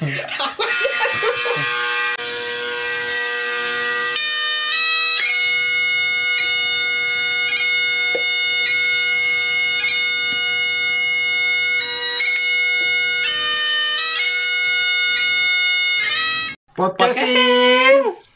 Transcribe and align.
Podcastin. 0.00 0.16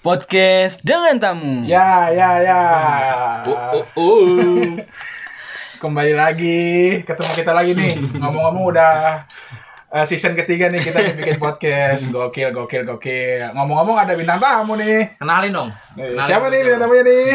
Podcast 0.05 0.85
dengan 0.85 1.17
tamu. 1.17 1.65
Ya, 1.65 2.13
ya, 2.13 2.45
ya. 2.45 2.61
Oh, 3.49 3.57
oh, 3.57 3.85
oh. 3.97 4.85
Kembali 5.81 6.13
lagi, 6.13 7.01
ketemu 7.09 7.33
kita 7.33 7.57
lagi 7.57 7.73
nih. 7.73 8.05
Ngomong-ngomong 8.21 8.69
udah 8.69 9.25
eh, 9.95 10.05
season 10.11 10.35
ketiga 10.35 10.67
nih 10.67 10.83
kita 10.83 10.99
bikin 11.15 11.39
podcast. 11.39 12.11
Gokil, 12.11 12.51
gokil, 12.51 12.83
gokil. 12.83 13.55
Ngomong-ngomong 13.55 13.95
ada 13.95 14.19
bintang 14.19 14.43
tamu 14.43 14.75
nih. 14.75 15.15
Kenalin 15.23 15.55
dong. 15.55 15.71
Kenalin 15.95 16.27
Siapa 16.27 16.51
nih 16.51 16.61
bintang 16.67 16.83
tamunya 16.83 17.03
nih? 17.07 17.27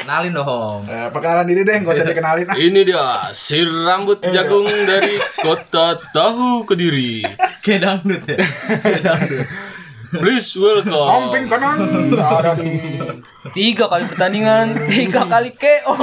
Kenalin 0.00 0.32
dong. 0.32 0.80
Eh, 0.86 1.08
perkenalan 1.10 1.46
diri 1.50 1.62
deh, 1.66 1.76
nggak 1.82 1.94
usah 1.98 2.06
dikenalin. 2.06 2.46
Ah, 2.46 2.56
Ini 2.70 2.80
dia 2.86 3.06
si 3.34 3.58
rambut 3.66 4.22
jagung 4.30 4.70
dari 4.86 5.18
kota 5.42 5.98
Tahu 6.14 6.62
Kediri. 6.64 7.26
Kayak 7.66 7.80
dangdut 7.82 8.22
ya. 8.30 8.38
Kayak 8.78 9.02
dangdut. 9.02 9.46
Please 10.10 10.58
welcome. 10.58 11.06
Samping 11.06 11.46
kanan 11.46 12.10
ada 12.18 12.58
di 12.58 12.98
Tiga 13.54 13.86
kali 13.86 14.10
pertandingan, 14.10 14.90
tiga 14.90 15.22
kali 15.22 15.54
KO. 15.54 15.94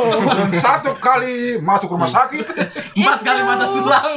satu 0.55 0.95
kali 0.95 1.59
masuk 1.59 1.91
rumah 1.91 2.07
sakit. 2.07 2.43
Empat 2.95 3.19
kali 3.23 3.41
mata 3.43 3.67
tulang. 3.71 4.11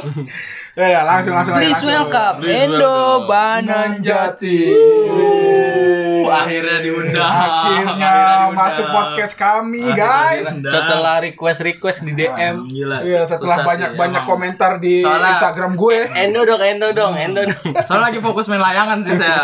Ya, 0.71 0.87
ya, 0.87 1.01
langsung 1.03 1.35
langsung 1.35 1.51
aja, 1.51 1.59
Please 1.59 1.75
langsung. 1.75 1.91
welcome 1.91 2.35
Please 2.39 2.63
Endo 2.63 2.79
welcome. 2.87 3.27
Bananjati. 3.27 4.59
Uh, 4.71 6.23
akhirnya 6.31 6.77
diundang. 6.79 7.27
Akhirnya 7.27 7.91
diundang. 7.91 8.47
masuk 8.55 8.87
podcast 8.87 9.33
kami, 9.35 9.83
Akhirnya 9.83 9.99
guys. 9.99 10.45
diundang. 10.47 10.71
Setelah 10.71 11.15
request 11.19 11.59
request 11.61 11.97
di 12.01 12.15
DM. 12.15 12.55
Gila. 12.65 12.97
Iya, 13.03 13.21
setelah 13.27 13.57
sih, 13.57 13.67
banyak-banyak 13.67 14.23
emang. 14.23 14.31
komentar 14.31 14.71
di 14.79 15.03
Soalnya- 15.03 15.35
Instagram 15.35 15.75
gue. 15.75 15.97
Endo 16.09 16.41
dong, 16.41 16.61
Endo 16.61 16.87
dong, 16.91 17.13
Endo 17.13 17.41
dong. 17.43 17.71
Soalnya 17.83 18.05
lagi 18.07 18.19
fokus 18.21 18.47
main 18.47 18.63
layangan 18.63 19.03
sih 19.03 19.19
saya. 19.19 19.43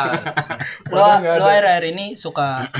Lo, 0.96 1.04
lo 1.12 1.44
akhir-akhir 1.44 1.92
ini 1.92 2.16
suka 2.16 2.72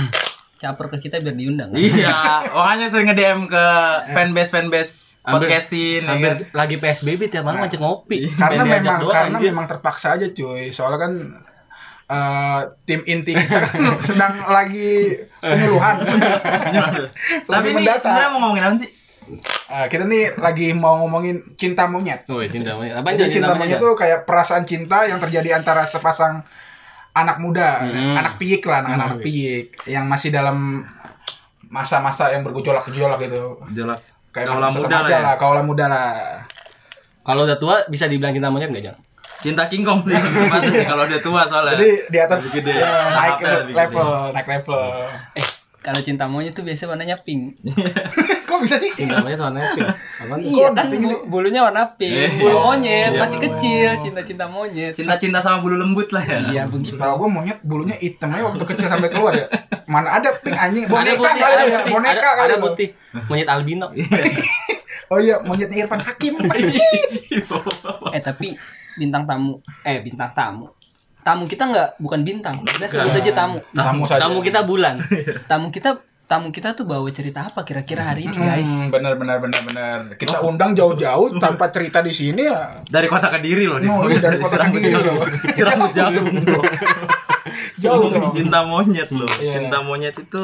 caper 0.58 0.88
ke 0.88 1.04
kita 1.04 1.20
biar 1.20 1.36
diundang. 1.36 1.70
kan? 1.70 1.78
iya, 1.78 2.48
makanya 2.48 2.88
sering 2.88 3.12
nge-DM 3.12 3.46
ke 3.46 3.66
fanbase 4.10 4.50
fanbase 4.50 4.94
Hampir- 5.28 5.52
podcastin 5.52 6.02
ya? 6.02 6.10
Hampir 6.10 6.32
lagi 6.52 6.76
PSBB 6.78 7.22
tiap 7.28 7.44
malam 7.44 7.60
ngajak 7.60 7.78
ngopi. 7.78 8.32
Karena 8.32 8.48
Pengen 8.58 8.66
diajak 8.66 8.84
memang 8.88 9.02
doang, 9.02 9.14
karena 9.14 9.38
anjir. 9.38 9.50
memang 9.52 9.66
terpaksa 9.68 10.08
aja 10.16 10.28
cuy. 10.30 10.72
Soalnya 10.72 11.00
kan 11.00 11.14
eh, 12.08 12.60
tim 12.86 13.02
inti 13.04 13.32
kita 13.32 13.58
kan 13.62 13.76
sedang 14.08 14.34
lagi 14.42 14.92
penyuluhan. 15.38 15.96
Tapi 17.52 17.68
ini 17.70 17.84
sebenarnya 17.84 18.30
mau 18.30 18.40
ngomongin 18.42 18.64
apa 18.64 18.76
sih? 18.78 18.92
Eh, 19.68 19.86
kita 19.86 20.04
nih 20.06 20.24
lagi 20.38 20.72
mau 20.72 20.96
ngomongin 20.98 21.44
cinta 21.54 21.84
monyet. 21.84 22.24
Oh, 22.26 22.40
cinta 22.42 22.72
monyet. 22.74 22.96
Apa 22.96 23.12
Jadi 23.12 23.28
cinta 23.34 23.52
monyet 23.54 23.76
tuh 23.78 23.92
kayak 23.94 24.24
perasaan 24.24 24.64
cinta 24.64 25.04
yang 25.04 25.20
terjadi 25.20 25.52
antara 25.54 25.84
sepasang 25.84 26.48
anak 27.12 27.38
muda, 27.38 27.82
Hmm. 27.82 28.16
anak 28.16 28.38
piik 28.38 28.64
lah, 28.64 28.80
anak-anak 28.80 29.12
Hmm. 29.12 29.22
piik 29.22 29.68
yang 29.86 30.06
masih 30.06 30.30
dalam 30.30 30.88
masa-masa 31.68 32.32
yang 32.32 32.42
bergejolak-gejolak 32.42 33.20
gitu. 33.20 33.60
Jelak. 33.74 34.00
Kayak 34.32 34.48
Kaula 34.54 34.68
masa 34.70 34.80
muda 34.84 34.98
lah 35.02 35.10
ya. 35.10 35.20
lah, 35.24 35.36
kaula 35.40 35.62
muda 35.66 35.86
lah. 35.90 36.10
Kalau 37.24 37.42
udah 37.44 37.58
tua 37.60 37.76
bisa 37.92 38.06
dibilang 38.08 38.32
cinta 38.32 38.48
monyet 38.48 38.70
nggak, 38.72 38.86
Jang? 38.88 38.98
Cinta 39.38 39.70
King 39.70 39.86
Kong 39.86 40.02
sih 40.02 40.18
sih 40.18 40.86
kalau 40.90 41.04
udah 41.06 41.22
tua 41.22 41.42
soalnya. 41.46 41.78
Jadi 41.78 41.90
di 42.10 42.18
atas 42.18 42.50
gede. 42.50 42.74
ya, 42.74 43.14
naik 43.14 43.38
lebih 43.44 43.74
level, 43.76 44.10
naik 44.34 44.48
level. 44.48 44.84
Kalau 45.88 46.04
cinta 46.04 46.28
monyet 46.28 46.52
tuh 46.52 46.68
biasanya 46.68 46.92
warnanya 46.92 47.18
pink. 47.24 47.64
Kok 48.48 48.60
bisa 48.60 48.76
sih? 48.76 48.92
Cinta 48.92 49.24
monyet 49.24 49.40
warnanya 49.40 49.72
pink. 49.72 49.88
Apaan? 50.20 50.40
Iya, 50.44 50.68
kan 50.70 50.92
bu- 50.92 51.24
bulunya 51.26 51.64
warna 51.64 51.96
pink, 51.96 52.12
Eh, 52.12 52.28
bulu 52.36 52.52
iya. 52.52 52.60
monyet 52.60 53.12
Iya, 53.16 53.22
masih 53.24 53.38
bulu 53.38 53.46
kecil, 53.48 53.90
cinta-cinta 54.04 54.46
monyet. 54.52 54.92
Cinta-cinta 54.92 55.40
sama 55.40 55.64
bulu 55.64 55.80
lembut 55.80 56.12
lah 56.12 56.20
ya. 56.22 56.40
Iya, 56.44 56.62
begitu. 56.68 57.00
Setahu 57.00 57.24
gue 57.24 57.30
monyet 57.32 57.64
bulunya 57.64 57.96
hitam 57.96 58.30
aja 58.30 58.44
waktu 58.46 58.64
kecil 58.68 58.88
sampai 58.92 59.08
keluar 59.08 59.32
ya. 59.34 59.48
Mana 59.88 60.12
ada 60.14 60.36
pink 60.36 60.60
anjing? 60.60 60.84
Ada 60.84 60.92
Boneka 60.92 61.16
putih, 61.16 61.32
kali 61.32 61.40
ada 61.48 61.64
ya, 61.64 61.80
putih, 61.80 61.92
boneka 61.96 62.12
ada, 62.20 62.36
kali 62.36 62.44
ada 62.44 62.56
lo. 62.56 62.66
putih. 62.68 62.88
Monyet 63.24 63.48
albino. 63.48 63.88
Oh 65.08 65.24
iya, 65.24 65.40
monyetnya 65.40 65.88
Irfan 65.88 66.04
Hakim. 66.04 66.36
eh 68.12 68.20
tapi 68.20 68.60
bintang 68.94 69.24
tamu, 69.24 69.64
eh 69.82 70.04
bintang 70.04 70.36
tamu. 70.36 70.68
Tamu 71.28 71.44
kita 71.44 71.68
nggak 71.68 71.90
bukan 72.00 72.24
bintang, 72.24 72.64
kita 72.64 72.88
sebut 72.88 73.20
aja 73.20 73.32
tamu. 73.36 73.60
Tamu 73.76 74.08
saja. 74.08 74.24
Tamu 74.24 74.40
kita 74.40 74.64
bulan. 74.64 74.96
Tamu 75.52 75.68
kita 75.76 76.00
tamu 76.28 76.52
kita 76.52 76.76
tuh 76.76 76.84
bawa 76.84 77.08
cerita 77.16 77.48
apa 77.48 77.64
kira-kira 77.64 78.04
hari 78.04 78.28
ini 78.28 78.36
guys? 78.36 78.68
Hmm, 78.68 78.92
bener 78.92 79.16
bener 79.16 79.40
bener 79.40 79.62
bener. 79.64 80.00
Kita 80.20 80.44
undang 80.44 80.76
jauh-jauh 80.76 81.40
tanpa 81.40 81.72
cerita 81.72 82.04
di 82.04 82.12
sini 82.12 82.48
ya. 82.48 82.84
Dari 82.84 83.08
kota 83.08 83.32
Kediri 83.32 83.64
loh 83.64 83.80
dia. 83.80 83.92
Oh, 83.92 84.08
iya, 84.12 84.20
dari 84.20 84.36
kota 84.40 84.60
Serang 84.60 84.76
Kediri 84.76 85.00
loh. 85.00 85.24
Bro. 86.44 86.62
Jauh 87.80 88.08
dong. 88.12 88.28
cinta 88.36 88.60
monyet 88.68 89.10
loh. 89.12 89.32
Iya. 89.40 89.52
Cinta 89.56 89.78
monyet 89.84 90.16
itu 90.20 90.44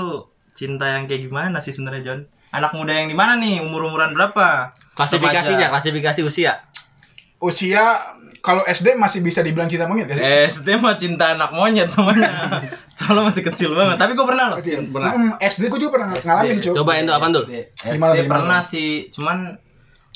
cinta 0.56 0.86
yang 1.00 1.04
kayak 1.08 1.28
gimana 1.28 1.60
sih 1.60 1.76
sebenarnya 1.76 2.04
John? 2.04 2.20
Anak 2.56 2.72
muda 2.76 2.96
yang 2.96 3.12
di 3.12 3.16
mana 3.16 3.36
nih? 3.36 3.60
Umur-umuran 3.60 4.16
berapa? 4.16 4.72
Klasifikasinya, 4.96 5.68
klasifikasi 5.68 6.24
usia. 6.24 6.64
Usia 7.44 8.00
kalau 8.44 8.60
SD 8.68 9.00
masih 9.00 9.24
bisa 9.24 9.40
dibilang 9.40 9.72
cinta 9.72 9.88
monyet 9.88 10.12
gak 10.12 10.20
sih? 10.20 10.26
SD 10.60 10.76
mah 10.76 11.00
cinta 11.00 11.32
anak 11.32 11.56
monyet 11.56 11.88
namanya. 11.96 12.28
Soalnya 13.00 13.32
masih 13.32 13.44
kecil 13.48 13.72
banget. 13.72 13.96
Tapi 13.96 14.12
gue 14.20 14.26
pernah 14.28 14.52
loh. 14.52 14.58
Kecil. 14.60 14.92
Pernah. 14.92 15.12
Hmm, 15.16 15.32
SD 15.40 15.72
gue 15.72 15.80
juga 15.80 15.92
pernah 15.96 16.08
SD. 16.20 16.28
ngalamin 16.28 16.58
cuy. 16.60 16.76
Coba 16.76 16.92
Endo 17.00 17.12
apa 17.16 17.26
dul? 17.32 17.46
SD, 17.48 17.96
Gimana 17.96 18.14
gimana 18.20 18.28
pernah 18.28 18.60
sih, 18.60 19.08
cuman 19.16 19.38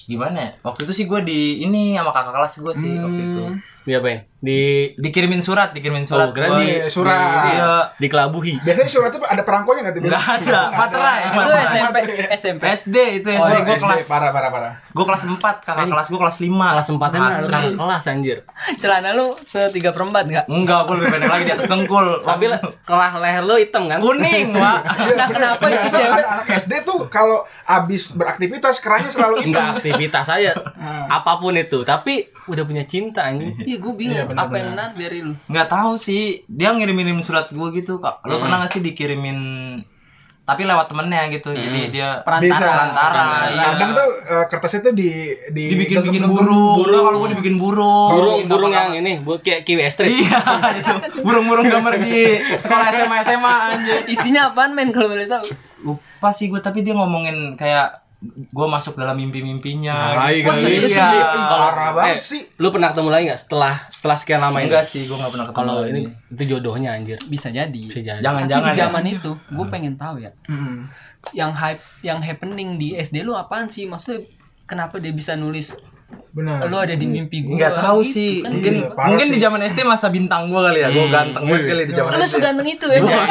gimana 0.03 0.37
ya? 0.43 0.51
Waktu 0.59 0.83
itu 0.83 0.93
sih 0.93 1.05
gue 1.07 1.19
di 1.23 1.63
ini 1.63 1.95
sama 1.95 2.11
kakak 2.11 2.35
kelas 2.35 2.53
gue 2.59 2.73
sih 2.75 2.91
waktu 2.99 3.21
itu. 3.31 3.41
Hmm. 3.47 3.57
Dia 3.87 4.03
apa 4.03 4.07
ya? 4.11 4.19
Di 4.37 4.59
Dikirimin 4.93 5.41
surat, 5.41 5.73
dikirimin 5.73 6.05
surat. 6.05 6.29
Oh, 6.29 6.31
keren 6.31 6.61
di- 6.61 6.69
iya, 6.71 6.85
surat. 6.87 7.17
Iya. 7.49 7.73
dikelabuhi. 7.97 8.61
Biasanya 8.61 8.85
surat 8.87 9.09
itu 9.09 9.19
ada 9.19 9.41
perangkonya 9.41 9.81
nggak 9.81 9.93
tuh? 9.93 10.01
Nggak 10.03 10.23
ada, 10.37 10.59
materai, 10.71 11.19
Itu. 11.25 11.51
SMP, 11.57 11.97
SMP. 12.31 12.63
SD 12.71 12.95
itu 13.17 13.27
Oh, 13.27 13.37
SD 13.43 13.55
gue 13.59 13.73
SD. 13.73 13.83
kelas 13.83 14.05
parah 14.05 14.29
parah 14.29 14.49
parah. 14.49 14.71
gue 14.87 15.01
kelas 15.03 15.23
4, 15.23 15.41
kakak 15.59 15.85
kelas 15.87 16.07
gue 16.07 16.19
kelas 16.19 16.37
5 16.39 16.67
Kelas 16.69 16.87
4 16.87 17.09
emang 17.11 17.31
Asli. 17.31 17.49
kakak 17.49 17.73
kelas 17.75 18.03
anjir. 18.07 18.37
Celana 18.81 19.09
lu 19.11 19.27
setiga 19.41 19.89
perempat 19.89 20.23
enggak? 20.23 20.45
Enggak, 20.47 20.79
gue 20.83 20.95
lebih 20.95 21.09
pendek 21.11 21.29
lagi 21.31 21.43
di 21.43 21.53
atas 21.53 21.65
dengkul 21.67 22.05
Tapi 22.19 22.45
kelah 22.83 23.11
leher 23.17 23.41
lu 23.41 23.55
hitam 23.55 23.83
kan? 23.85 23.97
Kuning, 23.97 24.47
Pak 24.57 24.79
Nah, 25.13 25.27
kenapa 25.27 25.65
Iya, 25.65 25.81
cewek? 25.87 26.09
anak-anak 26.15 26.47
SD 26.59 26.73
tuh 26.83 26.99
kalau 27.07 27.37
abis 27.63 28.13
beraktivitas 28.13 28.77
kerannya 28.77 29.09
selalu 29.09 29.35
hitam. 29.39 29.49
Enggak 29.49 29.65
aktivitas 29.75 30.27
aja. 30.27 30.51
Nah. 30.75 31.09
Apa 31.11 31.37
pun 31.37 31.53
itu, 31.53 31.81
tapi 31.81 32.29
udah 32.45 32.63
punya 32.63 32.85
cinta 32.85 33.25
anjing. 33.25 33.53
Iya, 33.59 33.77
gue 33.77 33.93
bingung 33.93 34.27
Benar, 34.37 34.43
apa 34.43 34.53
yang 34.53 34.65
benar. 34.67 34.75
menarik 34.85 34.95
dari 34.99 35.19
lu. 35.19 35.33
Nggak 35.43 35.67
tahu 35.67 35.91
sih, 35.97 36.21
dia 36.45 36.69
ngirim-ngirim 36.69 37.17
surat 37.19 37.49
gue 37.49 37.67
gitu 37.73 37.97
kak 37.97 38.21
Lo 38.21 38.37
Hmm. 38.37 38.43
pernah 38.43 38.57
gak 38.59 38.71
sih 38.71 38.79
dikirimin 38.79 39.39
Tapi 40.43 40.63
lewat 40.63 40.87
temennya 40.87 41.27
gitu, 41.29 41.51
jadi 41.51 41.79
dia 41.89 42.07
Perantara. 42.21 42.47
Bisa. 42.47 42.63
Perantara, 42.63 43.23
iya. 43.49 43.65
Kadang 43.69 43.91
tuh 43.91 44.07
eh, 44.07 44.45
kertasnya 44.47 44.79
tuh 44.81 44.93
di 44.93 45.09
di 45.49 45.63
Dibikin-bikin 45.67 46.23
genggam-genggam 46.23 46.31
burung, 46.31 46.47
burung. 46.47 46.87
Enggak, 46.87 47.03
kalau 47.03 47.17
gue 47.19 47.29
dibikin 47.29 47.55
burung 47.57 48.09
Burung 48.09 48.35
Bikin 48.37 48.47
burung 48.47 48.71
yang 48.71 48.91
ini, 48.95 49.13
bu 49.19 49.31
kayak 49.37 49.61
kiwi 49.61 49.83
estri. 49.83 50.07
Iya, 50.07 50.39
itu 50.79 51.19
Burung-burung 51.19 51.67
gambar 51.67 51.99
di 51.99 52.15
sekolah 52.55 52.87
SMA 52.95 53.17
SMA 53.25 53.53
anjir 53.69 53.97
Isinya 54.07 54.41
apaan 54.47 54.71
men 54.71 54.89
kalau 54.89 55.11
boleh 55.11 55.27
tahu? 55.27 55.43
Lupa 55.83 56.29
sih 56.31 56.47
gue, 56.47 56.63
tapi 56.63 56.79
dia 56.79 56.95
ngomongin 56.95 57.59
kayak 57.59 58.06
gue 58.19 58.67
masuk 58.67 58.97
dalam 58.97 59.13
mimpi-mimpinya 59.13 60.17
Hai, 60.17 60.41
gitu. 60.41 60.49
kali. 60.49 60.89
Iya. 60.89 60.89
Iya. 60.89 61.07
Ih, 61.13 61.43
parah 61.47 61.89
banget 61.93 62.17
eh, 62.17 62.19
sih. 62.19 62.41
Lu 62.57 62.69
pernah 62.69 62.89
ketemu 62.89 63.09
lagi 63.09 63.23
nggak 63.29 63.41
setelah 63.41 63.75
setelah 63.87 64.17
sekian 64.17 64.41
lama 64.41 64.57
ini? 64.57 64.65
Enggak 64.67 64.85
sih, 64.85 65.05
gue 65.05 65.13
gak 65.13 65.29
pernah 65.29 65.45
ketemu 65.45 65.59
Kalau 65.59 65.75
lagi. 65.77 65.91
ini 65.91 66.01
itu 66.27 66.43
jodohnya 66.47 66.89
anjir. 66.91 67.17
bisa 67.23 67.47
jadi 67.49 67.81
Bisa 67.83 68.01
jadi. 68.01 68.19
Jangan-jangan 68.19 68.63
Tapi 68.63 68.67
di 68.67 68.73
ya. 68.73 68.81
zaman 68.83 69.03
itu 69.07 69.31
gue 69.37 69.65
pengen 69.69 69.93
tahu 69.95 70.15
ya 70.19 70.31
Hmm. 70.45 70.89
yang 71.31 71.51
hype 71.51 71.83
yang 72.01 72.17
happening 72.17 72.75
di 72.75 72.95
SD 72.95 73.21
lu 73.21 73.31
apaan 73.31 73.67
sih 73.67 73.85
maksudnya 73.85 74.25
kenapa 74.63 74.97
dia 74.97 75.11
bisa 75.11 75.33
nulis 75.33 75.75
Benar. 76.29 76.69
lu 76.69 76.77
ada 76.77 76.93
di 76.93 77.03
mimpi 77.03 77.41
gue 77.41 77.57
Nggak 77.57 77.81
tahu 77.81 77.99
sih. 77.99 78.39
kan 78.39 78.53
Mungkin 78.53 78.73
Iya, 78.77 78.93
mungkin 78.93 79.25
sih. 79.25 79.33
di 79.33 79.39
zaman 79.39 79.59
SD 79.59 79.79
masa 79.83 80.07
bintang 80.07 80.47
gua 80.47 80.69
kali 80.69 80.79
ya. 80.79 80.87
Gua 80.87 81.03
Hmm. 81.03 81.11
ganteng 81.11 81.43
banget 81.43 81.65
kali 81.65 81.83
di 81.83 81.93
zaman 81.93 82.09
lu 82.09 82.21
SD. 82.21 82.31
seganteng 82.31 82.67
itu 82.69 82.85
ya 82.85 82.99
Iya, 82.99 83.21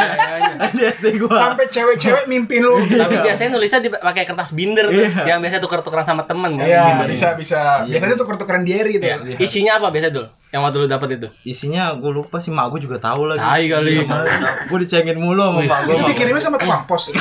Di 0.77 0.83
SD 0.91 1.05
gua. 1.17 1.39
Sampai 1.39 1.65
cewek-cewek 1.69 2.25
mimpi 2.27 2.59
lu. 2.59 2.83
Tapi 2.83 3.15
biasanya 3.23 3.51
nulisnya 3.53 3.81
di- 3.81 3.95
pakai 3.95 4.25
kertas 4.25 4.51
binder 4.51 4.87
tuh, 4.87 5.07
Iya. 5.07 5.23
yang 5.25 5.39
biasa 5.39 5.57
tuker-tukeran 5.59 6.05
sama 6.05 6.23
temen 6.25 6.59
kan. 6.59 6.67
Iya, 6.67 7.07
bisa 7.07 7.29
bisa. 7.33 7.61
Iya. 7.85 7.97
Biasanya 7.97 8.13
tuh 8.13 8.21
tuker-tukeran 8.21 8.63
diary 8.63 8.95
tuh. 8.97 9.07
Iya. 9.07 9.39
Isinya 9.39 9.79
apa 9.79 9.89
biasa 9.89 10.09
dul? 10.11 10.27
Yang 10.57 10.63
waktu 10.65 10.79
lu 10.81 10.89
dapet 10.89 11.09
itu? 11.13 11.29
Isinya 11.45 11.93
gua 11.93 12.17
lupa 12.17 12.41
sih, 12.41 12.49
mak 12.49 12.73
gua 12.73 12.81
juga 12.81 12.97
tahu 12.97 13.29
lagi. 13.29 13.45
Tai 13.45 13.65
kali. 13.69 13.93
Tahu. 14.03 14.25
Gua 14.67 14.79
dicengin 14.81 15.21
mulu 15.21 15.45
sama 15.45 15.61
mak 15.61 15.81
gua. 15.85 15.93
Itu 15.93 16.03
dikirimnya 16.09 16.41
sama 16.41 16.57
tukang 16.57 16.89
pos. 16.89 17.13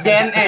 JNE. 0.00 0.44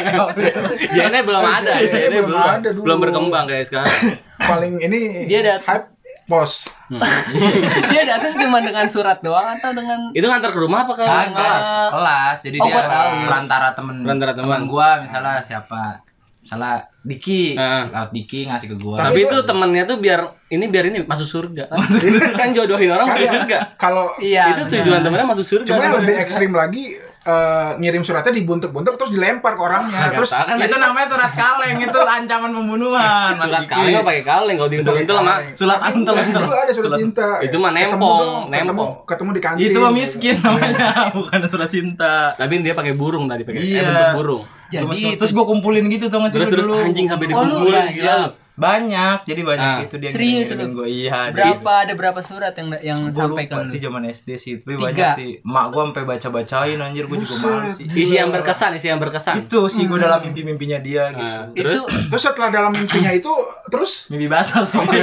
JNE 0.97 1.19
belum 1.21 1.44
ada, 1.44 1.73
JNE 1.76 1.93
JNE 1.93 2.09
belum 2.17 2.29
belum, 2.32 2.49
ada 2.56 2.69
dulu. 2.73 2.85
belum 2.88 2.99
berkembang 2.99 3.44
kayak 3.44 3.69
sekarang. 3.69 3.93
Paling 4.35 4.81
ini 4.81 5.29
Dia 5.29 5.44
ada- 5.44 5.61
hype 5.61 5.87
pos. 6.25 6.65
dia 7.93 8.03
datang 8.06 8.32
cuma 8.35 8.56
dengan 8.56 8.88
surat 8.88 9.20
doang 9.20 9.44
atau 9.53 9.77
dengan 9.77 10.09
Itu 10.11 10.25
ngantar 10.25 10.49
ke 10.49 10.59
rumah 10.59 10.88
apa 10.88 10.93
ke 10.94 11.05
kelas? 11.05 11.65
kelas. 11.93 12.37
Jadi 12.41 12.56
Oh, 12.56 12.65
dia 12.65 12.81
perantara 13.25 13.69
temen 13.73 14.00
Perantara 14.00 14.32
teman. 14.32 14.65
gua 14.65 15.05
misalnya 15.05 15.37
siapa? 15.38 16.00
Misalnya 16.44 16.93
Diki, 17.00 17.56
Heeh. 17.56 17.82
lewat 17.88 18.11
Diki 18.12 18.44
ngasih 18.44 18.69
ke 18.69 18.76
gua. 18.76 19.00
Tapi 19.00 19.08
Tapi 19.08 19.20
itu 19.25 19.37
temennya 19.49 19.85
tuh 19.88 19.96
biar 19.96 20.20
ini 20.52 20.64
biar 20.69 20.85
ini 20.93 20.99
masuk 21.08 21.25
surga. 21.25 21.64
Kan, 21.73 21.88
kan 22.37 22.49
jodohin 22.52 22.93
orang 22.93 23.08
masuk 23.08 23.25
Kagak. 23.25 23.32
surga. 23.41 23.58
Kalau 23.81 24.05
iya 24.20 24.52
itu 24.52 24.62
tujuan 24.69 25.00
temennya 25.00 25.25
masuk 25.25 25.46
surga. 25.49 25.69
cuma 25.73 25.81
yang 25.88 25.96
lebih 26.05 26.17
ekstrim 26.20 26.52
lagi 26.52 27.00
eh, 27.25 27.71
ngirim 27.76 28.00
suratnya 28.00 28.32
dibuntuk-buntuk 28.32 28.94
terus 28.94 29.11
dilempar 29.11 29.53
ke 29.55 29.62
orangnya. 29.62 29.97
Kagak 29.99 30.17
terus 30.19 30.31
kan 30.31 30.56
itu 30.56 30.76
namanya 30.76 31.09
surat 31.09 31.32
kaleng, 31.32 31.76
itu 31.79 31.99
ancaman 31.99 32.50
pembunuhan. 32.53 33.32
Mas 33.32 33.43
surat 33.43 33.65
kaleng 33.65 33.94
apa 33.94 34.05
pakai 34.06 34.23
kaleng 34.23 34.56
kalau 34.56 34.71
diuntul-untul 34.71 35.17
mah 35.19 35.38
Surat 35.55 35.81
antel 35.81 36.15
dulu 36.15 36.53
ada 36.53 36.69
surat 36.69 36.85
Surat- 36.87 37.00
cinta. 37.00 37.29
Itu 37.41 37.56
mah 37.56 37.71
nempong, 37.71 37.99
dong, 37.99 38.43
ketemu, 38.47 38.69
nempong. 38.69 38.91
ketemu 39.05 39.31
di 39.31 39.41
kantin. 39.41 39.65
Itu 39.67 39.79
mah 39.81 39.93
miskin 39.93 40.35
namanya, 40.38 40.88
bukan 41.17 41.38
surat 41.47 41.69
cinta. 41.69 42.15
tapi 42.35 42.61
dia 42.61 42.73
pakai 42.73 42.93
burung 42.93 43.25
tadi 43.25 43.43
pakai 43.43 43.59
eh, 43.59 43.67
Iya. 43.75 43.82
bentuk 43.82 44.09
burung. 44.15 44.43
jadi 44.67 44.85
terus 45.15 45.31
gua 45.31 45.44
kumpulin 45.44 45.87
gitu 45.87 46.09
tau 46.09 46.19
gak 46.20 46.29
sih 46.29 46.38
Terus 46.38 46.50
dulu. 46.61 46.75
anjing 46.77 47.06
sampai 47.06 47.25
Oh, 47.27 47.41
lu 47.41 47.56
dikumpulin 47.56 47.73
banyak. 47.81 47.94
gila. 47.97 48.17
Banyak, 48.55 49.27
jadi 49.27 49.43
banyak 49.43 49.67
Ah. 49.69 49.83
itu 49.83 49.99
dia 49.99 50.11
Serius 50.11 50.47
lu? 50.53 50.62
gua. 50.73 50.87
Iya, 50.87 51.27
dia- 51.27 51.59
berapa 51.59 51.73
ada 51.81 51.93
berapa 51.93 52.21
surat 52.21 52.55
yang 52.55 52.71
yang 52.79 52.99
Gua 53.05 53.27
sampai 53.27 53.45
ke 53.45 53.56
sih 53.67 53.79
zaman 53.79 54.03
SD 54.05 54.29
sih, 54.35 54.53
tapi 54.56 54.73
Tiga. 54.73 54.85
banyak 54.85 55.09
sih. 55.17 55.31
Mak 55.43 55.67
gua 55.69 55.83
sampai 55.85 56.05
baca-bacain 56.05 56.79
anjir, 56.79 57.05
gua 57.05 57.19
juga 57.19 57.35
malu 57.37 57.69
sih. 57.69 57.85
Isi 57.85 58.15
yang 58.15 58.31
berkesan, 58.31 58.71
isi 58.73 58.87
yang 58.87 58.99
berkesan. 58.99 59.43
Itu 59.43 59.67
sih 59.67 59.85
gua 59.85 59.99
dalam 60.01 60.23
mimpi-mimpinya 60.23 60.79
dia 60.79 61.11
gitu. 61.11 61.19
Nah, 61.21 61.51
itu 61.51 61.67
terus 61.67 61.83
Terus 62.06 62.23
setelah 62.25 62.51
dalam 62.53 62.71
mimpinya 62.71 63.11
itu 63.11 63.33
terus 63.67 64.06
Mimpi 64.06 64.27
basah 64.27 64.62
soalnya. 64.71 65.03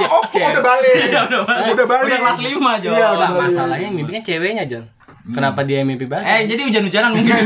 oh, 0.00 0.22
cek. 0.26 0.48
udah 0.50 0.64
balik. 0.64 0.96
Iya, 1.04 1.20
udah 1.26 1.40
balik. 1.44 1.68
Udah 1.70 1.86
balik. 1.86 2.06
Udah 2.06 2.18
kelas 2.18 2.40
5, 2.40 2.70
Jo. 2.80 2.90
Iya, 2.90 3.06
udah 3.12 3.28
Nah, 3.28 3.40
masalahnya 3.44 3.88
mimpinya 3.90 4.22
ceweknya, 4.22 4.64
John. 4.64 4.84
Kenapa 5.28 5.60
dia 5.60 5.80
mimpi 5.80 6.04
basah? 6.04 6.24
Eh, 6.34 6.46
jadi 6.46 6.60
hujan-hujanan 6.64 7.10
mungkin 7.12 7.32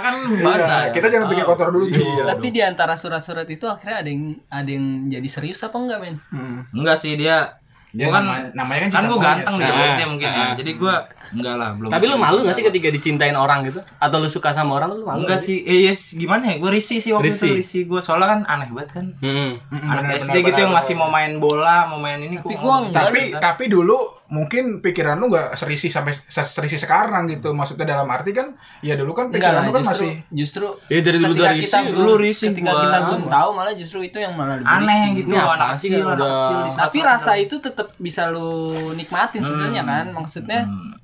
kan 0.00 0.14
basah. 0.36 0.80
Iya, 0.82 0.92
kita 0.92 1.06
jangan 1.08 1.26
bikin 1.28 1.44
kotor 1.44 1.68
dulu. 1.68 1.86
Iya, 1.86 2.22
tapi 2.26 2.46
di 2.48 2.60
antara 2.60 2.94
surat-surat 2.94 3.46
itu 3.46 3.64
akhirnya 3.64 3.96
ada 3.98 4.08
yang 4.08 4.22
ada 4.46 4.66
yang 4.68 4.86
jadi 5.08 5.28
serius 5.28 5.60
apa 5.60 5.74
enggak 5.74 5.98
men 5.98 6.16
Hmm. 6.28 6.66
Enggak 6.72 6.96
sih 6.96 7.14
dia 7.14 7.56
Dia 7.90 8.06
gua 8.06 8.14
kan 8.14 8.24
nama- 8.24 8.50
namanya 8.54 8.80
kan 8.80 8.90
kan 8.92 9.02
monyet. 9.04 9.18
ganteng 9.20 9.54
di 9.56 9.60
Ah, 9.60 9.66
zaman 9.66 9.82
SD 9.88 10.02
mungkin 10.06 10.28
ya. 10.28 10.38
ah. 10.40 10.52
Jadi 10.54 10.70
gua 10.74 10.94
enggak 11.28 11.54
lah, 11.56 11.68
belum. 11.74 11.90
Tapi 11.90 12.04
lu 12.06 12.16
malu 12.16 12.38
gak 12.40 12.54
sih 12.54 12.62
ketika 12.64 12.88
dicintain 12.88 13.34
orang 13.34 13.58
gitu? 13.64 13.82
Atau 13.96 14.16
lu 14.16 14.28
suka 14.28 14.50
sama 14.50 14.72
orang 14.76 14.90
lu 14.92 15.02
malu? 15.02 15.18
Enggak 15.20 15.38
nggak 15.38 15.40
sih. 15.40 15.58
Eh, 15.60 15.86
yes, 15.86 16.14
gimana 16.14 16.50
ya? 16.50 16.56
Gua 16.56 16.70
risih 16.70 16.98
sih 16.98 17.10
waktu 17.10 17.26
Risih. 17.28 17.46
itu 17.48 17.58
risih 17.58 17.82
gua. 17.86 17.98
Soalnya 17.98 18.26
kan 18.28 18.40
aneh 18.44 18.70
banget 18.70 18.90
kan. 18.92 19.06
Hmm. 19.16 19.58
Anak 19.72 20.02
benar, 20.06 20.18
SD 20.20 20.36
gitu 20.40 20.58
yang 20.60 20.70
masih 20.72 20.94
mau 20.94 21.06
main 21.08 21.34
bola, 21.36 21.86
mau 21.86 21.98
main 21.98 22.18
ini 22.20 22.38
Tapi 22.38 22.54
gua 22.56 22.86
tapi 22.88 23.20
tapi 23.36 23.64
dulu 23.66 23.98
mungkin 24.30 24.78
pikiran 24.78 25.18
lu 25.18 25.26
nggak 25.26 25.52
serisi 25.52 25.86
sampai 25.86 26.14
se- 26.14 26.46
serisi 26.46 26.74
sekarang 26.76 27.26
gitu 27.26 27.50
maksudnya 27.50 27.82
dalam 27.84 28.06
arti 28.06 28.30
kan 28.30 28.54
ya 28.78 28.94
dulu 28.94 29.10
kan 29.10 29.26
enggak 29.26 29.42
pikiran 29.42 29.54
lah 29.56 29.62
lu 29.62 29.72
kan 29.72 29.82
justru 29.82 29.90
masih 30.06 30.12
justru 30.30 30.66
Ya 30.86 30.98
dari 31.00 31.18
dulu 31.18 31.26
ketika 31.28 31.44
dari 31.44 31.58
kita 31.60 31.78
isi, 31.78 31.90
belum 31.90 32.18
ketika 32.46 32.70
gua. 32.70 32.80
kita 32.80 32.98
belum 33.02 33.22
tahu 33.26 33.48
malah 33.52 33.74
justru 33.74 33.98
itu 34.00 34.16
yang 34.16 34.32
malah 34.32 34.54
lebih 34.56 34.70
aneh 34.72 35.02
gitu 35.16 35.28
Ini 35.28 35.36
anak 35.36 35.68
kecil, 35.76 35.98
anak 36.00 36.14
udah- 36.14 36.30
kecil 36.38 36.58
tapi 36.78 36.98
rasa 37.02 37.32
itu 37.36 37.54
tetap 37.58 37.88
bisa 37.96 38.22
lu 38.26 38.48
nikmatin 38.92 39.42
sebenarnya 39.42 39.82
Hmm. 39.82 39.90
kan 39.90 40.04
maksudnya 40.14 40.60
Hmm. 40.62 40.94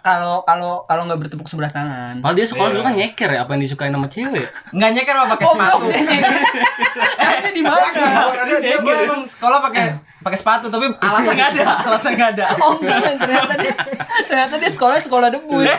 kalau 0.00 0.42
kalau 0.42 0.84
kalau 0.84 1.06
nggak 1.06 1.16
bertepuk 1.18 1.46
sebelah 1.46 1.70
tangan 1.70 2.20
Padahal 2.20 2.34
dia 2.34 2.44
sekolah 2.44 2.66
Iya. 2.66 2.74
dulu 2.74 2.82
kan 2.82 2.94
nyeker 2.94 3.30
ya, 3.30 3.40
apa 3.40 3.50
yang 3.50 3.62
disukain 3.62 3.88
sama 3.90 4.04
cewek. 4.06 4.46
Enggak 4.68 4.90
nyeker 4.92 5.14
apa 5.14 5.26
pakai 5.30 5.46
oh 5.46 5.52
sepatu. 5.54 5.84
Emangnya 5.86 7.50
di 7.56 7.62
mana 7.62 7.86
Dia 8.60 8.76
emang 8.76 9.22
sekolah 9.24 9.58
pakai 9.62 9.86
pakai 10.24 10.38
sepatu 10.40 10.72
tapi 10.72 10.88
alasnya 10.96 11.32
enggak 11.36 11.50
ada, 11.52 11.64
alasnya 11.92 12.10
enggak 12.16 12.30
ada. 12.34 12.46
oh 12.64 12.72
enggak 12.80 13.20
ternyata 13.20 13.54
dia 13.60 13.72
ternyata 14.24 14.54
dia 14.56 14.70
sekolah 14.72 14.96
sekolah 15.04 15.28
debus 15.28 15.68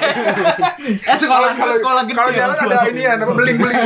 Eh 0.86 1.18
sekolah 1.18 1.58
kalau 1.58 1.74
sekolah 1.82 2.02
gede. 2.06 2.14
kalau 2.14 2.32
jalan 2.32 2.56
ada 2.56 2.78
ini 2.86 3.02
ya 3.02 3.18
apa 3.18 3.34
beling 3.34 3.58
beling 3.58 3.78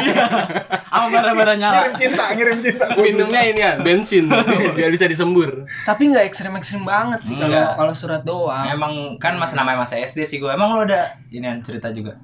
sama 0.91 1.07
bara-bara 1.15 1.53
nyala. 1.55 1.73
ngirim 1.87 1.93
cinta 1.95 2.25
ngirim 2.35 2.57
cinta 2.59 2.85
Minumnya 2.99 3.41
ini 3.47 3.61
ya, 3.63 3.71
bensin 3.79 4.27
biar 4.75 4.89
bisa 4.91 5.07
disembur. 5.07 5.63
tapi 5.87 6.11
nggak 6.11 6.27
ekstrim 6.27 6.51
ekstrim 6.59 6.83
banget 6.83 7.23
sih 7.23 7.39
kalau 7.39 7.47
Enggak. 7.55 7.71
kalau 7.79 7.93
surat 7.95 8.21
doang 8.27 8.67
Emang 8.67 9.15
kan 9.15 9.39
masih 9.39 9.55
namanya 9.55 9.87
masa 9.87 9.95
SD 9.95 10.27
sih 10.27 10.37
gua. 10.43 10.53
Emang 10.53 10.75
lu 10.75 10.83
ada 10.83 11.15
ini 11.31 11.47
cerita 11.63 11.89
juga? 11.95 12.19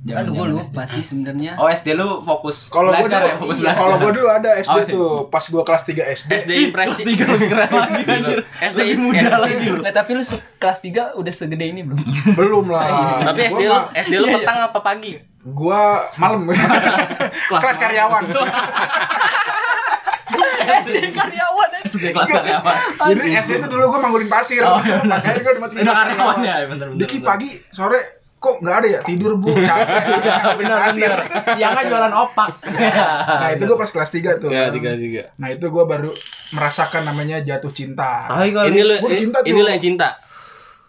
Aduh, 0.00 0.32
gue 0.32 0.32
Zaman-zaman 0.32 0.56
lupa 0.56 0.82
sih 0.88 1.02
sebenarnya. 1.02 1.52
Oh 1.54 1.68
SD 1.68 1.92
lu 1.92 2.20
fokus 2.20 2.56
kalau 2.66 2.88
gua 2.88 3.04
belajar 3.04 3.20
dulu 3.20 3.28
ya, 3.28 3.34
fokus 3.36 3.52
iya, 3.54 3.62
belajar. 3.62 3.76
kalau 3.78 3.94
gua 3.94 4.10
dulu 4.10 4.28
ada 4.30 4.50
SD 4.56 4.70
Oh, 4.70 4.78
iya. 4.78 4.88
tuh 4.88 5.08
pas 5.28 5.44
gua 5.44 5.62
kelas 5.62 5.82
3 5.84 6.16
SD 6.16 6.30
SD 6.40 6.50
Ih, 6.50 6.64
impresi. 6.66 6.88
kelas 6.88 7.00
tiga 7.04 7.24
lebih 7.28 7.48
keren 7.48 7.68
lagi 7.70 8.02
anjir. 8.02 8.38
SD 8.64 8.78
Lebih 8.80 8.96
muda 8.98 9.20
SD. 9.20 9.36
lagi 9.36 9.54
lu. 9.66 9.76
Nggak, 9.78 9.94
tapi 9.94 10.10
lu 10.10 10.22
kelas 10.56 10.78
3 10.80 11.20
udah 11.20 11.32
segede 11.34 11.64
ini 11.66 11.80
belum? 11.82 12.00
belum 12.40 12.64
lah 12.66 12.84
Tapi 13.22 13.40
SD 13.46 13.60
Gua 13.60 13.76
lu, 13.76 13.76
SD 13.94 14.12
lu 14.16 14.26
petang 14.34 14.58
apa 14.62 14.80
pagi? 14.80 15.12
gua 15.42 15.80
malam 16.16 16.48
kelas 17.50 17.76
karyawan 17.78 18.24
SD 20.60 20.96
karyawan. 21.10 21.68
SD 21.82 22.04
kelas 22.10 22.28
karyawan. 22.30 22.76
jadi 23.08 23.20
SD 23.38 23.50
itu 23.54 23.68
dulu 23.68 23.84
gua 23.90 24.00
manggulin 24.00 24.28
pasir 24.28 24.60
Oh, 24.62 24.80
iya, 24.80 25.00
makanya 25.02 25.40
gua 25.40 25.52
Udah 25.56 25.72
kelas 25.72 25.96
karyawan 26.06 26.38
ya, 26.40 26.54
bener 26.66 26.86
bener. 26.88 27.00
Diki 27.00 27.16
bener. 27.18 27.28
pagi 27.28 27.50
sore 27.68 28.19
kok 28.40 28.56
nggak 28.58 28.72
ada 28.74 28.88
ya 28.88 29.00
tidur 29.04 29.36
bu 29.36 29.52
capek 29.68 30.00
bener 30.56 30.76
pasir. 30.80 31.06
bener. 31.06 31.20
Siangnya 31.54 31.82
jualan 31.86 32.12
opak. 32.18 32.50
nah 33.36 33.48
itu 33.50 33.62
gua 33.62 33.76
pas 33.76 33.90
kelas 33.90 34.10
3 34.10 34.40
tuh 34.40 34.48
Ya, 34.48 34.72
tiga 34.72 34.96
tiga. 34.96 35.22
nah 35.36 35.46
itu 35.46 35.68
gua 35.68 35.84
baru 35.84 36.08
merasakan 36.50 37.04
namanya 37.04 37.38
jatuh 37.38 37.68
cinta 37.68 38.24
kali. 38.26 38.50
Ini 38.50 38.80
lu, 38.80 38.94
cinta 39.12 39.38
tuh. 39.38 39.46
ini 39.46 39.58
lu 39.58 39.68
yang 39.68 39.78
cinta. 39.78 40.16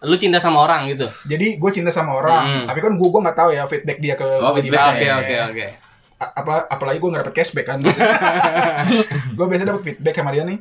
Lu 0.00 0.16
cinta 0.16 0.36
sama 0.36 0.58
orang 0.60 0.88
gitu. 0.88 1.06
jadi 1.22 1.54
gue 1.54 1.70
cinta 1.70 1.88
sama 1.88 2.16
orang 2.16 2.42
Hmm. 2.42 2.66
tapi 2.66 2.80
kan 2.80 2.92
gue 2.92 3.06
gue 3.06 3.20
nggak 3.20 3.38
tahu 3.38 3.50
ya 3.52 3.62
feedback 3.64 3.98
dia 3.98 4.14
ke 4.16 4.24
Oh, 4.24 4.50
feedback. 4.50 4.96
Oke 4.96 5.06
oke 5.06 5.34
oke. 5.46 5.66
Apa 6.18 6.66
apalagi 6.68 6.98
gue 6.98 7.08
nggak 7.08 7.22
dapet 7.22 7.34
cashback 7.36 7.66
kan 7.68 7.78
gue 9.36 9.44
biasanya 9.44 9.68
dapet 9.70 9.82
feedback 9.84 10.14
sama 10.16 10.30
dia 10.30 10.42
nih 10.42 10.58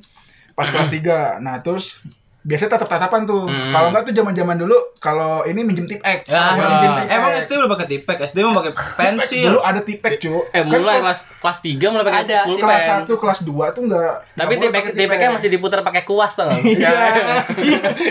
pas 0.52 0.68
kelas 0.68 0.90
3 0.90 1.40
nah 1.40 1.58
terus 1.58 2.04
biasanya 2.42 2.74
tatap 2.74 2.90
tatapan 2.90 3.22
tuh 3.24 3.46
Hmm. 3.46 3.70
kalau 3.70 3.88
nggak 3.90 4.04
tuh 4.04 4.14
zaman 4.14 4.34
zaman 4.34 4.58
dulu 4.58 4.74
kalau 4.98 5.42
ini 5.44 5.62
minjem 5.62 5.86
tip 5.86 6.02
ek 6.02 6.26
Ya, 6.26 6.54
minjem 6.54 6.78
tip 6.80 6.92
emang. 7.08 7.32
SD 7.38 7.52
udah 7.56 7.70
pakai 7.70 7.88
tipek, 7.88 8.18
SD 8.20 8.38
mah 8.42 8.54
pakai 8.56 8.74
pensil. 8.74 9.46
dulu 9.48 9.60
ada 9.62 9.80
tipek 9.80 10.14
cu 10.18 10.42
Eh 10.50 10.62
Kan 10.62 10.82
mulai 10.82 10.98
kelas, 10.98 11.22
kelas 11.38 11.58
kelas 11.58 11.58
3 11.80 11.86
mulai 11.88 12.02
pakai 12.04 12.22
Ada, 12.24 12.38
full 12.44 12.58
kelas 12.58 12.82
pen. 12.84 13.02
1 13.08 13.14
kelas 13.16 13.40
2 13.44 13.66
tuh 13.72 13.82
nggak 13.84 14.14
Tapi 14.36 14.54
tipek 14.58 14.84
tipeknya 14.92 15.30
masih 15.32 15.50
diputar 15.50 15.80
pakai 15.82 16.02
kuas 16.02 16.34
nggak? 16.36 16.50
iya 16.66 16.92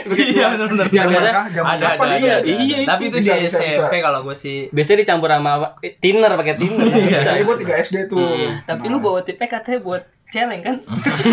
Iya 0.06 0.44
benar 0.48 0.66
benar. 0.68 0.86
Yang 0.86 0.94
Zaman 1.00 1.10
biasa 1.12 1.30
kah? 1.30 1.44
Zaman 1.50 1.70
Ada 1.72 1.86
ada. 1.88 2.06
Iya, 2.12 2.34
ada, 2.36 2.36
iya, 2.46 2.76
Tapi 2.86 3.02
itu 3.04 3.16
di 3.18 3.30
SMP 3.46 3.94
kalau 3.98 4.20
gue 4.22 4.36
sih. 4.36 4.58
Biasanya 4.68 4.98
dicampur 5.00 5.28
sama? 5.28 5.50
Eh, 5.80 5.92
thinner 5.96 6.30
pakai 6.32 6.54
thinner. 6.54 6.86
Iya. 6.86 7.42
Gue 7.42 7.56
3 7.56 7.82
SD 7.82 7.96
tuh 8.06 8.18
Hmm. 8.20 8.62
Tapi 8.62 8.84
lu 8.86 8.98
bawa 8.98 9.20
tipek 9.20 9.48
katanya 9.48 9.78
buat 9.80 10.02
celeng 10.28 10.62
kan? 10.62 10.76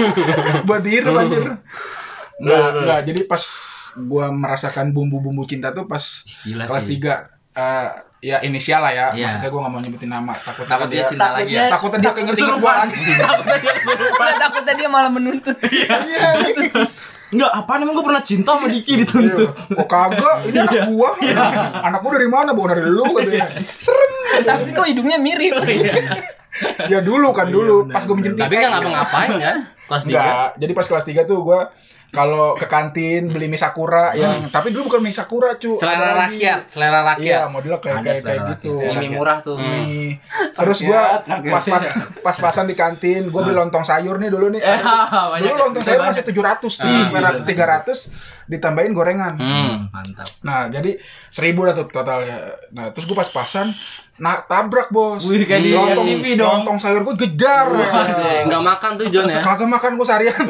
buat 0.67 0.81
dihirup 0.81 1.11
Hmm. 1.11 1.21
anjir 1.21 1.43
Nggak, 2.37 2.67
nggak, 2.85 2.99
jadi 3.09 3.19
pas 3.25 3.43
gua 3.97 4.29
merasakan 4.29 4.93
bumbu-bumbu 4.93 5.43
cinta 5.49 5.73
tuh 5.73 5.89
pas 5.89 6.03
Gila 6.45 6.69
kelas 6.69 6.83
sih. 6.85 7.01
3 7.01 7.57
eh 7.57 7.89
ya 8.21 8.37
inisial 8.45 8.81
lah 8.85 8.93
ya. 8.93 9.07
Iya. 9.17 9.25
maksudnya 9.29 9.49
gua 9.49 9.59
nggak 9.65 9.73
mau 9.73 9.81
nyebutin 9.81 10.09
nama 10.13 10.33
takut 10.37 10.65
Takut 10.69 10.87
dia 10.93 11.05
cinta 11.09 11.33
lagi 11.33 11.53
ya. 11.57 11.69
takutnya 11.73 11.99
dia 12.05 12.11
keinget-inget 12.13 12.57
gua 12.61 12.73
lagi. 12.85 13.01
Takutnya 13.17 13.57
dia 13.57 13.73
kesurupan. 13.73 14.27
Takutnya 14.45 14.73
dia 14.77 14.89
malah 14.89 15.11
menuntut. 15.13 15.57
iya 15.65 16.27
Enggak, 17.27 17.51
apaan? 17.51 17.83
Emang 17.83 17.99
gue 17.99 18.05
pernah 18.07 18.23
cinta 18.23 18.55
sama 18.55 18.71
Diki 18.71 19.03
dituntut. 19.03 19.51
oh 19.75 19.83
kagak. 19.83 20.35
Ini 20.47 20.57
anak 20.63 20.81
gua. 20.87 21.09
Anak 21.83 21.99
gua 21.99 22.11
dari 22.15 22.29
mana? 22.31 22.55
Bukan 22.55 22.71
dari 22.71 22.87
lu 22.87 23.03
katanya. 23.03 23.51
Serem. 23.75 24.11
Tapi 24.47 24.71
kok 24.71 24.87
hidungnya 24.87 25.19
mirip. 25.19 25.59
ya 26.91 27.03
dulu 27.03 27.35
kan 27.35 27.51
dulu. 27.51 27.83
Iya, 27.83 27.93
pas 27.99 28.03
gua 28.07 28.15
minjem 28.15 28.39
Tapi 28.39 28.55
kan 28.55 28.69
ngapa-ngapain 28.79 29.31
kan? 29.43 29.57
Kelas 29.91 30.03
3. 30.07 30.07
Enggak, 30.07 30.47
jadi 30.55 30.71
pas 30.71 30.85
kelas 30.87 31.03
3 31.03 31.27
tuh 31.27 31.37
gua 31.43 31.59
kalau 32.07 32.55
ke 32.55 32.65
kantin 32.65 33.27
beli 33.27 33.45
mie 33.45 33.55
sakura 33.55 34.15
yang 34.15 34.47
tapi 34.47 34.71
dulu 34.71 34.87
bukan 34.87 35.01
mie 35.01 35.11
sakura 35.11 35.53
cu 35.53 35.75
Selera 35.75 35.99
ada 36.07 36.11
lagi. 36.25 36.39
rakyat, 36.39 36.59
selera 36.67 36.99
iya 36.99 37.05
rakyat. 37.05 37.39
modelnya 37.47 37.77
kayak 37.77 37.83
kayak, 37.83 38.03
kayak 38.05 38.17
selera 38.23 38.49
gitu 38.49 38.73
rakyat. 38.73 38.87
Ini 38.87 38.97
mie 38.97 39.11
murah 39.11 39.37
tuh. 39.39 39.55
Hmm. 39.55 39.67
Nih. 39.67 40.07
Terus 40.55 40.79
gua 40.81 41.01
pas 41.27 41.63
pas 41.63 41.83
pas 42.23 42.37
pasan 42.39 42.65
di 42.65 42.73
kantin, 42.73 43.27
gua 43.27 43.41
beli 43.43 43.55
lontong 43.55 43.83
sayur 43.83 44.15
nih 44.17 44.29
dulu 44.29 44.47
nih. 44.49 44.61
Eh, 44.67 44.79
Dulu 45.43 45.55
lontong 45.59 45.83
sayur 45.83 46.01
masih 46.01 46.23
700 46.23 46.63
tuh, 46.63 46.87
Ah, 46.87 47.07
merah 47.11 47.31
gila. 47.35 47.77
300 47.83 48.07
ditambahin 48.47 48.91
gorengan. 48.91 49.35
Hmm. 49.35 49.87
Mantap. 49.87 50.27
Nah, 50.41 50.67
jadi 50.67 50.95
1000 51.29 51.53
dah 51.61 51.73
tuh 51.73 51.87
totalnya. 51.87 52.37
Nah, 52.69 52.89
terus 52.89 53.05
gua 53.05 53.21
pas 53.21 53.29
pasan 53.29 53.71
nah 54.17 54.41
tabrak 54.41 54.89
bos 54.89 55.21
Wih, 55.21 55.45
kayak 55.45 55.61
di 55.61 55.77
lontong, 55.77 56.09
FTV 56.09 56.41
dong. 56.41 56.65
lontong 56.65 56.81
sayur 56.81 57.05
gua 57.05 57.13
gedar 57.13 57.69
Wah, 57.69 57.85
Enggak 58.41 58.63
makan 58.65 58.91
tuh 58.97 59.07
John 59.13 59.29
ya. 59.29 59.45
kagak 59.45 59.69
makan 59.69 59.93
gua 59.93 60.05
seharian 60.09 60.33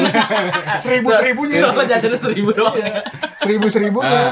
seribu 0.82 1.12
seribunya 1.12 1.68
Soalnya 1.68 2.00
jajannya 2.00 2.16
seribu 2.18 2.56
doang. 2.56 2.80
seribu 3.36 3.68
seribunya 3.68 4.32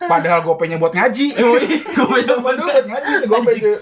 padahal 0.00 0.46
gopenya 0.46 0.78
buat 0.78 0.94
ngaji 0.94 1.26
Wih, 1.34 1.82
gue 1.82 2.16
itu 2.16 2.30
dulu 2.30 2.46
buat 2.62 2.86
ngaji 2.86 3.10
tuh 3.16 3.28
gope 3.28 3.52
cuy. 3.52 3.74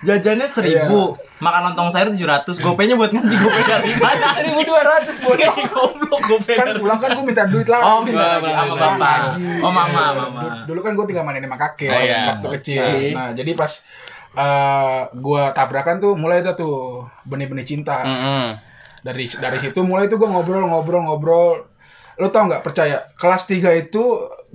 Jajannya 0.00 0.48
seribu, 0.48 1.12
makan 1.38 1.60
lontong 1.66 1.88
sayur 1.88 2.08
tujuh 2.10 2.24
ratus, 2.24 2.56
gopenya 2.58 2.94
buat 2.94 3.08
ngaji 3.08 3.36
gope 3.36 3.62
dari 3.62 3.92
mana? 4.00 4.36
Seribu 4.36 4.60
dua 4.64 4.82
ratus 4.82 5.16
bodoh. 5.18 5.54
Goblok 5.74 6.20
gope 6.26 6.52
kan 6.52 6.66
pulang 6.74 6.98
kan 6.98 7.10
gue 7.12 7.24
minta 7.24 7.44
duit 7.44 7.66
lagi 7.66 7.82
Oh, 7.82 8.00
minta 8.00 8.38
lagi 8.38 8.44
wah, 8.46 8.56
sama 8.58 8.74
bapak. 8.74 9.18
Lagi. 9.30 9.44
Oh, 9.60 9.70
mama, 9.70 9.88
Iya, 9.94 10.12
mama. 10.14 10.40
du- 10.40 10.62
Dulu 10.68 10.80
kan 10.80 10.92
gue 10.94 11.04
tinggal 11.06 11.22
mainin 11.22 11.44
sama 11.44 11.56
kakek 11.58 11.88
Oh, 11.88 12.00
iya. 12.00 12.20
waktu 12.30 12.48
kecil. 12.54 12.84
Nah, 13.12 13.28
jadi 13.32 13.52
pas 13.52 13.72
eh 14.34 15.00
gua 15.14 15.50
tabrakan 15.50 15.96
tuh 15.96 16.12
mulai 16.14 16.40
itu 16.40 16.50
tuh 16.54 17.06
benih-benih 17.22 17.62
cinta. 17.64 18.02
Heeh. 18.02 18.46
Dari 19.00 19.30
dari 19.30 19.58
situ 19.58 19.80
mulai 19.80 20.06
tuh 20.06 20.16
gua 20.16 20.32
ngobrol-ngobrol-ngobrol. 20.32 21.70
Lu 22.14 22.26
tau 22.28 22.42
nggak 22.44 22.62
percaya 22.62 23.06
kelas 23.14 23.44
3 23.44 23.62
itu 23.76 24.02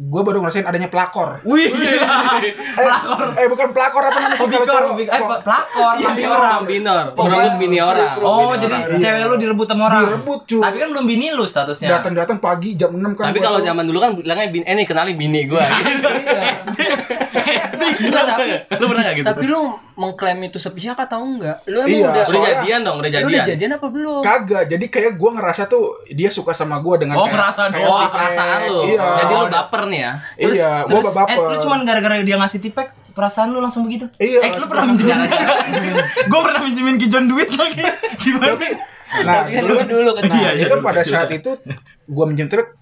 gua 0.01 0.21
baru 0.23 0.39
ngerasain 0.39 0.63
adanya 0.63 0.87
pelakor. 0.87 1.43
Wih, 1.43 1.67
Eh, 1.67 2.87
eh 3.35 3.47
bukan 3.47 3.69
pelakor 3.69 3.99
apa 4.01 4.15
namanya? 4.17 4.39
pembikor, 4.39 4.83
eh, 4.95 5.19
pelakor, 5.41 5.93
Iya, 5.93 6.07
tapi 6.07 6.21
orang. 6.23 6.59
Pembinor, 6.61 7.05
merebut 7.11 7.55
bini 7.57 7.77
orang. 7.77 8.15
Oh, 8.19 8.51
Bini 8.51 8.63
jadi 8.63 8.75
cewek 8.97 9.19
Iya. 9.19 9.27
lu 9.27 9.35
direbut 9.35 9.67
sama 9.67 9.83
orang. 9.87 10.01
Direbut 10.07 10.39
cuy. 10.45 10.61
Tapi 10.61 10.77
kan 10.77 10.87
belum 10.89 11.05
bini 11.05 11.27
lu 11.29 11.43
statusnya. 11.43 11.89
datang-datang 11.91 12.37
pagi 12.37 12.73
jam 12.73 12.91
6 12.91 13.11
kan. 13.13 13.27
Tapi 13.27 13.39
kalau 13.39 13.59
zaman 13.59 13.83
dulu 13.83 13.99
kan 13.99 14.11
bilangnya 14.13 14.47
bini, 14.47 14.63
eh 14.63 14.73
nih 14.73 14.85
kenalin 14.85 15.15
bini 15.15 15.39
gua. 15.45 15.59
Iya. 15.59 16.55
SD 17.69 17.81
gila 17.99 18.21
tapi 18.25 18.43
lu 18.73 18.85
pernah 18.85 19.03
gak 19.03 19.15
gitu? 19.15 19.27
Tapi 19.27 19.45
lu 19.45 19.61
mengklaim 19.95 20.39
itu 20.41 20.57
sepihak 20.57 20.95
atau 20.97 21.19
enggak? 21.19 21.59
Lu 21.65 21.81
emang 21.81 21.91
Iya, 21.91 22.07
udah, 22.07 22.23
soalnya- 22.23 22.39
udah 22.39 22.53
jadian 22.55 22.79
dong, 22.81 22.97
udah 22.97 23.09
Lu 23.09 23.13
jadian. 23.13 23.29
udah 23.29 23.43
jadian 23.45 23.71
apa 23.73 23.87
belum? 23.89 24.21
Kagak, 24.21 24.63
jadi 24.67 24.85
kayak 24.87 25.13
gua 25.15 25.29
ngerasa 25.33 25.61
tuh 25.65 25.83
dia 26.07 26.29
suka 26.29 26.51
sama 26.51 26.79
gua 26.79 26.95
dengan 26.95 27.15
Oh, 27.15 27.23
kayak- 27.23 27.33
ngerasa 27.33 27.61
kayak 27.65 27.75
doang. 27.75 27.99
Oh, 27.99 28.09
perasaan 28.09 28.59
lu. 28.65 28.79
Iya. 28.85 29.05
Jadi 29.17 29.33
lu 29.33 29.45
baper 29.49 29.81
nih 29.89 29.99
ya. 29.99 30.11
iya, 30.37 30.71
gua 30.83 31.01
terus, 31.01 31.13
baper. 31.13 31.35
Eh, 31.35 31.47
lu 31.47 31.57
cuman 31.59 31.79
gara-gara 31.81 32.15
dia 32.19 32.37
ngasih 32.37 32.59
tipek, 32.59 32.87
perasaan 33.11 33.49
lu 33.49 33.59
langsung 33.59 33.83
begitu? 33.83 34.05
Iya, 34.15 34.39
Eh, 34.43 34.51
lu 34.53 34.65
pernah 34.71 34.85
minjemin? 34.87 35.27
gue 36.23 36.39
pernah 36.39 36.61
minjemin 36.61 36.95
Kijon 36.95 37.25
duit 37.25 37.49
lagi. 37.51 37.83
Gimana? 38.17 38.55
Nah, 39.19 39.43
Tapi 39.43 39.51
kan 39.51 39.63
dulu, 39.63 39.73
dulu 39.75 39.85
dulu 39.89 40.09
kan. 40.13 40.23
nah, 40.23 40.35
Iya, 40.35 40.49
iya, 40.51 40.63
itu 40.63 40.71
dulu 40.71 40.85
pada 40.85 41.01
saat 41.01 41.29
itu 41.31 41.51
gua 42.05 42.25
minjem 42.25 42.45
trip 42.45 42.77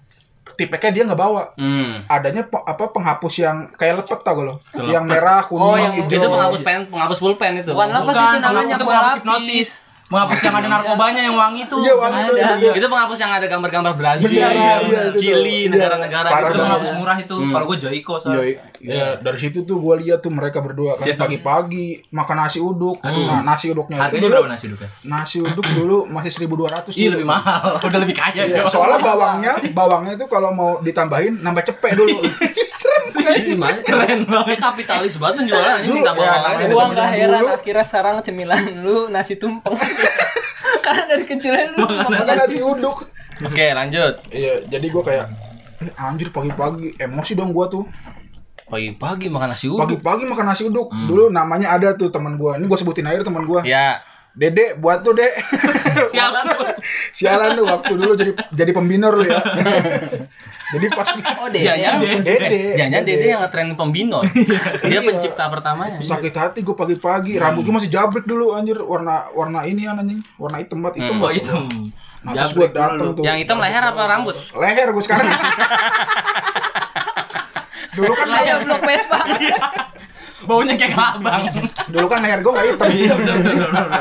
tipeknya 0.54 0.90
dia 0.90 1.02
nggak 1.04 1.16
bawa. 1.16 1.54
Hmm. 1.54 2.02
Adanya 2.04 2.42
pe- 2.42 2.60
apa 2.60 2.84
penghapus 2.88 3.34
yang 3.38 3.56
kayak 3.72 4.02
lepet 4.02 4.20
tau 4.20 4.34
gak 4.34 4.44
lo? 4.44 4.54
Yang 4.76 5.04
merah, 5.06 5.40
kuning, 5.42 5.62
Oh, 5.62 5.76
yang 5.76 5.94
hijau. 5.96 6.18
itu 6.18 6.26
penghapus 6.28 6.60
pen, 6.60 6.80
penghapus 6.84 7.18
pulpen 7.18 7.52
itu. 7.56 7.70
Bukan 7.70 7.88
Bukan, 7.88 8.04
namanya, 8.04 8.38
namanya 8.42 8.74
itu 8.74 8.82
bola 8.82 8.92
penghapus 8.98 9.14
hipnotis. 9.16 9.70
Menghapus 10.08 10.40
yang 10.40 10.56
ada 10.56 10.68
narkobanya 10.68 11.20
yang 11.20 11.36
wangi 11.36 11.68
tuh. 11.68 11.84
Iya, 11.84 11.92
wangi 11.92 12.20
tuh. 12.24 12.36
Ada. 12.40 12.52
Iya. 12.56 12.72
Itu 12.74 12.86
penghapus 12.88 13.18
yang 13.20 13.32
ada 13.34 13.44
gambar-gambar 13.44 13.92
Brazil, 13.92 14.28
iya, 14.28 14.48
iya, 14.48 14.72
itu 14.80 14.88
tuh. 15.12 15.20
Chili, 15.20 15.58
Iya. 15.60 15.68
negara-negara 15.68 16.28
Parah 16.32 16.48
Itu 16.48 16.58
penghapus 16.58 16.90
murah 16.96 17.16
itu. 17.20 17.36
Hmm. 17.36 17.52
Kalau 17.52 17.64
gue 17.68 17.76
Joiko 17.76 18.14
soalnya. 18.16 18.40
Iya, 18.40 18.56
iya. 18.80 19.06
dari 19.20 19.36
situ 19.36 19.58
tuh 19.62 19.76
gua 19.76 20.00
lihat 20.00 20.18
tuh 20.18 20.32
mereka 20.32 20.64
berdua 20.64 20.96
kan 20.96 21.04
pagi-pagi 21.18 22.08
makan 22.08 22.36
nasi 22.40 22.56
uduk. 22.56 23.04
Aduh. 23.04 23.20
Nah, 23.20 23.44
nasi 23.44 23.68
uduknya 23.68 23.96
itu 23.98 24.04
Harganya 24.08 24.22
dulu, 24.24 24.32
berapa 24.32 24.48
nasi 24.48 24.64
uduknya? 24.72 24.88
nasi 25.04 25.36
uduk 25.44 25.66
dulu 25.68 25.98
masih 26.08 26.30
1200 26.32 26.94
Iya 26.94 27.08
lebih 27.12 27.26
mahal. 27.26 27.68
Udah 27.84 28.00
lebih 28.00 28.16
kaya 28.16 28.42
Iya, 28.48 28.64
soalnya 28.64 28.98
bawangnya, 28.98 29.52
bawangnya 29.70 30.12
itu 30.16 30.24
kalau 30.24 30.50
mau 30.50 30.80
ditambahin 30.80 31.36
nambah 31.38 31.68
cepek 31.68 31.92
dulu. 31.92 32.16
Serem 32.78 33.40
gimana? 33.42 33.80
Keren 33.82 34.20
banget. 34.24 34.56
Kapitalis 34.62 35.16
banget 35.16 35.42
penjualan 35.42 35.80
ini 35.80 35.86
Dulu, 35.88 35.96
minta 35.96 36.12
ya, 36.12 36.14
bawang 36.14 36.44
aja. 36.44 36.64
Gua 36.64 36.78
zaman 36.78 36.92
nggak 36.94 37.08
dulu. 37.08 37.18
heran 37.18 37.42
akhirnya 37.50 37.84
sekarang 37.84 38.14
cemilan 38.22 38.62
lu 38.78 38.96
nasi 39.08 39.34
tumpeng. 39.34 39.74
Karena 40.84 41.02
dari 41.06 41.24
kecilnya 41.26 41.74
lu 41.74 41.84
Makan 41.84 42.36
nasi 42.38 42.58
uduk. 42.62 42.96
Oke, 43.38 43.66
lanjut. 43.70 44.14
Iya, 44.34 44.66
jadi 44.66 44.86
gua 44.90 45.02
kayak 45.06 45.26
"Eh, 45.78 45.92
anjir 45.94 46.34
pagi-pagi 46.34 46.98
emosi 46.98 47.32
dong 47.38 47.54
gua 47.54 47.70
tuh. 47.70 47.86
Pagi-pagi 48.68 49.30
makan 49.30 49.48
nasi 49.54 49.70
uduk. 49.70 49.80
Pagi-pagi 49.80 50.24
makan 50.26 50.46
nasi 50.50 50.62
uduk. 50.66 50.90
Hmm. 50.90 51.06
Dulu 51.06 51.30
namanya 51.30 51.72
ada 51.72 51.94
tuh 51.94 52.10
teman 52.10 52.34
gua. 52.34 52.58
Ini 52.58 52.66
gua 52.66 52.78
sebutin 52.78 53.06
aja 53.06 53.22
teman 53.22 53.46
gua. 53.46 53.62
Ya. 53.62 54.02
Dede 54.38 54.78
buat 54.78 55.02
tuh, 55.02 55.18
Dek. 55.18 55.34
Sialan 56.14 56.44
lu. 56.46 56.62
Sialan 57.10 57.50
lu 57.58 57.62
waktu 57.66 57.92
dulu 57.98 58.12
jadi 58.14 58.32
jadi 58.54 58.70
pembinor 58.70 59.18
lu 59.18 59.26
ya. 59.26 59.38
jadi 60.68 60.86
pas 60.90 61.08
Oh, 61.40 61.48
deh. 61.48 61.60
Jangan 61.60 61.96
ya. 61.98 62.20
Dede. 62.20 62.60
Jangan 62.74 63.02
Dede 63.02 63.26
yang 63.26 63.40
ngetren 63.40 63.72
pembinor. 63.72 64.24
Dia 64.84 64.90
Iya. 64.90 65.00
pencipta 65.02 65.44
pertamanya. 65.46 65.96
sakit 65.98 66.30
hati 66.30 66.60
gue 66.60 66.72
pagi-pagi 66.72 67.36
rambutnya 67.36 67.72
masih 67.74 67.88
jabrik 67.88 68.24
dulu 68.24 68.52
anjir 68.52 68.76
warna 68.78 69.32
warna 69.32 69.64
ini 69.64 69.84
an 69.84 69.98
anjing 69.98 70.20
warna 70.34 70.58
hitam 70.58 70.78
banget 70.78 71.00
hitam 71.00 71.08
Hmm. 71.10 71.18
Oh 71.18 71.26
banget. 71.26 71.40
hitam. 71.40 71.62
nah, 72.18 72.32
terus 72.34 72.52
gue 72.52 72.68
dateng 72.68 73.08
tuh 73.12 73.22
Yang 73.22 73.36
hitam 73.40 73.58
leher 73.58 73.82
apa 73.82 74.02
rambut? 74.04 74.36
leher 74.52 74.88
gue 74.90 75.02
sekarang 75.02 75.28
dulu 77.94 78.12
kan 78.12 78.28
leher 78.28 78.44
Kayak 78.44 78.58
blok 78.64 78.82
Vespa. 78.84 79.18
Baunya 80.48 80.74
kayak 80.74 80.92
kelabang. 80.92 81.42
dulu 81.86 82.06
kan 82.06 82.18
leher 82.20 82.40
gue 82.40 82.50
nggak 82.50 82.66
hitam 82.66 82.88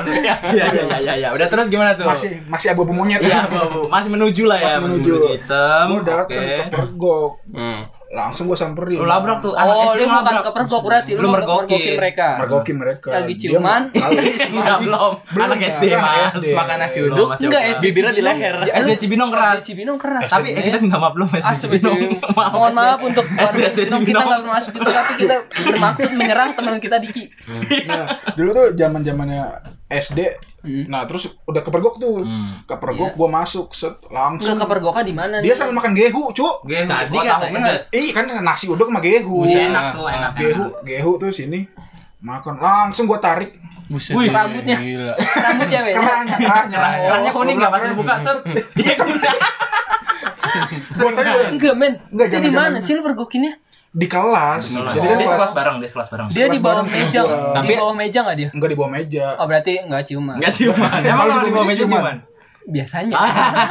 Iya 0.08 0.34
iya 0.48 0.66
iya 0.72 0.98
iya 0.98 1.14
iya. 1.18 1.30
Udah 1.30 1.48
terus 1.48 1.68
gimana 1.68 1.94
tuh? 1.94 2.08
masih 2.08 2.40
masih 2.48 2.72
abu-abu 2.72 2.94
monyet 2.94 3.20
Iya, 3.20 3.46
Bu. 3.46 3.88
Masih 3.88 4.10
menuju 4.10 4.44
lah 4.46 4.58
ya, 4.58 4.66
Masih 4.70 4.82
menuju. 4.88 5.12
menuju 5.14 5.28
hitam. 5.30 5.86
Oke. 6.00 6.34
ke 6.34 6.42
pergok 6.70 7.32
Hmm. 7.48 7.82
Langsung 8.08 8.48
gue 8.48 8.56
samperin 8.56 8.96
Lu 8.96 9.04
labrak 9.04 9.40
tuh 9.40 9.52
Oh, 9.52 9.60
anak 9.60 9.76
SD 9.92 10.00
lu 10.00 10.08
ngelabrak. 10.08 10.44
kepergok 10.46 10.82
berarti 10.82 11.12
Lu 11.12 11.20
lu 11.20 11.28
mergokin. 11.30 11.94
mereka. 11.94 12.28
mergokin 12.38 12.76
mereka 12.76 13.10
Lagi 13.12 13.34
ciuman. 13.36 13.82
Enggak 14.48 14.78
belum. 14.80 15.14
Belum, 15.28 15.44
Anak 15.44 15.58
ya, 15.58 15.68
SD 15.74 15.84
mas. 15.94 16.32
Makan 16.34 16.78
nasi 16.78 16.98
Belum, 16.98 17.14
uduk. 17.14 17.28
masih 17.30 17.46
Enggak. 17.46 17.62
SD 17.70 17.84
Bibirnya 17.84 18.12
di 18.12 18.22
leher. 18.22 18.56
SD 18.64 18.92
Cibinong 18.98 19.30
keras. 19.30 19.60
Cibinong 19.62 19.98
keras. 19.98 20.24
Tapi 20.26 20.48
kita 20.50 20.80
minta 20.80 20.96
maaf 20.96 21.14
belum 21.14 21.28
SD 21.30 21.44
Cibinong. 21.60 22.00
Astagfirullah. 22.00 22.50
Mohon 22.56 22.74
maaf 22.74 23.00
untuk 23.02 23.26
SD 23.28 23.60
Cibinong 23.68 24.04
kita 24.04 24.22
nggak 24.22 24.40
bermaksud 24.42 24.72
itu 24.72 24.88
tapi 24.88 25.14
kita 25.18 25.36
bermaksud 25.68 26.10
menyerang 26.12 26.50
teman 26.54 26.76
kita 26.78 26.98
Diki. 26.98 27.24
nah 27.84 28.06
dulu 28.34 28.50
tuh 28.52 28.66
zaman 28.74 29.02
zamannya 29.02 29.44
SD 29.88 30.20
Hmm. 30.68 30.84
nah 30.86 31.02
terus 31.04 31.24
udah 31.42 31.62
kepergok 31.62 31.96
tuh 31.96 32.22
Hmm. 32.22 32.60
kepergok 32.64 33.10
Iya. 33.10 33.18
gue 33.18 33.30
masuk 33.32 33.68
set 33.72 33.96
langsung 34.08 34.52
Enggak 34.52 34.68
kepergokan 34.68 35.02
di 35.02 35.14
mana? 35.14 35.36
dia 35.40 35.48
nih? 35.48 35.56
sambil 35.56 35.74
makan 35.74 35.94
gehu 35.94 36.24
cuk 36.30 36.56
Gehu, 36.66 36.84
Tadi 36.86 37.08
gua 37.10 37.24
tahu 37.24 37.32
katanya 37.40 37.60
pedas. 37.64 37.84
Ih 37.90 38.10
kan 38.12 38.26
nasi 38.42 38.66
uduk 38.66 38.86
sama 38.86 39.00
gehu. 39.00 39.38
Iya, 39.42 39.50
Iya. 39.50 39.62
enak 39.66 39.84
tuh, 39.94 40.06
enak. 40.06 40.32
Gehu, 40.36 40.64
gehu 40.84 41.12
tuh 41.18 41.32
sini 41.32 41.60
makan 42.20 42.56
langsung 42.58 43.06
gua 43.06 43.18
tarik 43.18 43.56
Buset. 43.88 44.12
Wih, 44.12 44.28
rambutnya. 44.28 44.76
Gila. 44.76 45.16
Rambut 45.16 45.68
ceweknya. 45.70 45.96
kerahnya 46.04 46.36
kerahnya 46.36 46.76
Kerah- 46.76 47.00
kerahnya 47.02 47.32
kuning 47.32 47.56
nggak 47.56 47.72
pas 47.72 47.82
dibuka 47.82 48.16
set. 48.20 48.38
iya 48.76 48.94
kan 48.94 49.08
gua 50.94 51.12
tanya 51.14 51.34
Enggak, 51.50 51.74
men. 51.74 51.94
Enggak, 52.10 52.28
Dia 52.28 52.38
di 52.38 52.50
jangan- 52.50 52.68
mana 52.70 52.78
sih 52.80 52.92
lu 52.92 53.02
pergokinnya? 53.02 53.54
Di 53.98 54.06
kelas 54.06 54.64
Jadi 54.70 54.78
jadi 54.94 55.08
kan 55.10 55.18
dia 55.18 55.18
kelas 55.18 55.32
sekelas 55.34 55.52
bareng, 55.52 55.76
dia 55.78 55.90
sekelas 55.90 56.08
bareng. 56.08 56.28
Dia 56.30 56.46
di 56.48 56.60
bawah 56.62 56.84
meja. 56.86 57.20
gua. 57.20 57.34
Di 57.34 57.56
Tapi- 57.58 57.76
bawah 57.76 57.96
meja 57.98 58.20
enggak 58.22 58.38
dia? 58.38 58.50
enggak 58.54 58.70
di 58.70 58.78
bawah 58.78 58.92
meja 58.94 59.26
Oh, 59.36 59.46
berarti 59.50 59.74
enggak 59.82 60.04
ciuman. 60.06 60.36
Enggak 60.38 60.54
ciuman. 60.54 61.00
Emang 61.02 61.18
Kalau 61.20 61.34
di 61.36 61.42
di 61.42 61.52
bawah 61.52 61.66
meja 61.66 61.84
ciuman. 61.84 62.16
Biasanya. 62.68 63.16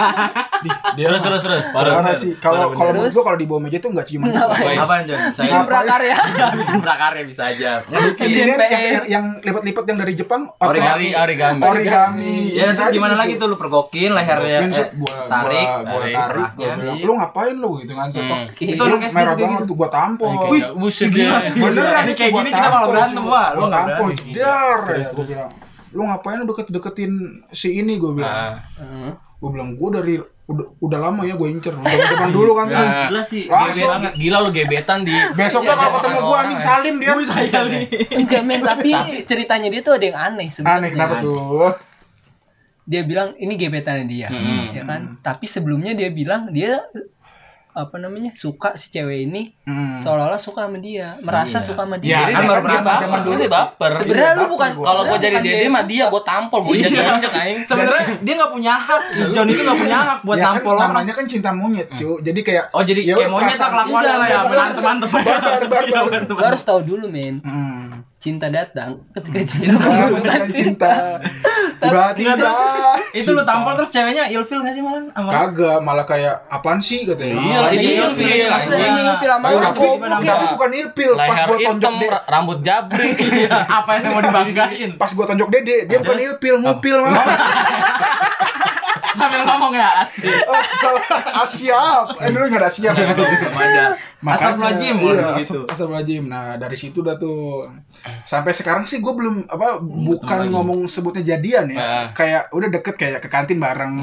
Di- 0.64 0.72
dia 0.96 1.06
Terus 1.06 1.20
terus 1.20 1.40
terus. 1.44 1.64
parah 1.68 2.00
Baru. 2.00 2.16
sih 2.16 2.32
kalau 2.34 2.72
kalau 2.72 2.96
menurut 2.96 3.12
gua 3.12 3.24
kalau 3.26 3.36
di 3.36 3.44
bawah 3.44 3.60
meja 3.60 3.76
tuh 3.76 3.92
ciuman 3.92 4.32
Ngapain? 4.32 4.72
Apaan 4.74 5.04
Jon? 5.04 5.18
Bikin 5.20 5.36
Saya 5.36 5.52
Apa? 5.54 5.68
prakarya. 5.68 6.16
bikin 6.64 6.78
prakarya 6.80 7.22
bisa 7.22 7.42
aja. 7.46 7.84
Bikin 7.84 8.56
Bikin 8.56 8.56
yang, 8.56 9.04
yang, 9.06 9.24
lipat-lipat 9.38 9.84
yang 9.84 9.98
dari 10.00 10.12
Jepang 10.16 10.48
Origami. 10.56 11.12
Origami. 11.12 11.60
origami 11.60 12.36
Ya 12.50 12.72
terus 12.72 12.80
aja 12.80 12.90
gimana 12.90 13.12
gitu. 13.12 13.20
lagi 13.20 13.34
tuh 13.36 13.46
lu 13.46 13.56
pergokin 13.56 14.10
lehernya 14.10 14.58
Mungkin, 14.64 14.80
eh, 14.80 14.88
tarik, 15.28 15.66
gua 15.84 16.06
tarik, 16.08 16.48
lu 16.98 17.12
ngapain 17.14 17.54
lu 17.54 17.70
gitu 17.78 17.92
kan. 17.92 18.08
Hmm. 18.08 18.48
Itu 18.48 18.80
Lu 18.80 18.96
anak 18.96 19.00
SD 19.04 19.14
merah 19.14 19.34
banget 19.36 19.60
gitu. 19.60 19.68
tuh 19.68 19.76
gua 19.76 19.88
tampol 19.92 20.32
Wih, 20.48 20.62
buset 20.72 21.12
gila 21.12 21.38
sih. 21.38 21.60
beneran 21.60 22.04
kayak 22.08 22.32
gini 22.32 22.48
kita 22.48 22.68
malah 22.72 22.88
berantem. 22.88 23.22
Wak. 23.22 23.48
Lu 23.52 23.62
nggak 23.62 23.82
tampol 23.84 24.08
jedar 24.14 24.78
ya 24.80 24.94
Terus, 24.96 25.08
gua 25.12 25.24
bilang 25.26 25.50
lu 25.96 26.04
ngapain 26.04 26.38
udah 26.38 26.52
deket-deketin 26.52 27.12
si 27.50 27.72
ini 27.74 27.96
gua 27.96 28.12
bilang 28.12 28.28
Nah, 28.30 28.54
Heeh. 28.76 29.10
gua 29.36 29.48
bilang 29.50 29.68
gua 29.74 29.90
dari 29.96 30.14
udah, 30.46 30.66
udah 30.78 30.98
lama 31.00 31.24
ya 31.24 31.34
gua 31.34 31.48
incer 31.48 31.72
zaman 31.72 32.30
dulu 32.30 32.52
kan. 32.54 32.66
Nah. 32.68 33.08
Gila 33.08 33.22
sih, 33.22 33.48
Langsung. 33.48 33.88
gebet 33.96 34.14
gila 34.14 34.38
lu 34.38 34.50
gebetan 34.50 34.98
di 35.02 35.16
besoknya 35.32 35.74
kalau 35.74 35.92
ketemu 35.96 36.18
orang, 36.20 36.36
anjing 36.38 36.54
ya. 36.54 36.62
salim 36.62 36.94
dia 36.96 37.10
Wih, 37.10 37.26
kali. 37.26 37.80
Enggak, 38.14 38.42
men, 38.44 38.60
tapi 38.70 38.90
ceritanya 39.24 39.68
dia 39.68 39.80
tuh 39.80 39.92
ada 39.92 40.04
yang 40.04 40.18
aneh 40.22 40.48
sebenarnya. 40.48 40.78
aneh 40.78 40.90
kenapa 40.92 41.14
tuh 41.18 41.72
Dia 42.84 43.02
bilang 43.02 43.34
ini 43.34 43.58
gebetannya 43.58 44.06
dia, 44.06 44.28
Hmm. 44.30 44.70
ya 44.70 44.82
kan? 44.84 45.18
Tapi 45.18 45.50
sebelumnya 45.50 45.90
dia 45.90 46.06
bilang 46.06 46.46
dia 46.48 46.86
apa 47.76 47.96
namanya 47.98 48.32
suka 48.32 48.72
si 48.72 48.88
cewek 48.88 49.18
ini 49.22 49.52
Hmm. 49.62 50.00
seolah-olah 50.00 50.38
suka 50.38 50.64
sama 50.64 50.78
dia 50.78 51.12
merasa 51.18 51.58
Iya. 51.58 51.66
suka 51.66 51.82
sama 51.82 51.96
Ya, 51.96 52.00
dia 52.00 52.16
Jadi 52.16 52.32
kan 52.32 52.40
dia 52.40 52.48
baru 52.48 52.62
dia 52.62 52.72
baper, 52.78 52.98
zaman 52.98 53.18
dulu. 53.20 53.36
dia 53.36 53.50
baper. 53.50 53.90
sebenarnya 53.92 54.16
Iya, 54.16 54.32
lu 54.32 54.38
baper 54.38 54.48
bukan. 54.48 54.70
Kalau 54.78 54.80
gua 54.80 54.88
sebenarnya 55.10 55.20
jadi 55.20 55.36
dede 55.44 55.58
dia 55.58 55.68
mah 55.68 55.84
dia 55.84 56.04
gua 56.06 56.22
tampol, 56.22 56.60
gua 56.62 56.72
Iya. 56.72 56.88
injek 56.88 57.32
aing. 57.34 57.58
Sebenarnya 57.62 58.04
dia 58.18 58.34
nggak 58.34 58.50
punya 58.50 58.74
hak. 58.78 59.02
John 59.28 59.46
itu 59.46 59.60
nggak 59.60 59.78
punya 59.78 59.98
hak 60.00 60.18
buat 60.26 60.36
ya 60.36 60.42
kan 60.42 60.54
nampol 60.56 60.72
orang. 60.72 60.88
namanya 60.88 61.12
kan 61.12 61.24
cinta 61.26 61.50
monyet 61.52 61.88
cu 61.90 62.10
jadi 62.18 62.40
kayak 62.42 62.64
Oh 62.70 62.80
jadi 62.80 63.00
Ya 63.02 63.14
kayak 63.14 63.28
monyet 63.28 63.44
lah 63.44 63.52
perasaan- 63.52 63.72
kelakuannya 63.76 64.14
lah 64.14 64.26
ya, 64.26 64.32
Iya. 64.36 64.42
Barbar, 64.46 65.84
barbar. 65.84 66.20
lu 66.30 66.44
harus 66.46 66.62
tahu 66.62 66.80
dulu 66.82 67.06
men 67.06 67.38
hmm. 67.40 67.95
Cinta 68.26 68.50
datang 68.50 68.98
ketika 69.14 69.38
cinta, 69.46 69.78
Cinta. 69.78 70.10
Bukan 70.10 70.40
cinta. 70.50 70.92
Tiba-tiba. 71.76 72.32
Enggak, 72.32 72.36
terus 72.40 72.56
Itu 73.14 73.30
lu 73.30 73.38
Cinta. 73.38 73.46
tampol 73.46 73.72
terus 73.76 73.90
ceweknya 73.90 74.24
ilfil 74.26 74.58
gak 74.58 74.72
sih 74.72 74.82
malah? 74.82 75.06
Kagak, 75.14 75.78
malah 75.78 76.02
kayak 76.02 76.34
apaan 76.48 76.80
sih 76.80 77.04
katanya. 77.04 77.36
Iya, 77.36 77.58
Oh, 77.58 77.70
iya, 77.70 77.90
ilfil, 78.02 78.26
ilfil, 78.26 78.48
lagi 78.48 78.66
ilfil 78.98 79.30
sama 79.30 79.46
Oh, 79.46 79.60
tapi, 79.62 79.86
bukan 80.50 80.70
ilpil 80.74 81.10
pas 81.14 81.38
gua 81.44 81.56
tonjok 81.62 81.94
ra- 82.02 82.24
rambut 82.26 82.58
jabrik. 82.60 83.14
Apa 83.78 83.90
yang 83.94 84.04
mau 84.10 84.20
dibanggain? 84.20 84.90
pas 84.96 85.10
gua 85.12 85.24
tonjok 85.24 85.48
dede, 85.48 85.86
dia 85.86 85.98
bukan 86.00 86.18
ilpil, 86.18 86.54
ngupil 86.58 86.96
malah. 86.98 87.24
Sambil 89.16 89.40
ngomong 89.42 89.72
ya 89.72 90.04
asik. 90.04 90.28
Oh, 90.44 90.60
salah. 90.76 91.04
Asyap. 91.40 92.04
Eh 92.20 92.28
dulu 92.28 92.44
enggak 92.46 92.60
ada 92.60 92.68
asyap. 92.68 92.92
Ada. 92.92 93.86
Astagfirullahaladzim, 94.28 94.96
iya, 94.96 95.04
waduh, 95.04 95.26
gitu. 95.36 95.36
astag- 95.36 95.66
astagfirullahaladzim. 95.68 96.24
Nah, 96.26 96.44
dari 96.56 96.74
situ 96.74 96.98
dah 96.98 97.14
tuh 97.14 97.68
sampai 98.22 98.50
sekarang 98.50 98.82
sih 98.82 98.98
gue 98.98 99.10
belum 99.10 99.46
apa 99.46 99.78
bukan 99.78 100.38
lagi. 100.42 100.50
ngomong 100.50 100.80
sebutnya 100.86 101.22
jadian 101.28 101.68
ya. 101.68 101.78
Ah. 101.78 102.06
Kayak 102.10 102.42
udah 102.50 102.68
deket 102.70 102.94
kayak 102.94 103.18
ke 103.18 103.28
kantin 103.28 103.56
bareng 103.56 103.94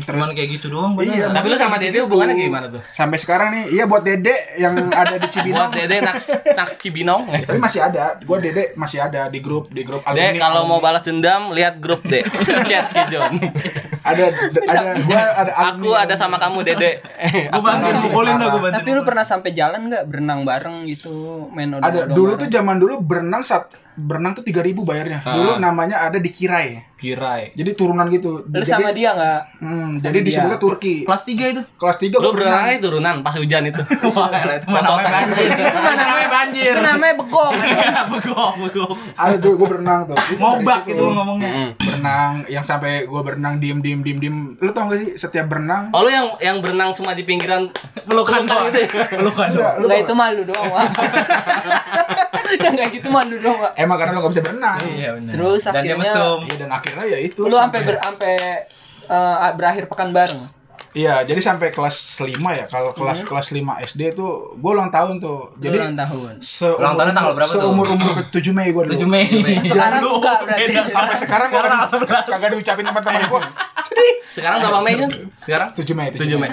terus 0.00 0.16
Cuman 0.16 0.32
kayak 0.32 0.48
gitu 0.52 0.66
doang 0.68 0.92
Iya. 0.96 1.30
Tapi 1.30 1.46
lu 1.46 1.56
sama 1.56 1.76
Dede 1.76 1.98
hubungannya 2.00 2.34
gimana 2.34 2.66
tuh? 2.68 2.82
sampai 2.88 3.16
sekarang 3.16 3.48
nih 3.50 3.64
iya 3.70 3.84
buat 3.84 4.00
Dede 4.00 4.34
yang 4.56 4.74
ada 4.88 5.14
di 5.14 5.20
Buat 5.20 5.32
Cibinong. 5.32 5.70
Dede 5.70 5.96
naks 6.00 6.24
naks 6.48 6.74
Cibinong. 6.78 7.22
Tapi 7.44 7.58
masih 7.58 7.80
ada. 7.80 8.16
Gua 8.20 8.38
Dede 8.38 8.72
masih 8.74 8.98
ada 8.98 9.26
di 9.26 9.38
grup 9.38 9.68
di 9.68 9.82
grup 9.82 10.02
Dek, 10.02 10.10
alumni. 10.10 10.38
kalau 10.38 10.62
mau 10.64 10.78
balas 10.78 11.02
dendam 11.02 11.50
lihat 11.50 11.78
grup 11.78 12.02
deh. 12.02 12.22
Chat 12.68 12.88
John. 13.08 13.38
ada 14.00 14.24
ada 14.64 14.80
gua 15.00 15.22
ada 15.36 15.52
Aku 15.68 15.90
ada 15.92 16.14
sama 16.14 16.36
kamu 16.36 16.62
Dede. 16.62 17.02
Gue 17.28 17.60
bantuin 17.60 17.90
Parah. 17.90 18.02
pukulin 18.02 18.34
dah 18.34 18.48
gue 18.48 18.60
bantuin. 18.60 18.78
Tapi 18.78 18.90
lu 18.90 19.02
pernah 19.02 19.22
sampai 19.22 19.50
jalan 19.68 19.92
nggak? 19.92 20.04
Berenang 20.08 20.40
bareng 20.48 20.88
gitu 20.88 21.46
main 21.52 21.76
odong 21.76 21.84
ada 21.84 22.00
dulu 22.08 22.32
tuh 22.40 22.48
zaman 22.48 22.80
dulu 22.80 23.04
berenang 23.04 23.44
saat 23.44 23.68
berenang 23.98 24.38
tuh 24.38 24.46
3000 24.46 24.78
bayarnya. 24.86 25.18
Ah. 25.26 25.34
Dulu 25.34 25.52
namanya 25.58 26.06
ada 26.06 26.22
di 26.22 26.30
Kirai. 26.30 26.86
Kirai. 26.98 27.54
Jadi 27.54 27.78
turunan 27.78 28.10
gitu. 28.10 28.42
Lu 28.42 28.50
jadi, 28.50 28.66
sama 28.66 28.90
dia 28.90 29.14
nggak? 29.14 29.62
Hmm, 29.62 30.02
sama 30.02 30.04
jadi 30.10 30.18
disebutnya 30.22 30.58
Turki. 30.58 31.06
kelas 31.06 31.22
3 31.22 31.52
itu. 31.54 31.62
Kelas 31.78 31.96
3 32.02 32.18
Lu 32.18 32.30
berenangnya 32.34 32.74
turunan 32.82 33.14
pas 33.22 33.34
hujan 33.38 33.62
itu. 33.70 33.82
Wah, 34.14 34.30
itu 34.34 34.66
mah 34.66 34.82
namanya 34.82 35.06
banjir. 35.06 35.50
Itu 35.54 35.78
namanya 35.78 36.28
banjir. 36.30 36.72
Itu 36.74 36.82
namanya 36.82 37.14
begok. 37.22 37.52
Begok, 38.18 38.52
begok. 38.66 38.92
Ada 39.14 39.36
dulu 39.38 39.54
gue 39.62 39.68
berenang 39.78 40.00
tuh. 40.10 40.16
Itu 40.18 40.42
Ngobak 40.42 40.80
dari 40.86 40.90
gitu 40.94 41.02
lu 41.06 41.12
ngomongnya. 41.14 41.50
Mm. 41.50 41.70
Berenang 41.78 42.32
yang 42.50 42.64
sampai 42.66 43.06
gue 43.06 43.20
berenang 43.22 43.54
diem 43.62 43.78
diem 43.78 44.00
diem 44.02 44.18
diem. 44.18 44.36
Lu 44.58 44.70
tau 44.74 44.90
gak 44.90 44.98
sih 44.98 45.10
setiap 45.14 45.46
berenang? 45.46 45.94
Oh 45.94 46.02
lu 46.02 46.10
yang 46.10 46.34
yang 46.42 46.58
berenang 46.58 46.98
cuma 46.98 47.14
di 47.14 47.22
pinggiran 47.22 47.70
Pelukan 48.08 48.48
doang. 48.48 48.72
gitu 48.72 48.78
ya? 48.82 48.88
Pelukan 49.06 49.48
Enggak, 49.52 49.98
itu 50.02 50.14
malu 50.16 50.42
doang, 50.48 50.66
Wak. 50.72 50.88
Yang 52.64 52.74
kayak 52.80 52.90
gitu 52.96 53.08
malu 53.12 53.36
doang. 53.36 53.72
Emang 53.88 53.96
karena 53.96 54.12
lu 54.12 54.20
gak 54.22 54.32
bisa 54.36 54.44
berenang. 54.44 54.78
Iya 54.84 55.10
benar. 55.16 55.32
Terus 55.32 55.62
Dan 55.64 55.72
dia 55.72 55.80
akhirnya- 55.80 55.98
mesum. 56.04 56.38
Iya 56.44 56.56
dan 56.60 56.70
akhirnya 56.70 57.04
ya 57.08 57.18
itu. 57.18 57.40
Lu 57.42 57.56
sampai 57.56 57.80
ber 57.82 57.96
sampai 57.98 58.32
eh, 59.08 59.50
berakhir 59.56 59.84
pekan 59.88 60.12
bareng. 60.12 60.42
Iya, 60.88 61.20
jadi 61.20 61.36
sampai 61.38 61.68
kelas 61.68 62.16
5 62.16 62.32
ya. 62.50 62.64
Kalau 62.64 62.90
kelas 62.90 63.20
kelas 63.22 63.52
5 63.52 63.60
SD 63.84 64.16
tuh 64.16 64.56
gue 64.56 64.70
ulang 64.72 64.88
tahun 64.88 65.20
tuh. 65.20 65.52
Jadi 65.56 65.76
ulang 65.76 65.94
tahun. 65.94 66.40
seumur, 66.40 66.80
Ulang 66.80 66.94
tahunnya 66.96 67.14
tanggal 67.14 67.32
berapa 67.36 67.52
tuh? 67.52 67.60
Seumur 67.60 67.86
umur 67.92 68.10
ke 68.16 68.22
7 68.32 68.56
Mei 68.56 68.72
gue 68.72 68.82
7 68.88 69.04
Mei. 69.04 69.28
Sekarang 69.70 70.00
Lu 70.00 70.16
berarti. 70.18 70.64
beda 70.64 70.80
Sampai 70.88 71.16
sekarang 71.20 71.48
gue 71.52 71.60
Sekarang 71.60 71.80
kagak 72.24 72.48
diucapin 72.56 72.84
teman-teman 72.84 73.20
gue. 73.22 73.40
Sedih. 73.84 74.12
Sekarang 74.32 74.56
berapa 74.58 74.80
Mei 74.80 74.94
kan? 74.96 75.08
Sekarang 75.44 75.68
7 75.76 75.92
Mei, 75.92 76.08
7 76.10 76.24
Mei. 76.40 76.50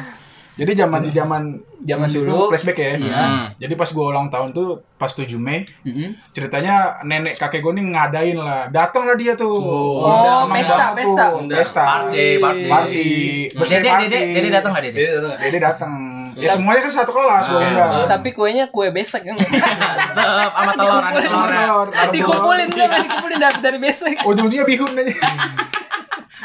Jadi 0.56 0.72
zaman 0.74 1.00
di 1.04 1.12
zaman 1.12 1.42
zaman 1.84 2.08
Zaman 2.08 2.08
situ 2.08 2.26
dulu. 2.26 2.48
flashback 2.50 2.78
ya. 2.78 2.92
Iya. 2.96 3.12
Hmm. 3.14 3.46
Jadi 3.58 3.74
pas 3.76 3.86
gue 3.86 4.06
ulang 4.06 4.28
tahun 4.28 4.50
tuh 4.52 4.68
pas 4.96 5.08
7 5.08 5.28
Mei, 5.36 5.68
Mm-mm. 5.84 6.16
ceritanya 6.32 6.98
nenek 7.04 7.36
kakek 7.36 7.60
gue 7.60 7.76
nih 7.76 7.86
ngadain 7.92 8.34
lah. 8.36 8.72
Datang 8.72 9.04
lah 9.04 9.14
dia 9.14 9.36
tuh. 9.36 9.52
Oh, 9.52 10.48
seneng 10.48 10.56
pesta, 10.58 10.86
pesta. 10.96 11.24
tuh. 11.30 11.40
Pesta. 11.52 11.84
Party, 11.84 12.28
party. 12.40 12.64
Party. 12.66 13.08
Dede, 13.52 13.86
party. 13.86 14.06
Dede, 14.08 14.20
Dede 14.32 14.50
datang 14.50 14.72
enggak 14.72 14.86
Dede? 14.88 15.00
Dede 15.38 15.60
datang. 15.60 15.94
Ya 16.36 16.50
semuanya 16.52 16.82
kan 16.82 16.92
satu 16.94 17.12
kelas 17.12 17.46
gue 17.46 17.56
Ah, 17.56 17.68
undang. 17.70 17.92
Tapi 18.10 18.30
kuenya 18.32 18.66
kue 18.68 18.88
besek 18.90 19.24
kan. 19.24 19.36
Tetep 20.16 20.52
sama 20.52 20.74
telur, 20.74 21.00
ada 21.00 21.20
telurnya. 21.20 21.60
Telur, 21.62 21.88
telur. 21.92 22.12
Dikumpulin 22.12 22.68
dikumpulin 22.72 23.38
dari, 23.38 23.58
dari 23.62 23.78
besek. 23.78 24.16
Ujung-ujungnya 24.24 24.66
bihun 24.66 24.92
aja. 24.96 25.14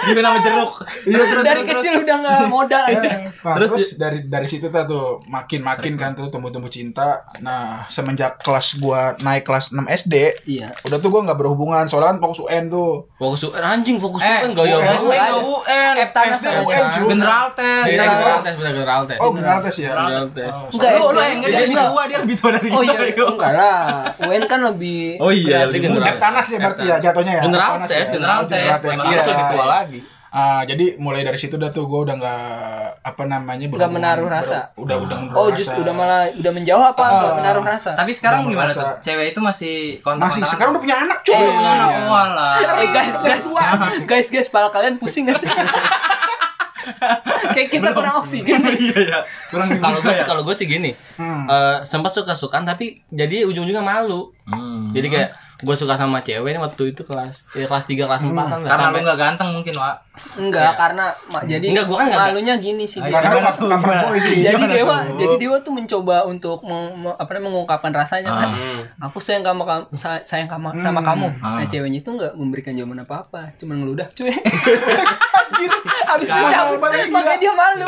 Juga 0.03 0.21
nama 0.23 0.39
jeruk. 0.39 0.73
Iya 1.03 1.23
terus 1.23 1.43
dari 1.43 1.61
terus, 1.61 1.71
kecil 1.77 1.93
udah 2.01 2.17
nggak 2.19 2.39
modal 2.47 2.83
aja. 2.83 3.09
Nah, 3.41 3.55
Terus 3.57 3.69
terus, 3.71 3.89
dari 3.95 4.19
dari 4.25 4.47
situ 4.47 4.67
tuh 4.67 4.85
tuh 4.85 5.07
makin 5.27 5.61
makin 5.61 5.95
kan 5.95 6.13
tuh 6.13 6.29
tumbuh-tumbuh 6.29 6.69
cinta. 6.69 7.25
Nah, 7.39 7.85
semenjak 7.87 8.37
kelas 8.39 8.77
gua 8.77 9.13
naik 9.19 9.43
kelas 9.43 9.71
6 9.71 9.85
SD, 9.87 10.15
Iya. 10.47 10.73
udah 10.83 10.97
tuh 10.97 11.09
gua 11.09 11.21
nggak 11.23 11.37
berhubungan 11.37 11.85
soalnya 11.85 12.11
kan 12.11 12.19
fokus 12.21 12.41
UN 12.43 12.69
tuh. 12.69 13.09
Fokus 13.15 13.41
UN 13.47 13.61
anjing 13.63 13.97
fokus 13.97 14.21
Eh, 14.21 14.41
UN 14.41 14.53
UN. 14.53 14.81
Banget. 14.81 15.01
enggak 15.01 15.37
UN. 15.43 15.95
Eptanas 16.01 16.39
SD. 16.39 16.49
UN. 16.61 16.83
General 17.11 17.47
tes. 17.53 17.83
Iya, 17.83 17.91
General 17.91 18.09
general 18.11 18.39
tes, 18.41 18.55
bener 18.55 18.73
general 18.75 19.03
tes. 19.05 19.19
Oh, 19.19 19.31
general 19.31 19.59
tes 19.61 19.75
ya. 19.77 19.91
General 19.91 20.27
tes. 20.31 20.51
Oh, 20.51 20.69
Enggak, 20.71 20.91
Lu 20.91 21.01
lu 21.01 21.09
SD. 21.11 21.21
yang 21.21 21.37
enggak 21.37 21.51
dia 21.51 21.61
lebih 21.61 21.77
tua, 21.83 22.03
dia 22.05 22.19
lebih 22.21 22.37
tua 22.37 22.51
dari 22.51 22.69
Oh 22.71 22.81
kita. 22.81 22.93
iya, 22.95 23.01
yuk. 23.11 23.29
enggak 23.31 23.53
lah. 23.53 23.85
UN 24.23 24.43
kan 24.47 24.61
lebih 24.63 25.01
Oh 25.19 25.31
iya, 25.31 25.59
lebih 25.67 25.81
general. 25.83 26.01
muda. 26.01 26.11
Eptanas 26.13 26.47
ya 26.47 26.59
berarti 26.59 26.85
ya 26.85 26.97
jatuhnya 27.01 27.33
ya. 27.33 27.43
General 27.43 27.73
tes, 27.83 27.91
ya. 27.91 28.05
general 28.11 28.41
tes. 28.47 28.65
Iya. 28.65 28.75
Masuk 28.91 29.31
lebih 29.31 29.47
tua 29.51 29.67
lagi. 29.67 29.90
Ah, 30.31 30.63
jadi 30.63 30.95
mulai 30.97 31.21
dari 31.21 31.35
situ 31.35 31.55
dah 31.55 31.69
tuh 31.69 31.85
gue 31.85 32.01
udah 32.01 32.15
nggak 32.15 32.43
apa 33.03 33.23
namanya 33.25 33.67
berhubungan- 33.67 33.91
menaruh 33.93 34.31
rasa. 34.31 34.71
ber- 34.71 34.87
udah 34.87 34.97
udah 35.01 35.17
menaruh 35.19 35.35
Oh, 35.37 35.47
rasa. 35.49 35.59
just 35.59 35.75
udah 35.75 35.91
malah 35.91 36.23
udah 36.31 36.53
menjauh 36.53 36.85
apa 36.87 37.03
enggak 37.05 37.27
Ah. 37.27 37.37
menaruh 37.37 37.65
rasa. 37.67 37.91
Tapi 37.93 38.13
sekarang 38.13 38.41
Udah 38.41 38.51
gimana 38.53 38.67
merasa- 38.69 38.83
tuh? 38.95 38.95
Cewek 39.03 39.27
itu 39.29 39.41
masih 39.41 39.75
kontak 40.01 40.31
masih 40.31 40.43
sekarang 40.47 40.71
udah 40.71 40.83
punya 40.83 40.97
anak 41.01 41.19
cuy. 41.21 41.35
Oh, 41.35 41.41
udah 41.41 41.51
punya 41.53 41.71
anak. 41.73 41.89
Iya. 41.91 41.99
Oh, 42.01 42.15
alah. 42.17 42.55
Eh 42.55 42.89
guys, 42.89 43.15
guys, 43.19 43.45
guys, 44.11 44.29
guys, 44.31 44.47
kepala 44.47 44.69
kalian 44.71 44.95
pusing 44.97 45.27
gak 45.27 45.37
sih? 45.37 45.51
Kayak 47.51 47.69
kita 47.71 47.89
kurang 47.93 48.15
oksigen. 48.21 48.57
Iya 48.81 48.99
ya. 49.03 49.19
Kurang 49.49 49.69
Kalau 49.77 49.99
gue 50.01 50.13
ya. 50.13 50.25
kalau 50.25 50.43
gue 50.43 50.55
sih 50.55 50.65
gini, 50.65 50.95
Hmm. 51.15 51.45
eh 51.45 51.85
sempat 51.85 52.15
suka 52.15 52.33
sukaan 52.33 52.65
tapi 52.65 53.05
jadi 53.11 53.45
ujung-ujungnya 53.45 53.83
malu. 53.83 54.33
Hmm. 54.47 54.91
Jadi 54.91 55.07
kayak 55.09 55.31
gue 55.61 55.75
suka 55.75 55.95
sama 55.95 56.21
cewek 56.21 56.51
ini 56.51 56.59
waktu 56.59 56.83
itu 56.89 57.03
kelas 57.03 57.45
ya 57.53 57.65
kelas 57.65 57.85
3 57.85 57.97
kelas 58.01 58.23
4 58.23 58.33
kan 58.33 58.35
lah. 58.35 58.49
karena 58.67 58.67
lu 58.67 58.71
Sampai- 58.91 59.03
nggak 59.03 59.19
ganteng 59.19 59.49
mungkin, 59.53 59.75
Wak. 59.75 59.97
Enggak, 60.33 60.61
Iya. 60.67 60.77
karena 60.77 61.05
ma- 61.27 61.45
jadi 61.45 61.67
Enggak, 61.67 61.85
gua 61.87 61.97
kan 61.97 62.07
nggak- 62.07 62.23
malunya 62.27 62.55
gini 62.57 62.85
sih. 62.85 62.99
Ah, 62.99 63.07
Dia. 63.07 63.15
Karena 63.15 63.31
gimana 63.31 63.51
Gimana? 63.55 63.81
pernah 63.81 64.21
sih. 64.21 64.35
Jadi 64.39 64.55
Gimana 64.55 64.75
dewa, 64.75 64.97
tuh? 65.01 65.17
jadi 65.17 65.35
dewa 65.39 65.57
tuh 65.61 65.73
mencoba 65.73 66.17
untuk 66.25 66.59
meng- 66.63 66.95
me- 66.99 67.15
apa 67.15 67.31
namanya 67.31 67.51
mengungkapkan 67.51 67.93
rasanya 67.95 68.31
kan. 68.31 68.49
Hmm. 68.51 68.81
Aku 69.03 69.19
sayang 69.19 69.43
sama 69.43 69.63
kamu, 69.63 69.85
sa- 69.95 70.21
sayang 70.23 70.47
sama, 70.47 70.69
Hmm. 70.71 70.83
sama 70.83 71.01
kamu. 71.01 71.27
Ah. 71.39 71.57
Nah, 71.57 71.67
ceweknya 71.67 71.99
itu 71.99 72.11
enggak 72.11 72.33
memberikan 72.35 72.73
jawaban 72.73 73.01
apa-apa, 73.01 73.41
cuma 73.57 73.73
ngeludah, 73.75 74.09
cuy. 74.11 74.29
Habis 76.07 76.27
itu 76.27 76.43
makanya 77.11 77.39
dia 77.39 77.53
malu. 77.53 77.87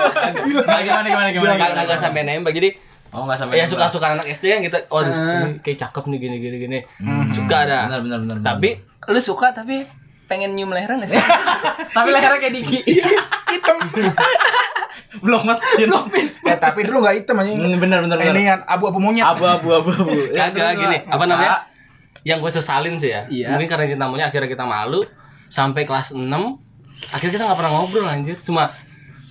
Gimana 0.62 1.00
gimana 1.02 1.28
gimana? 1.30 1.52
Gak, 1.54 1.70
gak, 1.74 1.84
gak 1.86 2.00
sampai 2.00 2.22
nembak 2.22 2.52
jadi 2.52 2.76
Oh, 3.12 3.22
nggak 3.22 3.38
sampai. 3.38 3.54
ya 3.54 3.66
suka-suka 3.66 4.06
anak 4.10 4.24
SD 4.26 4.44
kan 4.48 4.60
kita 4.62 4.78
oh 4.88 5.00
ini 5.00 5.60
kayak 5.60 5.78
cakep 5.78 6.04
nih 6.06 6.18
gini 6.18 6.36
gini 6.38 6.56
gini 6.58 6.78
Hmm. 6.98 7.28
suka 7.30 7.56
ada 7.62 7.78
Benar 7.86 8.00
benar 8.02 8.18
benar. 8.20 8.36
tapi 8.42 8.70
Lu 9.04 9.18
suka 9.18 9.50
tapi 9.50 9.84
pengen 10.24 10.52
nyium 10.52 10.70
lehernya 10.70 10.96
nggak 10.98 11.10
sih? 11.10 11.20
tapi 11.96 12.08
lehernya 12.08 12.38
kayak 12.38 12.54
Diki. 12.54 12.78
hitam. 13.52 13.76
Blok 15.22 15.44
mesin. 15.44 15.88
Eh 16.42 16.56
tapi 16.56 16.82
dulu 16.82 17.00
nggak 17.00 17.16
hitam 17.18 17.36
aja. 17.36 17.52
Hmm, 17.52 17.76
Benar 17.76 18.00
benar 18.00 18.16
Ini 18.16 18.24
benar. 18.24 18.40
yang 18.40 18.60
abu-abu 18.64 18.98
monyet. 18.98 19.24
Abu-abu 19.26 19.68
abu-abu. 19.74 20.32
Ya, 20.32 20.48
Kagak 20.48 20.72
gini, 20.78 20.96
apa 21.02 21.12
Suka. 21.14 21.26
namanya? 21.28 21.56
yang 22.22 22.38
gue 22.38 22.48
sesalin 22.48 22.96
sih 22.96 23.10
ya 23.10 23.26
Iya. 23.26 23.50
mungkin 23.50 23.66
karena 23.66 23.84
cinta 23.88 24.06
monyet 24.06 24.30
akhirnya 24.30 24.46
kita 24.46 24.62
malu 24.62 25.02
sampai 25.48 25.82
kelas 25.82 26.14
6 26.14 26.22
akhirnya 27.10 27.34
kita 27.34 27.44
nggak 27.44 27.58
pernah 27.58 27.72
ngobrol 27.74 28.06
anjir 28.06 28.38
cuma 28.40 28.70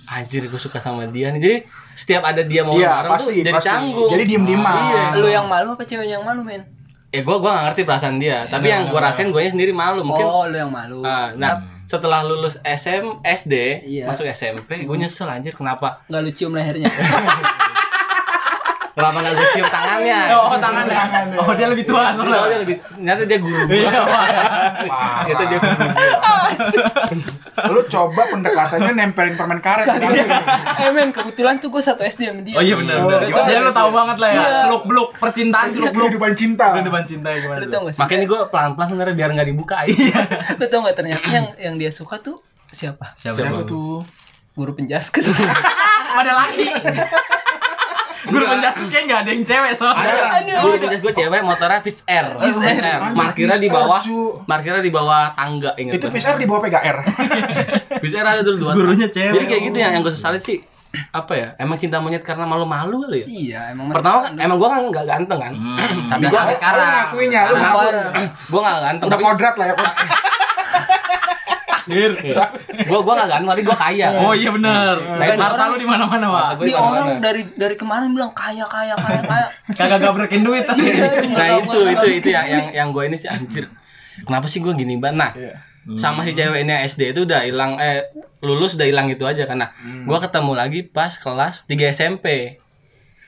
anjir 0.04 0.42
gue 0.42 0.56
suka 0.56 0.78
sama 0.78 1.06
dia 1.06 1.28
nih 1.28 1.38
jadi 1.38 1.56
setiap 1.94 2.22
ada 2.24 2.42
dia 2.42 2.62
mau 2.62 2.74
Iya, 2.74 2.90
bareng 3.00 3.12
pasti, 3.12 3.26
tuh 3.26 3.34
jadi 3.38 3.52
pasti. 3.52 3.68
canggung 3.68 4.10
Jadi 4.10 4.22
diem-dieman. 4.26 4.74
iya. 4.84 5.04
Lu 5.14 5.28
yang 5.28 5.46
malu 5.46 5.68
apa 5.72 5.82
cewek 5.82 6.06
yang 6.06 6.22
malu, 6.22 6.42
men? 6.42 6.62
ya 7.08 7.20
gue 7.20 7.36
gue 7.36 7.44
gak 7.46 7.64
ngerti 7.66 7.82
perasaan 7.84 8.16
dia 8.16 8.44
tapi 8.46 8.66
Iya, 8.66 8.74
yang 8.74 8.84
gue 8.86 8.96
iya. 8.96 9.06
rasain 9.06 9.28
gue 9.28 9.40
sendiri 9.44 9.70
malu 9.70 10.00
mungkin 10.00 10.24
Oh, 10.24 10.44
lu 10.44 10.56
yang 10.56 10.68
malu. 10.68 11.00
Ah, 11.02 11.30
nah 11.32 11.60
setelah 11.84 12.20
lulus 12.20 12.56
SM 12.62 13.20
SD 13.20 13.54
Iya. 13.84 14.04
masuk 14.08 14.24
SMP 14.26 14.80
gue 14.80 14.96
nyesel 14.96 15.28
anjir 15.28 15.52
kenapa 15.52 16.00
Nggak 16.08 16.20
lu 16.20 16.30
cium 16.30 16.52
lehernya. 16.52 16.88
kenapa 18.92 19.16
nggak 19.18 19.34
gue 19.34 19.46
cium 19.52 19.68
tangannya 19.68 20.20
Oh, 20.42 20.56
tangannya. 20.56 20.92
Tangannya. 20.94 21.36
Oh, 21.36 21.52
dia 21.52 21.66
lebih 21.66 21.84
tua 21.84 22.12
Soalnya 22.12 22.44
dia 22.46 22.60
lebih 22.60 22.76
ternyata 22.82 23.22
dia 23.24 23.38
guru 23.38 23.60
gue 23.64 23.76
Iya, 23.78 23.90
ternyata 25.22 25.44
dia 25.44 25.58
guru 25.58 25.76
Lu 27.64 27.80
coba 27.86 28.22
pendekatannya 28.28 28.92
nempelin 28.92 29.34
permen 29.34 29.58
karet. 29.58 29.86
eh 30.82 30.90
men, 30.90 31.08
kebetulan 31.10 31.56
tuh 31.58 31.68
gue 31.68 31.80
satu 31.80 32.00
SD 32.00 32.24
sama 32.24 32.40
dia. 32.40 32.56
Oh 32.56 32.62
iya 32.62 32.74
benar 32.74 32.96
Oh, 32.98 33.06
benar. 33.06 33.20
gimana 33.22 33.46
Jadi 33.46 33.60
lu 33.60 33.72
tahu 33.72 33.90
banget 33.92 34.16
lah 34.18 34.28
ya. 34.28 34.34
Iya. 34.34 34.48
Seluk 34.62 34.82
beluk 34.84 35.08
percintaan 35.16 35.66
seluk 35.70 35.88
beluk. 35.90 36.04
Kehidupan 36.06 36.32
cinta. 36.32 36.66
Kehidupan 36.72 37.02
cinta 37.04 37.28
gimana 37.34 37.58
Lu 37.58 37.64
tuh? 37.64 37.70
tau 37.70 37.80
gak 37.82 37.92
sih? 37.92 38.00
makanya 38.00 38.24
gue 38.26 38.40
pelan 38.48 38.70
pelan 38.72 38.86
sebenarnya 38.88 39.14
biar 39.14 39.30
nggak 39.32 39.48
dibuka 39.48 39.76
Lu 40.54 40.64
tau 40.66 40.78
gak 40.82 40.96
ternyata 40.96 41.26
yang 41.28 41.46
yang 41.56 41.74
dia 41.76 41.90
suka 41.90 42.16
tuh 42.18 42.40
siapa? 42.68 43.12
Siapa? 43.14 43.36
Siapa 43.38 43.62
tuh? 43.62 44.00
Guru 44.52 44.72
penjaskes. 44.74 45.28
Ada 46.12 46.32
lagi. 46.34 46.66
Guru 48.22 48.44
penjasis 48.46 48.86
kayak 48.86 49.04
nggak 49.10 49.20
ada 49.26 49.30
yang 49.34 49.44
cewek 49.44 49.72
soalnya. 49.74 50.14
Ada. 50.42 50.54
Guru 50.62 50.74
gue 50.78 51.12
cewek 51.14 51.40
motornya 51.42 51.80
Fish 51.82 52.00
Air. 52.06 52.26
Fish 52.38 52.58
Air. 52.62 52.82
Anjing, 52.82 53.18
Parkirnya 53.18 53.58
di 53.58 53.66
Fish 53.66 53.74
Air, 53.74 53.86
bawah. 53.86 54.00
cu. 54.02 54.18
Parkirnya 54.46 54.82
di 54.82 54.92
bawah 54.92 55.22
tangga 55.34 55.70
inget. 55.74 55.98
Itu 55.98 56.06
gue. 56.08 56.14
PCR 56.14 56.36
di 56.38 56.46
bawah 56.46 56.60
PGR. 56.62 56.96
Fish 58.02 58.14
Air 58.14 58.26
ada 58.26 58.42
dulu 58.46 58.56
dua. 58.68 58.72
Gurunya 58.78 59.08
cewek. 59.10 59.34
Jadi 59.34 59.46
kayak 59.50 59.62
gitu 59.72 59.78
yang 59.82 59.92
yang 59.98 60.02
gue 60.06 60.14
sesali 60.14 60.38
sih 60.38 60.58
apa 60.92 61.32
ya? 61.32 61.48
Emang 61.56 61.80
cinta 61.80 61.96
monyet 62.04 62.20
karena 62.20 62.44
malu-malu 62.44 63.08
kali 63.08 63.24
ya? 63.24 63.26
Iya, 63.26 63.60
emang 63.72 63.88
Pertama 63.96 64.28
kan 64.28 64.32
emang 64.36 64.56
gua 64.60 64.68
kan 64.76 64.80
nggak 64.92 65.06
ganteng 65.08 65.40
kan. 65.40 65.52
Hmm, 65.56 66.04
Tapi 66.12 66.24
gua 66.28 66.52
sekarang. 66.52 66.84
Lu 66.84 66.92
ngakuinnya, 66.92 67.40
lu 67.48 67.56
ngakuin. 67.56 67.94
gua 68.52 68.60
nggak 68.60 68.80
ganteng. 68.84 69.06
Udah 69.08 69.16
Tapi 69.16 69.24
kodrat 69.24 69.54
lah 69.56 69.66
ya. 69.72 69.74
kod- 71.84 72.54
gua 72.84 73.00
gua 73.00 73.12
nggak 73.16 73.28
ganteng 73.28 73.48
tapi 73.48 73.62
gua 73.62 73.76
kaya. 73.76 74.06
Oh 74.16 74.32
iya 74.32 74.50
bener. 74.50 74.94
Nah, 74.98 75.24
itu 75.24 75.38
Harta 75.38 75.54
orang- 75.56 75.70
lu 75.70 75.76
di 75.76 75.88
mana-mana, 75.88 76.26
Wak. 76.28 76.48
Gua 76.54 76.64
Ini 76.64 76.72
orang 76.74 77.08
dari 77.18 77.42
dari 77.52 77.74
kemarin 77.74 78.10
bilang 78.10 78.32
kaya 78.32 78.64
kaya 78.64 78.94
kaya 78.94 79.20
kaya. 79.20 79.46
Kagak 79.72 79.98
gabrekin 80.00 80.42
duit 80.42 80.62
tapi. 80.62 80.86
Nah 81.28 81.58
itu 81.58 81.78
itu 81.88 82.06
itu 82.14 82.28
yang 82.30 82.46
yang 82.46 82.64
yang 82.72 82.88
gue 82.88 83.02
ini 83.04 83.16
sih 83.16 83.26
anjir. 83.26 83.66
Kenapa 84.22 84.46
sih 84.46 84.58
gue 84.58 84.72
gini 84.72 84.94
banget? 84.96 85.16
Nah, 85.18 85.32
Iya. 85.34 85.54
sama 85.98 86.22
si 86.22 86.30
cewek 86.30 86.62
ini 86.62 86.74
SD 86.84 87.10
itu 87.10 87.24
udah 87.24 87.42
hilang 87.42 87.74
eh 87.76 88.06
lulus 88.38 88.74
udah 88.74 88.84
hilang 88.84 89.08
gitu 89.08 89.24
aja 89.24 89.42
karena 89.44 89.74
Hmm. 89.74 90.06
gua 90.06 90.18
ketemu 90.18 90.52
lagi 90.52 90.80
pas 90.84 91.10
kelas 91.12 91.64
3 91.64 91.90
SMP. 91.90 92.58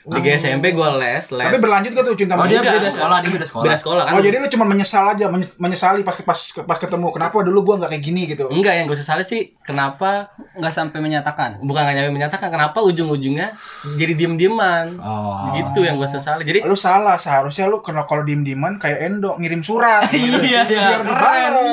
3 0.05 0.21
SMP 0.37 0.71
gua 0.71 0.95
les, 0.95 1.25
les. 1.25 1.45
Tapi 1.45 1.57
berlanjut 1.57 1.90
gak 1.90 2.05
tuh 2.05 2.12
cinta 2.14 2.35
Oh 2.35 2.45
dia 2.45 2.61
beda 2.61 2.88
sekolah, 2.88 3.19
dia 3.19 3.33
beda 3.33 3.47
sekolah. 3.47 3.64
beda 3.64 3.79
sekolah 3.81 4.03
kan. 4.05 4.12
Oh 4.12 4.21
jadi 4.21 4.37
lu 4.37 4.47
cuma 4.47 4.64
menyesal 4.64 5.09
aja, 5.09 5.27
menye- 5.27 5.57
menyesali 5.57 6.01
pas 6.01 6.12
pas 6.19 6.37
pas 6.61 6.77
ketemu. 6.77 7.09
Kenapa 7.11 7.40
dulu 7.40 7.59
gua 7.62 7.75
nggak 7.79 7.90
kayak 7.90 8.05
gini 8.05 8.23
gitu? 8.27 8.45
Enggak, 8.47 8.75
yang 8.75 8.85
gue 8.85 8.95
sesali 8.95 9.25
sih 9.25 9.57
kenapa 9.61 10.29
Nggak 10.55 10.71
sampai 10.71 10.99
menyatakan. 10.99 11.57
bukan 11.61 11.83
hanya 11.83 12.07
menyatakan 12.07 12.49
kenapa 12.49 12.79
ujung-ujungnya 12.79 13.57
jadi 13.97 14.12
diem-dieman. 14.14 15.01
Oh. 15.01 15.51
Gitu 15.53 15.83
yang 15.83 15.97
gue 15.97 16.07
sesali. 16.07 16.45
Jadi 16.45 16.62
Lu 16.62 16.77
salah, 16.77 17.17
seharusnya 17.17 17.64
lu 17.64 17.81
kalau 17.81 18.05
kalau 18.05 18.23
diem-dieman 18.23 18.77
kayak 18.77 19.01
Endo 19.03 19.35
ngirim 19.37 19.61
surat. 19.61 20.07
Iya, 20.14 20.69
iya. 20.69 21.01
Biar 21.01 21.01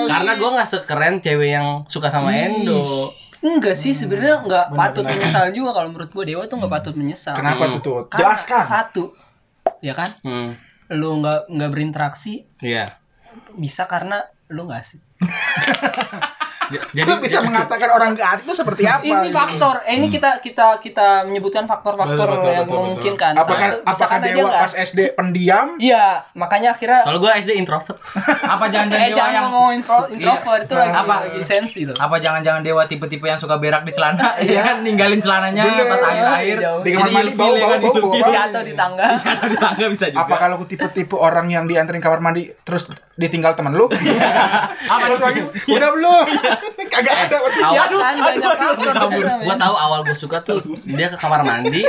karena 0.08 0.32
gua 0.36 0.50
nggak 0.56 0.70
sekeren 0.70 1.20
cewek 1.20 1.50
yang 1.52 1.68
suka 1.86 2.08
sama 2.08 2.32
Ih. 2.32 2.48
Endo. 2.48 3.12
Enggak 3.42 3.74
sih, 3.74 3.92
sebenarnya 3.92 4.42
nggak 4.42 4.66
Benar, 4.70 4.78
patut 4.78 5.02
benar. 5.02 5.14
menyesal 5.18 5.46
juga 5.50 5.72
kalau 5.74 5.90
menurut 5.90 6.10
gua 6.10 6.24
Dewa 6.24 6.44
tuh 6.46 6.58
nggak 6.58 6.72
patut 6.72 6.94
menyesal. 6.94 7.34
Kenapa 7.34 7.64
Hmm. 7.64 7.74
tuh 7.74 7.82
tuh? 7.82 7.94
Karena 8.06 8.22
Jelaskan. 8.38 8.64
Satu, 8.64 9.04
ya 9.80 9.94
kan? 9.94 10.10
Hmm. 10.22 10.54
Lu 10.92 11.18
nggak 11.18 11.50
nggak 11.50 11.70
berinteraksi 11.70 12.46
Iya. 12.60 12.86
bisa 13.56 13.86
karena 13.86 14.22
lu 14.48 14.66
nggak 14.66 14.80
asik. 14.80 15.02
Jadi 16.98 17.06
Lu 17.06 17.18
bisa 17.20 17.40
mengatakan 17.42 17.90
orang 17.90 18.10
gak 18.14 18.42
itu 18.42 18.54
seperti 18.54 18.84
apa? 18.84 19.02
Ini 19.02 19.18
gitu? 19.24 19.34
faktor. 19.34 19.76
Eh, 19.84 19.94
ini 19.96 20.08
kita 20.08 20.40
kita 20.40 20.80
kita 20.80 21.08
menyebutkan 21.24 21.64
faktor-faktor 21.64 22.16
Betul, 22.22 22.38
betul, 22.38 22.50
yang 22.50 22.60
betul, 22.60 22.68
betul. 22.68 22.82
memungkinkan. 22.82 23.32
Apakah 23.34 23.68
Satu, 23.72 23.88
apakah 23.88 24.18
Dewa 24.22 24.50
pas 24.58 24.74
SD 24.74 25.00
pendiam? 25.12 25.68
Iya, 25.78 26.06
makanya 26.34 26.70
akhirnya 26.72 27.02
kalau 27.04 27.18
gua 27.18 27.32
SD 27.36 27.52
introvert. 27.54 27.98
Apa 28.54 28.66
jangan-jangan 28.68 29.00
eh 29.02 29.10
dewa 29.10 29.18
jangan 29.18 29.34
yang 29.34 29.46
ngomong 29.48 29.72
intro, 29.74 29.98
introvert 30.08 30.62
itu 30.62 30.74
Nah, 30.74 30.82
lagi 30.82 30.96
apa? 30.98 31.16
lagi 31.24 31.42
sensi 31.44 31.82
loh. 31.84 31.96
apa 31.96 32.16
jangan-jangan 32.18 32.62
dewa 32.62 32.84
tipe-tipe 32.84 33.24
yang 33.24 33.38
suka 33.38 33.56
berak 33.56 33.82
di 33.82 33.92
celana 33.92 34.36
iya 34.42 34.62
kan 34.62 34.76
ninggalin 34.82 35.18
celananya 35.18 35.64
Bener. 35.64 35.86
pas 35.88 36.02
akhir-akhir 36.04 36.58
Jauh. 36.60 36.82
Di 36.82 36.90
kamar 36.92 37.10
mandi 37.12 37.32
bau 37.34 37.52
ya 37.52 37.60
bau 37.60 37.70
kan, 37.70 37.80
bau 37.80 37.94
bau. 37.94 38.12
Di 38.12 38.22
atau 38.34 38.62
di 38.62 38.74
tangga. 38.74 39.06
Jatuh 39.16 39.48
di 39.48 39.58
tangga 39.58 39.86
bisa 39.88 40.06
juga 40.08 40.22
Apa 40.22 40.36
kalau 40.38 40.56
tipe-tipe 40.64 41.16
orang 41.16 41.48
yang 41.48 41.64
dianterin 41.66 42.00
kamar 42.00 42.20
mandi 42.20 42.50
terus 42.62 42.86
ditinggal 43.16 43.54
temen 43.54 43.74
lu? 43.74 43.86
Apa 43.86 45.06
Terus 45.08 45.20
nih? 45.20 45.24
lagi, 45.24 45.42
udah 45.70 45.90
belum? 45.92 46.26
Kagak 46.94 47.16
ada. 47.28 47.38
Ya 47.74 47.84
kan 47.90 48.16
banyak 48.20 48.52
faktor 48.58 48.94
sebenarnya. 48.96 49.46
gua 49.46 49.56
tahu 49.58 49.76
awal 49.76 50.00
gua 50.06 50.18
suka 50.18 50.38
tuh 50.46 50.62
dia 50.86 51.08
ke 51.10 51.18
kamar 51.18 51.42
mandi 51.44 51.84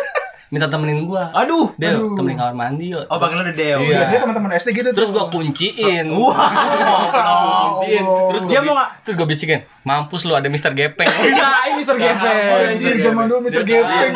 minta 0.52 0.68
temenin 0.68 1.02
gua. 1.02 1.32
aduh 1.32 1.72
Dia 1.74 1.96
Aduh. 1.96 2.12
temenin 2.12 2.36
kamar 2.36 2.52
mandi 2.52 2.92
yuk. 2.92 3.02
oh 3.02 3.16
panggilnya 3.16 3.48
udah 3.48 3.56
dewa 3.56 3.80
Iya. 3.80 3.98
Dia 4.06 4.18
teman-teman 4.20 4.50
SD 4.52 4.68
gitu 4.74 4.88
Terus 4.90 5.08
tuh. 5.08 5.14
gua 5.14 5.24
kunciin. 5.26 6.06
Wah. 6.12 6.52
kunciin. 7.80 8.04
Terus 8.04 8.42
Dia 8.44 8.52
gua 8.54 8.62
mau 8.62 8.66
bi- 8.66 8.76
nggak- 8.76 8.90
Terus 9.02 9.14
gua 9.16 9.26
bisikin, 9.26 9.60
"Mampus 9.82 10.22
lu 10.22 10.32
ada 10.32 10.46
Mister 10.46 10.70
Gepeng." 10.70 11.08
Ini 11.08 11.72
Mister 11.74 11.94
Oh, 11.94 11.98
Gepeng. 11.98 12.68
anjir, 12.68 12.94
zaman 13.00 13.24
dulu 13.26 13.40
Mister 13.40 13.62
Dia 13.62 13.80
Gepeng. 13.80 14.12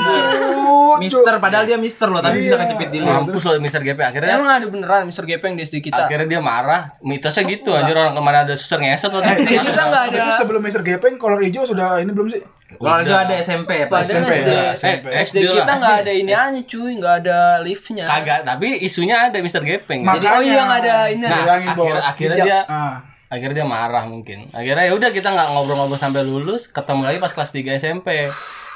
Mister 0.97 1.35
padahal 1.37 1.65
dia 1.65 1.77
Mister 1.77 2.07
loh, 2.07 2.21
tapi 2.21 2.37
Iya. 2.39 2.45
bisa 2.47 2.57
kecepit 2.59 2.89
di 2.91 2.99
lu. 2.99 3.07
Mampus 3.07 3.43
lu 3.43 3.51
ada 3.51 3.63
Mister 3.63 3.81
Gepeng. 3.81 4.07
Akhirnya 4.07 4.31
Emang 4.35 4.51
ada 4.51 4.67
beneran 4.67 5.03
Mr. 5.05 5.25
Gepeng 5.25 5.55
di 5.55 5.63
SD 5.63 5.81
kita. 5.83 6.05
akhirnya 6.07 6.29
dia 6.29 6.41
marah. 6.41 6.93
Mitosnya 7.01 7.43
gitu 7.45 7.73
anjir 7.73 7.95
orang 7.95 8.13
ke 8.13 8.21
mana 8.21 8.39
ada 8.43 8.55
suster 8.55 8.77
ngeset 8.77 9.09
loh. 9.09 9.21
Di 9.21 9.33
kita 9.43 9.83
nggak 9.83 10.03
ada. 10.07 10.19
Itu 10.19 10.33
sebelum 10.37 10.61
Mister 10.61 10.83
Gepeng 10.83 11.17
kolor 11.17 11.41
hijau 11.41 11.65
sudah 11.65 11.97
ini 11.97 12.11
belum 12.11 12.29
sih? 12.29 12.45
Kalau 12.69 12.99
itu 12.99 13.15
ada 13.15 13.35
SMP 13.37 13.71
Pak. 13.85 14.03
SMP 14.03 14.27
SD, 14.33 14.49
ya, 14.49 14.59
Eh, 14.59 14.73
SMP. 14.75 15.07
SD 15.07 15.37
SD 15.39 15.55
kita 15.55 15.73
nggak 15.73 15.97
ada 16.01 16.13
ini 16.13 16.33
aja 16.33 16.61
cuy, 16.63 16.91
nggak 16.95 17.15
ada 17.21 17.39
liftnya. 17.61 18.05
Kagak, 18.05 18.41
tapi 18.43 18.69
isunya 18.81 19.17
ada 19.23 19.39
Mister 19.39 19.63
Gepeng. 19.63 20.03
Makanya. 20.03 20.15
Jadi 20.17 20.27
Oh 20.29 20.43
iya 20.43 20.61
nggak 20.61 20.81
ada 20.81 20.97
ini. 21.09 21.23
nah. 21.23 21.39
Bilangin, 21.41 21.69
akhir, 21.69 21.79
bos. 21.79 22.03
akhirnya 22.05 22.37
Hijab. 22.37 22.47
dia 22.47 22.61
Ah. 22.67 22.95
akhirnya 23.29 23.55
dia 23.57 23.67
marah 23.67 24.05
mungkin. 24.05 24.39
Akhirnya 24.51 24.85
ya 24.85 24.93
udah 24.93 25.11
kita 25.11 25.29
nggak 25.29 25.49
ngobrol-ngobrol 25.49 25.95
sampai 25.97 26.23
lulus, 26.23 26.67
ketemu 26.67 27.03
lagi 27.05 27.19
pas 27.19 27.31
kelas 27.31 27.51
3 27.51 27.71
SMP. 27.77 28.09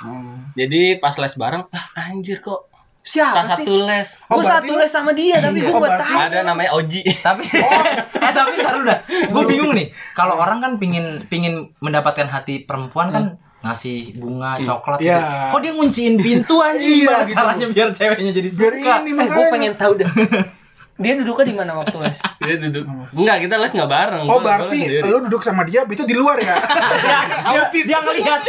Hmm. 0.00 0.54
Jadi 0.54 0.96
pas 0.96 1.12
les 1.12 1.34
bareng, 1.34 1.62
ah 1.68 1.84
anjir 2.00 2.38
kok 2.38 2.70
Siapa 3.02 3.32
salah 3.32 3.56
sih? 3.56 3.64
satu 3.64 3.74
les. 3.80 4.08
Oh, 4.24 4.34
Gue 4.34 4.44
satu 4.44 4.72
les 4.74 4.88
sama 4.88 5.10
dia, 5.10 5.40
tapi 5.40 5.58
gue 5.58 5.66
Oh, 5.66 5.72
nggak 5.74 5.88
berarti- 5.88 6.04
tahu. 6.06 6.20
Ada 6.22 6.38
namanya 6.42 6.70
Oji. 6.74 7.00
Tapi 7.18 7.42
eh 7.48 8.32
tapi 8.36 8.50
ntar 8.56 8.72
dulu 8.72 8.86
dah. 8.86 8.98
Gue 9.26 9.44
bingung 9.46 9.72
nih. 9.72 9.88
Kalau 10.12 10.36
orang 10.36 10.60
kan 10.60 10.72
pingin 10.76 11.18
pingin 11.24 11.54
mendapatkan 11.78 12.26
hati 12.26 12.60
perempuan 12.60 13.08
kan 13.08 13.24
ngasih 13.60 14.16
bunga, 14.16 14.56
coklat 14.58 14.98
gitu. 14.98 15.10
Iya. 15.10 15.20
Kok 15.48 15.60
dia 15.60 15.72
ngunciin 15.72 16.14
pintu 16.16 16.56
anjing? 16.58 16.92
Iya, 16.98 17.06
Gimana 17.06 17.22
gitu. 17.22 17.34
caranya 17.34 17.66
biar 17.68 17.88
ceweknya 17.90 18.32
jadi 18.32 18.48
Biar 18.50 18.72
suka? 18.74 18.94
ini 18.98 19.10
Eh, 19.12 19.28
gue 19.28 19.44
pengen 19.48 19.72
tahu 19.74 19.92
dah. 19.96 20.10
Dia 21.00 21.16
duduknya 21.16 21.44
di 21.46 21.56
mana 21.56 21.72
waktu 21.74 21.96
les? 21.96 22.20
Dia 22.44 22.60
duduk. 22.60 22.84
Enggak, 23.16 23.36
kita 23.40 23.56
les 23.56 23.72
nggak 23.72 23.88
bareng. 23.88 24.20
Oh 24.22 24.36
Gua- 24.36 24.36
gua 24.36 24.36
les 24.36 24.44
berarti 24.44 24.78
sendiri. 24.82 25.08
lu 25.08 25.16
duduk 25.24 25.40
sama 25.40 25.64
dia 25.64 25.80
itu 25.82 26.04
di 26.04 26.12
luar 26.12 26.36
ya? 26.36 26.60
dia, 27.48 27.62
dia 27.72 27.98
ngelihat 27.98 28.40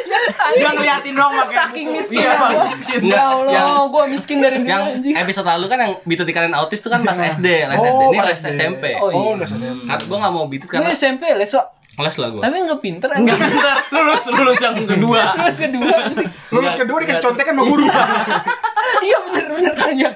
dia 0.52 0.70
ngeliatin 0.70 1.14
dong 1.16 1.32
pakai 1.32 1.56
Saking 1.62 1.86
buku. 1.88 1.96
miskin. 1.96 2.20
Iya, 2.20 2.32
ya. 2.36 2.64
Miskin. 2.68 3.00
Ya 3.08 3.22
Allah, 3.26 3.52
yang- 3.56 3.88
gue 3.88 4.04
miskin 4.12 4.38
dari 4.38 4.58
dulu 4.58 4.68
yang 4.68 4.84
anjing. 4.84 5.16
episode 5.16 5.48
lalu 5.48 5.66
kan 5.66 5.78
yang 5.80 5.94
bitut 6.04 6.28
dikalian 6.28 6.52
autis 6.52 6.80
tuh 6.80 6.92
kan 6.92 7.00
pas 7.02 7.16
SD, 7.16 7.48
les 7.64 7.72
Oh, 7.74 7.86
SD. 7.86 8.04
Ini 8.04 8.18
pas 8.20 8.28
les 8.28 8.36
SD. 8.38 8.48
SMP. 8.54 8.84
Oh, 8.94 9.08
iya. 9.08 9.16
Oh, 9.16 9.32
udah 9.34 9.48
SMP. 9.48 9.88
Kan 9.88 10.00
gua 10.04 10.18
nggak 10.20 10.34
mau 10.34 10.46
bitut 10.46 10.68
Gue 10.68 10.76
karena 10.76 10.92
SMP 10.92 11.24
les 11.32 11.48
kok. 11.92 12.02
les 12.02 12.16
lah 12.16 12.30
gua. 12.30 12.42
Tapi 12.42 12.56
nggak 12.62 12.80
pinter. 12.80 13.10
Enggak 13.12 13.36
anjing. 13.36 13.52
bentar, 13.54 13.78
lulus 13.92 14.24
lulus 14.30 14.58
yang 14.60 14.76
kedua. 14.80 15.22
Terus 15.36 15.58
kedua 15.60 15.94
anjing. 16.02 16.30
Lulus 16.50 16.74
kedua 16.76 16.98
dikasih 17.00 17.24
contekan 17.24 17.54
sama 17.54 17.64
guru. 17.66 17.84
Iya 19.02 19.18
bener-bener 19.24 19.74
aja. 19.74 20.10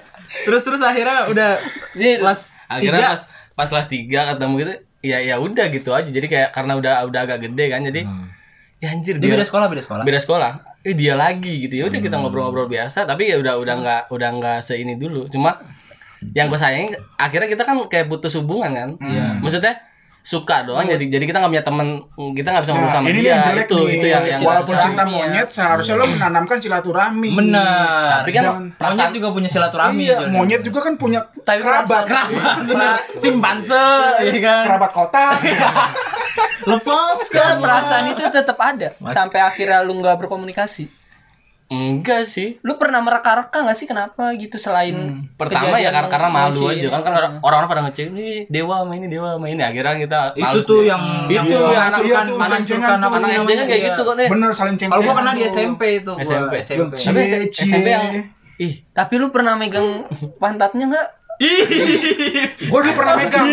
Terus 0.43 0.61
terus 0.61 0.77
akhirnya 0.79 1.25
udah 1.25 1.49
Jadi 1.93 2.11
kelas 2.17 2.39
Akhirnya 2.67 2.99
tiga. 2.99 3.09
pas 3.09 3.21
pas 3.55 3.67
kelas 3.67 3.87
3 3.87 4.03
ketemu 4.31 4.53
gitu, 4.57 4.73
ya 5.01 5.17
ya 5.23 5.35
udah 5.37 5.65
gitu 5.69 5.89
aja. 5.91 6.05
Jadi 6.05 6.27
kayak 6.27 6.49
karena 6.51 6.73
udah 6.75 6.93
udah 7.03 7.19
agak 7.23 7.39
gede 7.41 7.65
kan, 7.67 7.81
jadi 7.83 8.01
ya 8.75 8.87
anjir 8.91 9.15
Dia 9.15 9.21
dia 9.23 9.31
beda 9.31 9.45
sekolah, 9.45 9.67
beda 9.67 9.81
sekolah. 9.81 10.03
beda 10.03 10.19
sekolah. 10.19 10.51
Eh 10.81 10.93
dia 10.93 11.13
lagi 11.13 11.63
gitu 11.63 11.73
ya 11.75 11.85
udah 11.87 11.97
kita 11.99 12.13
Hmm. 12.13 12.23
ngobrol-ngobrol 12.23 12.67
biasa 12.67 13.03
tapi 13.03 13.25
ya 13.25 13.37
udah 13.37 13.57
udah 13.57 13.73
nggak 13.75 14.01
udah 14.11 14.29
nggak 14.33 14.57
seini 14.61 14.93
dulu 14.95 15.25
cuma 15.27 15.57
yang 16.31 16.45
gue 16.45 16.57
sayangin 16.57 16.89
akhirnya 17.15 17.47
kita 17.47 17.63
kan 17.63 17.81
kayak 17.85 18.05
putus 18.05 18.33
hubungan 18.33 18.69
kan 18.69 18.89
Iya. 18.99 19.39
maksudnya 19.39 19.81
suka 20.25 20.65
doang 20.65 20.83
jadi 20.83 21.05
jadi 21.05 21.21
kita 21.23 21.37
nggak 21.37 21.51
punya 21.51 21.61
temen 21.63 21.87
kita 22.33 22.47
nggak 22.49 22.63
bisa 22.65 22.73
ngobrol 22.73 22.87
Nah, 22.87 22.95
sama 22.95 23.05
ini 23.05 23.13
nih 23.13 23.21
dia 23.21 23.29
yang 23.29 23.43
jelek 23.45 23.63
itu 23.63 23.77
nih. 23.77 23.93
itu 23.93 24.07
yang 24.07 24.23
yang 24.25 24.41
Walaupun 24.41 24.75
cinta 24.75 25.03
suka. 25.03 25.13
monyet, 25.13 25.47
seharusnya 25.47 25.93
lo 25.93 26.05
menanamkan 26.07 26.57
silaturahmi. 26.57 27.29
Benar. 27.31 28.09
tapi 28.17 28.31
kan 28.31 28.43
Jangan- 28.43 28.69
Monyet 28.75 29.11
juga 29.13 29.27
punya 29.31 29.47
silaturahmi. 29.47 30.01
Iya, 30.01 30.15
Jon. 30.17 30.29
monyet 30.31 30.61
juga 30.61 30.79
kan 30.81 30.93
punya 30.95 31.19
Tapi 31.37 31.59
kerabat. 31.61 32.03
Bener. 32.65 32.97
Simpanse, 33.21 33.85
ya 34.19 34.33
kan. 34.41 34.63
Kerabat 34.65 34.91
kota. 34.91 35.23
Lepaskan. 36.65 37.53
perasaan 37.59 38.05
itu 38.09 38.21
tetap 38.25 38.57
ada 38.57 38.87
Mas- 38.97 39.13
sampai 39.13 39.39
akhirnya 39.39 39.79
lu 39.79 39.93
nggak 39.95 40.17
berkomunikasi. 40.17 40.89
Enggak 41.67 42.23
sih. 42.23 42.61
Lu 42.61 42.75
pernah 42.75 42.99
mereka-reka 42.99 43.57
nggak 43.57 43.73
sih 43.73 43.83
kenapa 43.83 44.29
gitu 44.33 44.55
selain 44.55 44.93
Hmm. 44.93 45.33
pertama 45.33 45.75
ya 45.75 45.89
karena, 45.89 46.07
karena 46.07 46.29
malu 46.29 46.67
aja 46.67 46.87
kan 46.87 47.01
kan 47.01 47.13
orang- 47.13 47.35
orang-orang 47.39 47.67
pada 47.67 47.81
ngecek 47.83 48.05
ini 48.07 48.27
dewa 48.47 48.79
sama 48.79 48.93
ini 48.93 49.07
dewa 49.07 49.33
sama 49.33 49.47
ini. 49.47 49.61
Akhirnya 49.61 49.95
kita 49.97 50.19
Itu 50.35 50.59
tuh 50.61 50.81
yang 50.83 51.01
itu 51.23 51.31
Iya, 51.31 51.41
yang 51.41 51.45
iya 51.49 51.65
menghancurkan 51.65 52.25
ceng-cengan 52.61 52.97
apa 52.99 53.07
tuh. 53.07 53.19
sih 53.19 53.25
anak 53.27 53.41
SD 53.41 53.51
kan 53.51 53.65
kayak 53.65 53.81
gitu 53.83 54.01
kok 54.01 54.15
nih 54.15 54.27
Bener 54.27 54.49
saling 54.51 54.75
ceng 54.75 54.89
Kalau 54.89 55.01
gua 55.01 55.15
kena 55.15 55.31
di 55.31 55.43
SMP 55.43 55.81
itu, 55.97 56.11
gua. 56.11 56.21
SMP. 56.21 56.53
SMP. 56.59 56.93
tapi 56.93 57.21
Cie, 57.49 57.65
SMP 57.65 57.87
yang 57.87 58.05
ih. 58.55 58.73
Tapi 58.87 59.13
lu 59.17 59.27
pernah 59.29 59.53
megang 59.53 60.05
pantatnya 60.37 60.85
nggak? 60.87 61.07
Gue 62.65 62.79
dulu 62.79 62.93
pernah 62.93 63.13
megang. 63.15 63.45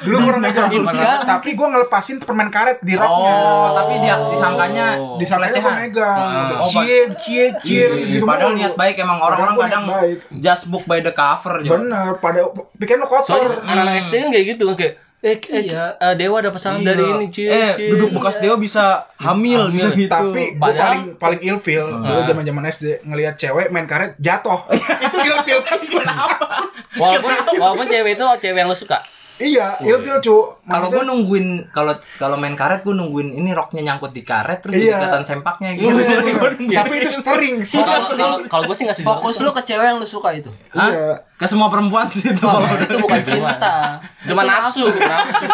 Dulu 0.00 0.16
pernah 0.24 0.40
megang. 0.42 0.70
Tapi 1.24 1.48
gue 1.52 1.66
ngelepasin 1.66 2.16
permen 2.18 2.48
karet 2.48 2.80
di 2.80 2.96
roknya. 2.96 3.32
Oh, 3.32 3.68
tapi 3.74 3.94
dia 4.00 4.14
disangkanya 4.28 4.86
Oh. 4.92 5.16
di 5.16 5.24
sana 5.24 5.48
gue 5.48 5.60
megang. 5.60 6.16
Ah. 6.16 6.62
Oh, 6.62 6.68
Cie, 6.68 7.12
cie, 7.16 7.52
cie. 7.58 7.86
Ih, 7.86 8.04
gitu 8.18 8.24
Padahal 8.24 8.56
niat 8.56 8.74
baik 8.74 8.96
emang 8.98 9.18
orang-orang 9.18 9.56
kadang 9.60 9.84
just 10.36 10.68
book 10.68 10.84
by 10.84 11.00
the 11.00 11.12
cover. 11.12 11.60
Bener, 11.60 12.16
pada 12.18 12.48
pikiran 12.76 13.04
lo 13.04 13.08
kotor. 13.08 13.24
soalnya 13.28 13.60
anak-anak 13.62 13.94
SD 14.02 14.14
kan 14.14 14.28
kayak 14.30 14.46
gitu 14.56 14.64
kan 14.68 14.76
kayak 14.76 14.94
Eh, 15.22 15.38
eh, 15.38 15.70
Iya. 15.70 15.94
eh, 15.96 16.14
Dewa 16.18 16.42
ada 16.42 16.50
pesanan 16.50 16.82
Iya. 16.82 16.88
dari 16.88 17.04
ini, 17.08 17.26
cuy. 17.30 17.46
Eh, 17.46 17.70
cuy. 17.72 17.88
duduk 17.94 18.10
bekas 18.12 18.36
Deo 18.36 18.58
bisa 18.58 19.06
hamil, 19.16 19.70
Hamil. 19.70 19.72
bisa 19.72 19.88
gitu. 19.92 20.10
Tapi 20.10 20.42
gue 20.48 20.58
Padahal- 20.58 20.82
paling 20.82 21.04
paling 21.14 21.40
ilfil 21.40 21.84
dulu 21.86 22.10
Ah. 22.18 22.26
zaman 22.26 22.42
zaman 22.42 22.64
SD 22.66 22.86
ngelihat 23.02 23.34
cewek 23.36 23.70
main 23.70 23.86
karet 23.86 24.18
jatuh. 24.18 24.66
itu 25.04 25.16
ilfil 25.22 25.62
banget 25.62 25.88
kenapa? 25.88 26.66
Walaupun 26.92 27.32
walaupun 27.54 27.86
cewek 27.86 28.18
itu 28.18 28.24
cewek 28.40 28.58
yang 28.58 28.66
lu 28.66 28.74
suka. 28.74 28.98
Iya, 29.34 29.80
ilfil 29.80 30.18
cu. 30.18 30.36
kalau 30.62 30.86
gue 30.88 31.02
nungguin 31.02 31.46
kalau 31.70 31.92
kalau 32.16 32.36
main 32.36 32.52
karet 32.52 32.80
gue 32.80 32.90
nungguin 32.90 33.32
ini 33.32 33.50
roknya 33.50 33.82
nyangkut 33.82 34.10
di 34.10 34.22
karet 34.22 34.60
terus 34.60 34.74
Iya. 34.74 34.98
kelihatan 34.98 35.24
sempaknya 35.24 35.74
gitu. 35.74 35.88
tapi 36.78 36.94
itu 36.98 37.10
sering 37.14 37.56
sih. 37.60 37.78
Kalau 37.78 38.44
kalau 38.44 38.64
gue 38.66 38.76
sih 38.76 38.84
nggak 38.84 38.96
setuju. 38.96 39.08
Fokus 39.08 39.36
lu 39.40 39.50
ke 39.50 39.62
cewek 39.62 39.86
yang 39.86 39.98
lu 39.98 40.06
suka 40.06 40.32
itu. 40.32 40.50
Iya. 40.72 41.24
Ke 41.34 41.46
semua 41.46 41.66
perempuan 41.68 42.06
sih 42.08 42.28
itu. 42.28 42.42
Oh, 42.42 42.56
kalau 42.56 42.76
itu 42.78 42.96
bukan 42.98 43.20
cinta. 43.22 43.98
cuma 44.22 44.42
nafsu, 44.42 44.86
nafsu. 44.88 45.44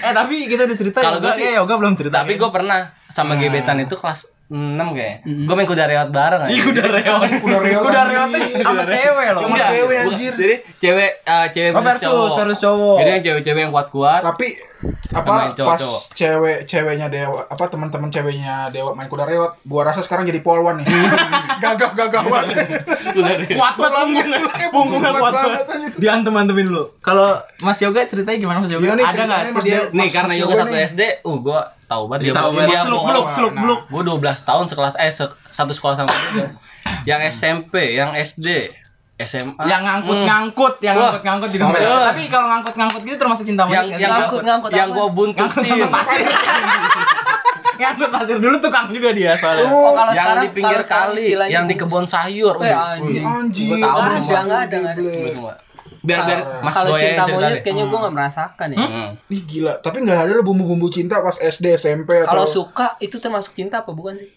eh 0.00 0.12
tapi 0.12 0.34
kita 0.46 0.64
udah 0.64 0.76
cerita 0.76 0.98
Kalau 0.98 1.18
gua 1.18 1.32
sih- 1.32 1.44
eh, 1.44 1.54
yoga 1.54 1.74
belum 1.76 1.94
cerita. 1.94 2.16
Tapi 2.18 2.34
gue 2.34 2.50
pernah 2.50 2.80
sama 3.08 3.36
gebetan 3.36 3.76
itu 3.78 3.94
kelas 3.94 4.24
6 4.46 4.52
kayak. 4.92 5.16
Mm. 5.22 5.44
Gue 5.44 5.54
main 5.54 5.64
kuda 5.64 5.84
reot 5.84 6.08
bareng 6.08 6.42
aja. 6.42 6.52
udah 6.66 6.86
reot. 6.90 7.20
Udah 7.82 8.02
reot 8.04 8.28
anjing. 8.28 8.52
reotnya 8.52 8.62
sama 8.62 8.82
cewek 8.84 9.26
loh. 9.30 9.42
Sama 9.42 9.56
cewek, 9.58 9.96
anjir. 9.98 10.32
Jadi 10.34 10.54
cewek 10.76 11.10
eh, 11.22 11.46
cewek 11.50 11.70
Oh, 11.72 11.80
versus 11.80 12.02
cowok. 12.02 12.36
versus 12.36 12.58
cowok. 12.60 12.96
Jadi 12.96 13.08
yang 13.10 13.22
cewek-cewek 13.22 13.60
yang 13.60 13.72
kuat-kuat. 13.72 14.20
Tapi 14.22 14.46
apa 15.12 15.28
yang 15.28 15.40
pas 15.40 15.52
cowok-cowok. 15.54 16.00
cewek 16.12 16.58
ceweknya 16.64 17.06
dewa 17.06 17.40
apa 17.44 17.64
teman-teman 17.66 18.08
ceweknya 18.08 18.54
dewa 18.68 18.92
main 18.92 19.06
kuda 19.06 19.24
reot 19.24 19.52
gua 19.62 19.82
rasa 19.84 20.00
sekarang 20.00 20.24
jadi 20.24 20.40
polwan 20.40 20.80
nih 20.80 20.88
gagah 21.58 21.92
gagah 21.92 22.22
banget 22.24 22.56
Kuda 23.12 23.32
reot. 23.38 23.52
kuat 23.52 23.74
banget 23.78 23.92
punggungnya. 23.94 24.38
Punggungnya 24.68 25.10
kuat 25.14 25.32
banget. 25.32 25.64
anjir. 25.66 25.90
Diantem 25.96 26.32
antemin 26.34 26.66
dulu. 26.66 26.84
Kalau 26.98 27.28
Mas 27.60 27.78
Yoga 27.78 28.02
ceritanya 28.02 28.38
gimana 28.38 28.58
Mas 28.58 28.68
Yoga? 28.68 28.84
Iya 28.90 29.04
Ada 29.06 29.22
nggak. 29.22 29.42
Nih 29.92 30.08
karena 30.08 30.32
Yoga 30.34 30.54
satu. 30.58 30.72
SD, 30.74 31.02
uh 31.22 31.36
gua 31.38 31.60
tahu 31.92 32.02
banget 32.06 32.20
dia 32.22 32.32
Tahu 32.32 32.48
dia 32.48 32.56
banget. 32.56 32.68
dia 32.68 32.80
Seluk 32.82 32.96
gua- 32.96 33.08
beluk, 33.08 33.26
seluk 33.28 33.52
Nah. 33.52 33.60
beluk. 33.62 33.80
Gue 33.86 34.02
12 34.02 34.40
tahun 34.42 34.64
sekelas 34.66 34.94
eh 34.96 35.10
se- 35.10 35.34
satu 35.50 35.72
sekolah 35.72 35.94
sama 35.94 36.10
dia. 36.32 36.48
yang 37.04 37.20
SMP, 37.22 37.72
yang 37.92 38.10
SD, 38.12 38.46
SMA. 39.20 39.62
Yang 39.62 39.82
ngangkut-ngangkut, 39.84 40.74
yang 40.80 40.94
Wah. 40.94 41.02
ngangkut-ngangkut 41.12 41.50
juga 41.50 41.64
banyak. 41.68 42.00
Tapi 42.08 42.22
kalau 42.26 42.46
ngangkut-ngangkut 42.48 43.02
gitu 43.02 43.16
termasuk 43.16 43.44
cinta 43.44 43.62
monyet 43.62 43.76
yang 43.76 43.86
nggak 43.86 43.92
yang 43.92 44.02
sih? 44.02 44.18
ngangkut, 44.18 44.40
ngangkut 44.42 44.70
yang 44.72 44.88
gua 44.90 45.06
buntutin. 45.08 45.86
pasir. 45.88 46.26
ngangkut 47.74 48.10
pasir 48.10 48.36
dulu 48.38 48.56
tukang 48.58 48.86
juga 48.88 49.10
dia 49.10 49.32
soalnya. 49.34 49.66
Oh, 49.66 49.90
kalau 49.92 50.10
yang 50.10 50.22
sekarang 50.22 50.42
di 50.42 50.50
pinggir 50.52 50.80
kali, 50.84 51.26
yang 51.48 51.64
di 51.66 51.74
kebun 51.74 52.04
sayur. 52.04 52.54
Udah, 52.56 52.94
anjing. 52.94 53.24
anjir 53.24 53.68
Gua 53.68 53.78
tahu 53.78 53.98
ada, 53.98 54.76
nggak 54.76 54.94
ada, 54.94 55.71
Biar 56.02 56.20
biar. 56.24 56.40
Mas 56.60 56.74
Kalau 56.74 56.94
cinta 56.94 57.22
monyet 57.24 57.48
deh. 57.48 57.60
kayaknya 57.62 57.84
gue 57.86 57.98
nggak 57.98 58.14
merasakan 58.14 58.68
ya. 58.68 58.78
Hmm. 58.78 59.08
Ih 59.28 59.42
gila, 59.42 59.72
tapi 59.78 60.02
nggak 60.02 60.18
ada 60.20 60.32
lo 60.32 60.42
bumbu-bumbu 60.42 60.86
cinta 60.88 61.18
pas 61.18 61.34
SD, 61.34 61.78
SMP 61.78 62.18
atau 62.18 62.28
Kalau 62.28 62.46
suka 62.46 62.98
itu 62.98 63.16
termasuk 63.16 63.54
cinta 63.54 63.80
apa 63.80 63.90
bukan 63.90 64.18
sih? 64.18 64.30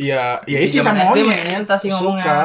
Iya, 0.00 0.40
ya 0.44 0.58
itu 0.58 0.80
cinta 0.80 0.90
SD 0.90 1.18
monyet. 1.20 1.44
cinta 1.46 1.74
sih 1.76 1.88
ngomongnya. 1.88 2.24
Suka. 2.24 2.40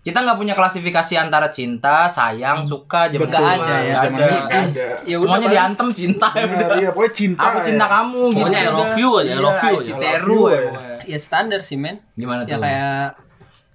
Kita 0.00 0.22
nggak 0.22 0.38
punya 0.38 0.54
klasifikasi 0.54 1.14
antara 1.18 1.50
cinta, 1.50 2.06
sayang, 2.06 2.62
suka, 2.62 3.10
zaman 3.10 3.26
Nggak 3.26 3.42
zaman. 3.42 3.58
ada 3.60 3.76
ya. 3.76 3.94
Zaman 4.00 4.18
ada. 4.18 4.38
ada. 4.46 4.86
Ya 5.02 5.16
Semuanya 5.18 5.48
diantem 5.50 5.88
cinta 5.90 6.28
ya 6.30 6.46
Benar, 6.46 6.70
udah. 6.70 6.78
iya, 6.78 6.88
pokoknya 6.90 7.12
cinta. 7.12 7.42
Aku 7.44 7.58
cinta 7.60 7.84
ya. 7.84 7.92
kamu 7.92 8.20
gitu. 8.22 8.36
Pokoknya 8.38 8.60
I 8.62 8.70
love 8.70 8.94
you 8.94 9.10
aja, 9.12 9.26
I 9.26 9.36
love 9.36 9.58
you 9.58 9.66
Iya, 9.66 9.74
aja. 9.74 9.82
si 9.82 9.92
Teru 9.92 10.30
you 10.30 10.42
ya. 10.46 10.60
Ya 11.04 11.18
standar 11.18 11.60
sih 11.60 11.74
men. 11.74 11.96
Gimana 12.14 12.40
tuh? 12.42 12.54
Ya 12.54 12.56
kayak 12.56 13.06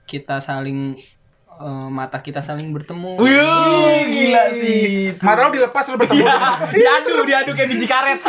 kita 0.05 0.39
saling 0.39 0.95
eh, 1.62 1.88
mata 1.88 2.17
kita 2.17 2.41
saling 2.41 2.69
bertemu. 2.69 3.15
Wih, 3.15 4.02
gila 4.08 4.43
sih. 4.52 5.13
Mata 5.17 5.45
lo 5.45 5.50
dilepas 5.50 5.86
lo 5.86 5.95
bertemu. 5.95 6.26
diadu, 6.74 7.15
diadu 7.24 7.52
kayak 7.54 7.69
biji 7.69 7.86
karet. 7.86 8.19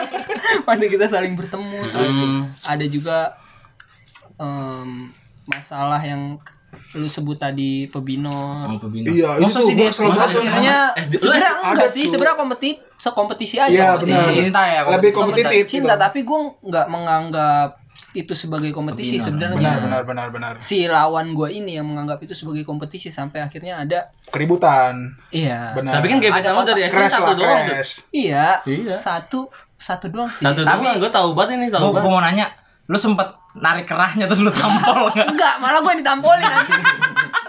Mata 0.66 0.84
kita 0.84 1.06
saling 1.06 1.34
bertemu. 1.34 1.80
Terus 1.88 2.10
Hmm. 2.10 2.52
ada 2.62 2.84
juga 2.84 3.18
em, 4.36 5.10
masalah 5.44 6.00
yang 6.00 6.38
lu 6.92 7.06
sebut 7.06 7.38
tadi 7.38 7.86
pebinor. 7.86 8.66
Iya, 9.06 9.38
Masa 9.38 9.62
itu 9.62 9.66
sih 9.70 9.74
dia. 9.74 9.90
Sebenarnya 9.90 10.78
sebenarnya 10.98 11.50
enggak 11.64 11.90
sih, 11.90 12.04
sebenarnya 12.06 12.36
kompeti 12.36 12.70
sekompetisi 12.98 13.56
aja. 13.56 13.70
Iya, 13.70 13.86
kompetisi. 13.94 14.18
benar. 14.18 14.34
cinta 14.34 14.60
ya. 14.66 14.80
Lebih 14.90 15.10
kompetisi 15.10 15.46
kompetitif. 15.46 15.66
cinta. 15.70 15.94
Cinta, 15.94 15.94
tapi 16.02 16.18
gue 16.22 16.38
nggak 16.66 16.86
menganggap 16.90 17.68
itu 18.12 18.30
sebagai 18.32 18.70
kompetisi 18.70 19.18
sebenarnya. 19.18 19.58
Benar, 19.58 19.78
benar, 19.80 20.02
benar, 20.04 20.28
benar. 20.30 20.52
Si 20.58 20.86
lawan 20.86 21.34
gue 21.34 21.50
ini 21.52 21.74
yang 21.74 21.86
menganggap 21.86 22.18
itu 22.20 22.30
sebagai 22.32 22.62
kompetisi 22.62 23.10
sampai 23.10 23.40
akhirnya 23.40 23.78
ada 23.78 24.10
Keributan. 24.28 25.18
iya. 25.28 25.74
Benar. 25.74 25.98
Tapi 25.98 26.06
kan 26.08 26.18
Ada 26.22 26.50
lo 26.50 26.62
dari 26.62 26.82
SD 26.84 27.02
satu 27.06 27.22
lah, 27.24 27.34
doang 27.34 27.62
tuh. 27.64 27.76
Iya. 28.10 28.46
Iya. 28.64 28.94
Satu 28.96 29.50
satu 29.74 30.06
doang 30.08 30.28
sih. 30.28 30.42
Satu 30.42 30.62
Tapi- 30.62 30.96
gue 30.96 31.10
tahu 31.10 31.28
banget 31.32 31.58
ini, 31.58 31.66
tahu 31.68 31.90
Gue 31.90 32.02
mau 32.02 32.18
nanya, 32.18 32.46
lu 32.86 32.96
sempet 32.96 33.26
narik 33.54 33.86
kerahnya 33.86 34.26
terus 34.26 34.40
lu 34.40 34.50
tampol 34.50 35.10
nggak? 35.14 35.28
Enggak, 35.30 35.54
malah 35.58 35.78
gue 35.78 35.90
yang 35.90 36.00
ditampolin 36.00 36.42
nanti. 36.42 36.72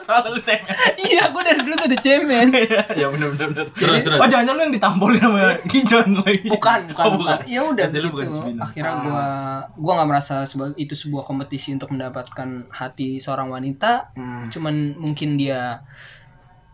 Soalnya 0.05 0.29
lu 0.29 0.39
cemen. 0.39 0.69
iya, 1.01 1.23
gue 1.27 1.41
dari 1.41 1.59
dulu 1.59 1.73
tuh 1.75 1.87
udah 1.89 1.99
cemen. 1.99 2.47
ya 2.93 3.07
bener 3.09 3.27
bener 3.33 3.47
bener. 3.51 3.65
Terus 3.73 3.99
terus. 4.01 4.19
Oh 4.21 4.27
jangan-jangan 4.29 4.53
lu 4.55 4.63
yang 4.63 4.73
ditampolin 4.73 5.17
sama 5.17 5.41
Gijon 5.65 6.09
lagi. 6.21 6.45
Bukan, 6.45 6.79
bukan, 6.93 7.03
Oh, 7.03 7.11
bukan. 7.17 7.37
Ya 7.45 7.61
udah 7.61 7.85
gitu. 7.89 8.07
bukan. 8.13 8.55
Akhirnya 8.55 8.93
gua 9.01 9.25
gua 9.73 9.91
nggak 9.97 10.09
merasa 10.09 10.35
sebagai 10.45 10.77
itu 10.77 10.93
sebuah 10.93 11.25
kompetisi 11.25 11.73
untuk 11.73 11.89
mendapatkan 11.89 12.69
hati 12.69 13.17
seorang 13.17 13.49
wanita. 13.49 14.13
Hmm. 14.13 14.53
Cuman 14.53 14.75
mungkin 14.95 15.35
dia 15.35 15.81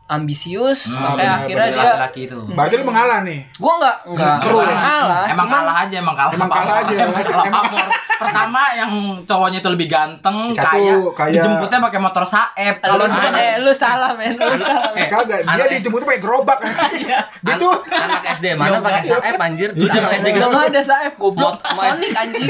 ambisius, 0.06 0.92
Hmm, 0.92 1.00
makanya 1.00 1.16
benar, 1.16 1.40
akhirnya 1.40 1.68
dia 1.72 1.80
laki-laki 1.88 2.22
itu. 2.28 2.38
Berarti 2.52 2.74
lu 2.76 2.84
mengalah 2.84 3.20
nih. 3.24 3.40
gua 3.56 3.74
nggak 3.80 3.98
nggak 4.12 4.36
Terus. 4.44 4.60
nggak 4.60 4.76
kalah. 4.84 5.26
Emang 5.26 5.48
kalah 5.48 5.76
aja, 5.82 5.96
emang 5.98 6.16
kalah. 6.20 6.34
Emang 6.36 6.52
kalah 6.52 6.76
aja. 6.84 6.96
Emang 7.08 7.24
kalah. 7.24 7.88
Pertama 8.22 8.62
yang 8.78 8.92
cowoknya 9.26 9.60
itu 9.60 9.70
lebih 9.74 9.88
ganteng, 9.90 10.54
Satu, 10.54 10.78
kaya, 10.78 10.94
kaya. 11.18 11.34
dijemputnya 11.34 11.80
pakai 11.82 12.00
motor 12.00 12.24
saep. 12.24 12.76
Kalau 12.78 13.02
lu, 13.02 13.06
eh, 13.34 13.56
lu 13.58 13.72
salah 13.74 14.12
men, 14.14 14.38
lu 14.38 14.56
salah. 14.62 14.94
Eh, 14.94 15.08
kagak, 15.10 15.42
dia 15.42 15.52
anak 15.58 15.66
dijemput 15.74 16.02
pakai 16.06 16.22
gerobak. 16.22 16.60
Iya. 16.92 17.24
Dia 17.42 17.56
tuh 17.58 17.74
anak 17.90 18.22
SD 18.38 18.54
mana 18.54 18.78
pakai 18.78 19.02
saep 19.04 19.36
anjir? 19.42 19.74
Anak 19.74 20.12
SD 20.22 20.28
nggak 20.38 20.70
ada 20.70 20.82
saef 20.86 21.14
goblok. 21.18 21.58
Sonic 21.66 22.12
anjing. 22.14 22.48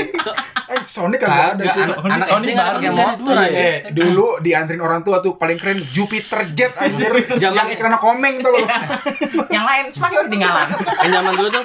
Eh 0.67 0.81
Sonic 0.84 1.19
kagak 1.23 1.47
ada 1.55 1.63
tuh. 1.71 1.84
anak, 2.03 2.27
SD 2.27 2.45
nggak 2.51 2.67
baru 2.67 2.77
pakai 2.77 2.91
motor 2.91 3.15
dulu. 3.21 3.39
aja. 3.39 3.60
Eh, 3.60 3.77
dulu 3.95 4.27
dianterin 4.43 4.81
orang 4.84 5.01
tua 5.01 5.23
tuh 5.23 5.39
paling 5.39 5.55
keren 5.55 5.79
Jupiter 5.93 6.43
Jet 6.51 6.75
anjir. 6.75 7.12
Yang 7.39 7.79
iklan 7.79 7.95
komeng 7.97 8.43
tuh. 8.43 8.60
yang 9.47 9.63
lain 9.63 9.88
semakin 9.88 10.27
ketinggalan. 10.27 10.67
Yang 11.05 11.12
zaman 11.15 11.34
dulu 11.38 11.49
tuh 11.53 11.63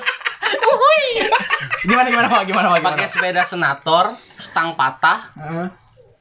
Gimana 1.83 2.07
gimana 2.07 2.27
Pak? 2.29 2.43
Gimana 2.45 2.67
Pak? 2.73 2.81
Pakai 2.83 3.07
sepeda 3.07 3.43
senator, 3.43 4.05
stang 4.37 4.75
patah, 4.75 5.31
Heeh. 5.35 5.67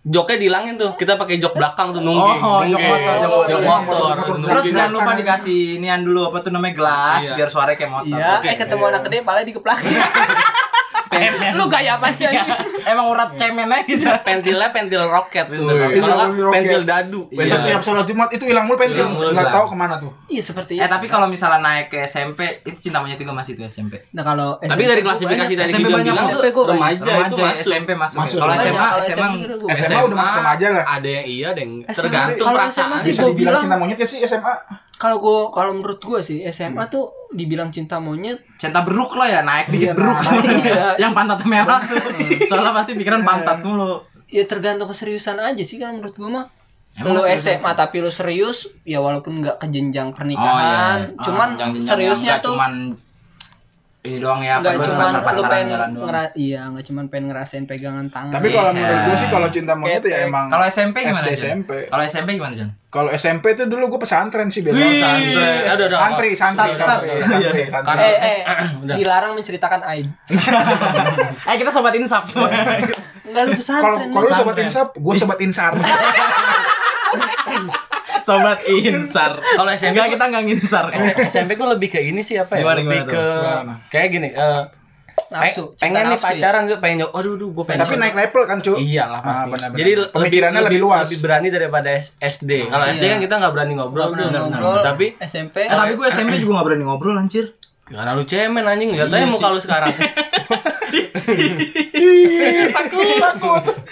joknya 0.04 0.38
dihilangin 0.38 0.76
tuh. 0.76 0.94
Kita 0.94 1.16
pakai 1.16 1.38
jok 1.38 1.54
belakang 1.54 1.90
tuh 1.90 2.00
nungging. 2.00 2.38
Oh, 2.38 2.62
jok 2.62 2.78
nungging. 2.78 2.86
motor, 2.86 3.14
jok 3.16 3.32
motor. 3.32 3.48
Jok 3.48 3.62
Motor, 3.62 3.82
motor. 3.82 4.16
motor. 4.16 4.46
Terus 4.46 4.64
jangan 4.70 4.92
lupa 4.92 5.12
dikasih 5.16 5.60
inian 5.76 6.02
dulu 6.02 6.30
apa 6.30 6.38
tuh 6.40 6.52
namanya 6.52 6.74
gelas 6.76 7.22
Iya. 7.24 7.34
biar 7.34 7.50
suaranya 7.50 7.76
kayak 7.76 7.92
motor. 7.92 8.14
Iya, 8.14 8.30
Oke. 8.38 8.48
eh 8.48 8.56
ketemu 8.56 8.84
anak 8.86 9.02
gede 9.04 9.18
pala 9.22 9.42
dikeplakin. 9.42 9.98
Cemen. 11.08 11.52
Lu 11.54 11.65
gaya 11.65 11.96
apa 11.96 12.10
sih 12.12 12.26
anjing? 12.26 12.50
Emang 12.84 13.06
urat 13.08 13.34
cemen 13.36 13.68
aja 13.68 13.84
gitu. 13.84 14.06
pentilnya 14.22 14.70
pentil 14.70 15.04
roket 15.04 15.46
tuh. 15.48 15.65
Kalau 15.65 16.26
nggak 16.28 16.52
Pentil 16.52 16.82
dadu. 16.84 17.22
Iya. 17.30 17.46
Setiap 17.52 17.82
sholat 17.82 18.06
Jumat 18.06 18.30
itu 18.30 18.44
hilang 18.44 18.65
mulu 18.65 18.78
pentil. 18.78 19.06
Hilang. 19.06 19.50
tahu 19.50 19.65
ke 19.68 19.76
mana 19.76 19.96
tuh. 19.98 20.12
Iya 20.26 20.41
seperti 20.41 20.76
Eh 20.76 20.82
itu. 20.82 20.89
tapi 20.89 21.06
kalau 21.06 21.26
misalnya 21.26 21.60
naik 21.60 21.88
ke 21.88 22.04
SMP 22.04 22.39
itu 22.63 22.89
cinta 22.89 23.00
monyet 23.00 23.15
juga 23.15 23.32
masih 23.32 23.54
itu 23.54 23.63
SMP. 23.63 24.02
Nah 24.12 24.24
kalau 24.24 24.58
Tapi 24.58 24.84
dari 24.84 25.02
klasifikasi 25.02 25.54
tadi 25.56 25.70
SMP 25.72 25.89
banyak 25.89 26.13
remaja 26.13 26.34
itu 26.36 26.62
Remaja 26.65 27.12
masuk. 27.22 27.46
SMP 27.62 27.89
masuk. 27.94 28.18
Masuk. 28.18 28.38
Kalau 28.38 28.54
SMA 28.56 28.88
SMA 29.04 29.28
SMA 29.76 30.00
udah 30.04 30.18
masuk 30.18 30.38
remaja 30.39 30.68
lah. 30.72 30.84
Ada 30.88 31.08
yang 31.12 31.26
iya, 31.26 31.46
ada 31.50 31.60
yang 31.60 31.74
tergantung 31.86 32.46
kalau 32.46 32.58
perasaan. 32.60 32.88
SMA 32.88 32.98
sih 33.00 33.12
Bisa 33.12 33.22
gua 33.22 33.30
dibilang 33.30 33.46
bilang- 33.48 33.63
cinta 33.63 33.78
monyet 33.78 33.98
ya 33.98 34.08
sih 34.08 34.20
SMA. 34.22 34.56
Kalau 34.96 35.18
gua 35.18 35.40
kalau 35.50 35.72
menurut 35.72 36.00
gua 36.00 36.20
sih 36.20 36.40
SMA 36.48 36.88
tuh 36.88 37.08
dibilang 37.30 37.68
cinta 37.68 37.98
monyet 37.98 38.40
cinta 38.56 38.80
beruk 38.80 39.14
lah 39.14 39.28
ya 39.30 39.42
naik 39.42 39.68
dikit 39.68 39.82
Iya, 39.82 39.94
beruk. 39.94 40.18
nah, 40.18 40.34
iya. 40.64 40.88
Yang 40.98 41.12
pantatnya 41.14 41.48
merah. 41.50 41.82
Soalnya 42.50 42.72
pasti 42.72 42.92
pikiran 42.94 43.22
pantat 43.22 43.60
mulu. 43.60 44.00
ya 44.26 44.42
tergantung 44.44 44.88
keseriusan 44.88 45.38
aja 45.38 45.62
sih 45.62 45.78
kan 45.78 45.96
menurut 45.96 46.16
gua 46.16 46.30
mah. 46.32 46.46
Emang 46.96 47.12
lu 47.14 47.22
serius, 47.22 47.44
SMA 47.46 47.60
Bang? 47.62 47.76
tapi 47.76 47.96
lu 48.00 48.08
serius 48.08 48.58
ya 48.82 48.98
walaupun 48.98 49.44
nggak 49.44 49.60
ke 49.60 49.68
jenjang 49.68 50.10
Oh 50.10 50.16
pernikahan, 50.16 51.00
iya. 51.06 51.20
cuman 51.20 51.50
Ah, 51.54 51.68
seriusnya 51.76 52.34
tuh 52.40 52.56
cuman 52.56 52.96
ini 54.06 54.18
doang 54.18 54.39
ya, 54.39 54.58
nggak 54.58 54.72
lu 54.76 54.94
pacar-pacaran 54.94 55.50
pengen 55.50 55.68
jalan 55.68 55.88
doang. 55.91 56.06
ngera 56.06 56.24
iya 56.34 56.60
nggak 56.68 56.84
cuman 56.86 57.04
pengen 57.08 57.26
ngerasain 57.28 57.63
pegangan 57.63 58.06
tangan. 58.08 58.32
Tapi 58.32 58.48
kalau 58.50 58.68
Iya. 58.68 58.76
menurut 58.76 59.00
gue 59.02 59.15
sih 59.18 59.28
kalau 59.28 59.48
cinta 59.50 59.72
monyet 59.74 60.02
ya 60.02 60.15
emang 60.24 60.46
Kalau 60.48 60.63
SMP 60.63 60.96
gimana? 61.04 61.26
SD? 61.26 61.36
SMP. 61.36 61.70
Kalau 61.86 62.04
SMP 62.04 62.28
gimana, 62.34 62.54
Jon? 62.54 62.70
Kalau 62.88 63.10
SMP 63.12 63.44
itu 63.52 63.63
dulu 63.65 63.84
gue 63.89 64.00
pesantren 64.00 64.48
sih 64.48 64.62
biasa. 64.62 64.78
Pesantren. 64.78 65.68
Aduh, 65.68 65.86
aduh. 65.86 65.98
Santri, 66.00 66.30
santri, 66.32 66.72
santri, 66.72 67.10
Iya. 67.36 67.50
eh 67.98 68.15
eh 68.22 68.38
Udah. 68.86 68.96
dilarang 68.96 69.32
menceritakan 69.34 69.82
aib. 69.89 70.06
Eh 71.46 71.56
kita 71.58 71.70
sobat 71.70 71.94
insaf 71.94 72.26
semua. 72.26 72.48
Enggak 72.48 73.44
lu 73.44 73.46
Kalau 73.48 73.58
pesantren. 73.58 73.89
kalau 73.89 73.98
lu 73.98 74.13
pesantren. 74.24 74.38
sobat 74.38 74.56
insap, 74.62 74.88
gue 74.94 75.13
sobat 75.18 75.39
insar. 75.41 75.74
Sobat 78.26 78.58
insar. 78.66 79.38
Kalau 79.38 79.70
SMP 79.72 79.94
Enggak 79.94 80.08
kita 80.12 80.24
enggak 80.26 80.44
nginsar. 80.44 80.86
S- 80.90 81.30
SMP 81.30 81.54
gue 81.54 81.68
lebih 81.70 81.88
ke 81.88 82.00
ini 82.00 82.20
sih 82.20 82.36
apa 82.36 82.56
ya? 82.56 82.62
Gimana, 82.62 82.76
lebih 82.76 82.90
gimana 82.98 83.06
ke? 83.08 83.26
Gimana? 83.38 83.74
kayak 83.88 84.08
gini. 84.10 84.30
eh 84.30 84.64
Nafsu, 85.26 85.72
pe- 85.72 85.80
pengen 85.80 86.04
nih 86.06 86.12
ya. 86.12 86.20
pacaran 86.20 86.62
gue 86.66 86.78
pengen. 86.78 87.08
Aduh, 87.08 87.34
aduh, 87.34 87.50
gue 87.50 87.64
pengen. 87.64 87.82
Tapi 87.82 87.96
naik 87.96 88.14
level 88.14 88.44
kan, 88.44 88.58
Cu? 88.60 88.74
Iya 88.76 89.08
lah 89.08 89.20
Ah, 89.20 89.28
pasti. 89.40 89.52
benar-benar. 89.54 89.80
Jadi 89.80 89.92
lebih, 89.96 90.12
Pemikirannya 90.12 90.62
lebih 90.62 90.80
luas. 90.82 91.06
lebih 91.06 91.20
berani 91.20 91.48
daripada 91.50 91.90
SD. 92.20 92.52
Kalau 92.66 92.86
SD 92.86 93.04
kan 93.06 93.20
kita 93.20 93.34
nggak 93.38 93.54
berani 93.54 93.74
ngobrol 93.74 94.04
Ngobrol, 94.06 94.28
tuh. 94.28 94.42
ngobrol. 94.44 94.78
Tapi 94.84 95.06
SMP 95.22 95.56
Eh 95.62 95.72
tapi 95.72 95.94
gue 95.94 96.08
SMP 96.10 96.34
juga 96.38 96.60
gak 96.60 96.66
berani 96.66 96.84
ngobrol 96.84 97.16
anjir. 97.16 97.56
karena 97.86 98.12
lu 98.12 98.26
cemen 98.26 98.66
anjing 98.66 98.90
nggak 98.92 99.08
tahu 99.08 99.20
Iya 99.20 99.28
muka 99.30 99.40
sih. 99.40 99.54
lu 99.54 99.60
sekarang. 99.62 99.94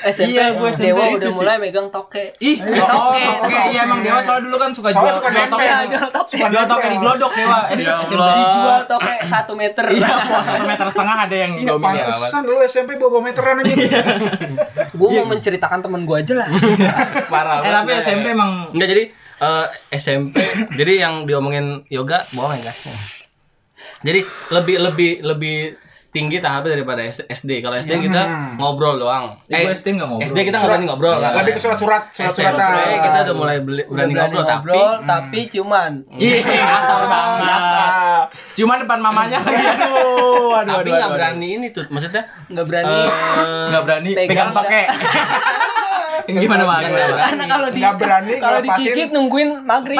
SMP 0.03 0.35
Iya, 0.35 0.55
gua 0.57 0.69
SMP 0.69 0.91
Dewa 0.91 1.03
itu 1.07 1.15
udah 1.19 1.31
mulai 1.33 1.55
megang 1.59 1.87
toke. 1.89 2.35
Ih, 2.39 2.57
oh, 2.59 2.87
toke. 2.87 3.23
oke, 3.47 3.59
iya 3.71 3.79
emang 3.87 3.99
Dewa 4.03 4.19
soalnya 4.19 4.43
dulu 4.49 4.57
kan 4.59 4.71
suka 4.75 4.89
jual 4.91 5.13
suka 5.19 5.29
jual 5.31 5.47
toke. 5.47 5.63
Jual 5.63 6.09
toke. 6.11 6.35
Jual 6.37 6.65
toke 6.67 6.87
di 6.89 6.97
glodok 6.99 7.31
Dewa. 7.33 7.59
Ya 7.73 7.93
SMP. 8.03 8.29
Dijual 8.33 8.81
toke 8.87 9.13
satu 9.27 9.53
meter. 9.55 9.85
Iya, 9.93 10.09
satu 10.27 10.65
meter 10.67 10.85
setengah 10.91 11.15
ada 11.27 11.35
yang 11.35 11.51
Iya, 11.55 11.69
domil 11.75 11.93
ya. 11.93 12.05
pantesan 12.09 12.41
lu 12.45 12.57
SMP 12.63 12.89
bawa 12.99 13.19
meteran 13.21 13.55
aja. 13.63 13.73
Gue 14.93 15.09
mau 15.09 15.25
menceritakan 15.29 15.79
temen 15.81 16.01
gue 16.03 16.17
aja 16.17 16.33
lah. 16.43 16.47
Parah. 17.33 17.63
Eh 17.63 17.71
tapi. 17.71 17.91
SMP 18.03 18.25
emang 18.33 18.73
Enggak 18.75 18.89
jadi 18.91 19.03
eh, 19.39 19.65
SMP 19.95 20.35
jadi 20.75 20.93
yang 21.07 21.23
diomongin 21.23 21.87
yoga 21.87 22.27
bohong 22.33 22.59
ya 22.59 22.71
guys. 22.71 22.81
Jadi 24.03 24.19
lebih 24.51 24.77
lebih 24.83 25.11
lebih 25.23 25.57
tinggi 26.13 26.37
tahapnya 26.37 26.77
daripada 26.77 27.01
S- 27.01 27.25
SD. 27.25 27.59
Kalau 27.59 27.73
SD 27.75 27.89
kita 27.99 28.21
Hmm. 28.21 28.53
ngobrol 28.55 28.95
doang. 28.95 29.41
Eh, 29.45 29.59
gue 29.59 29.73
SD 29.73 29.97
nggak 29.97 30.05
ngobrol. 30.05 30.29
SD 30.29 30.37
kita 30.43 30.55
nggak 30.55 30.69
berani 30.69 30.85
ngobrol. 30.85 31.11
Iya. 31.11 31.25
kan? 31.25 31.33
Lebih 31.35 31.51
ke 31.51 31.59
surat-surat, 31.59 32.03
surat-suratan. 32.07 32.53
SMP 32.53 32.77
kita 33.01 33.17
udah 33.19 33.35
mulai 33.35 33.57
beli- 33.59 33.87
berani 33.87 34.13
ngobrol, 34.13 34.45
tapi 34.45 34.79
tapi 35.03 35.39
cuman 35.49 35.91
Iya, 36.13 36.37
asal 36.71 36.99
banget. 37.03 37.61
Cuma 38.53 38.73
depan 38.77 38.99
mamanya 38.99 39.37
lagi 39.39 39.57
aduh, 39.57 40.53
aduh, 40.55 40.73
tapi 40.75 40.85
aduh, 40.85 40.93
nggak 40.95 41.11
berani 41.11 41.47
ini 41.51 41.67
tuh 41.69 41.85
maksudnya 41.89 42.23
nggak 42.47 42.65
berani. 42.65 42.93
eh, 42.93 43.65
Nggak 43.67 43.83
berani 43.83 44.09
Pegang 44.15 44.51
toke. 44.53 44.81
Gimana 46.23 46.63
Bang? 46.63 46.79
Nggak 46.79 46.93
berani. 46.93 47.19
Karena 47.25 47.45
kalau 47.49 47.67
di 47.67 47.79
Nggak 47.81 47.95
berani 47.97 48.33
kalau 48.37 48.59
digigit 48.61 49.09
nungguin 49.09 49.49
maghrib. 49.61 49.99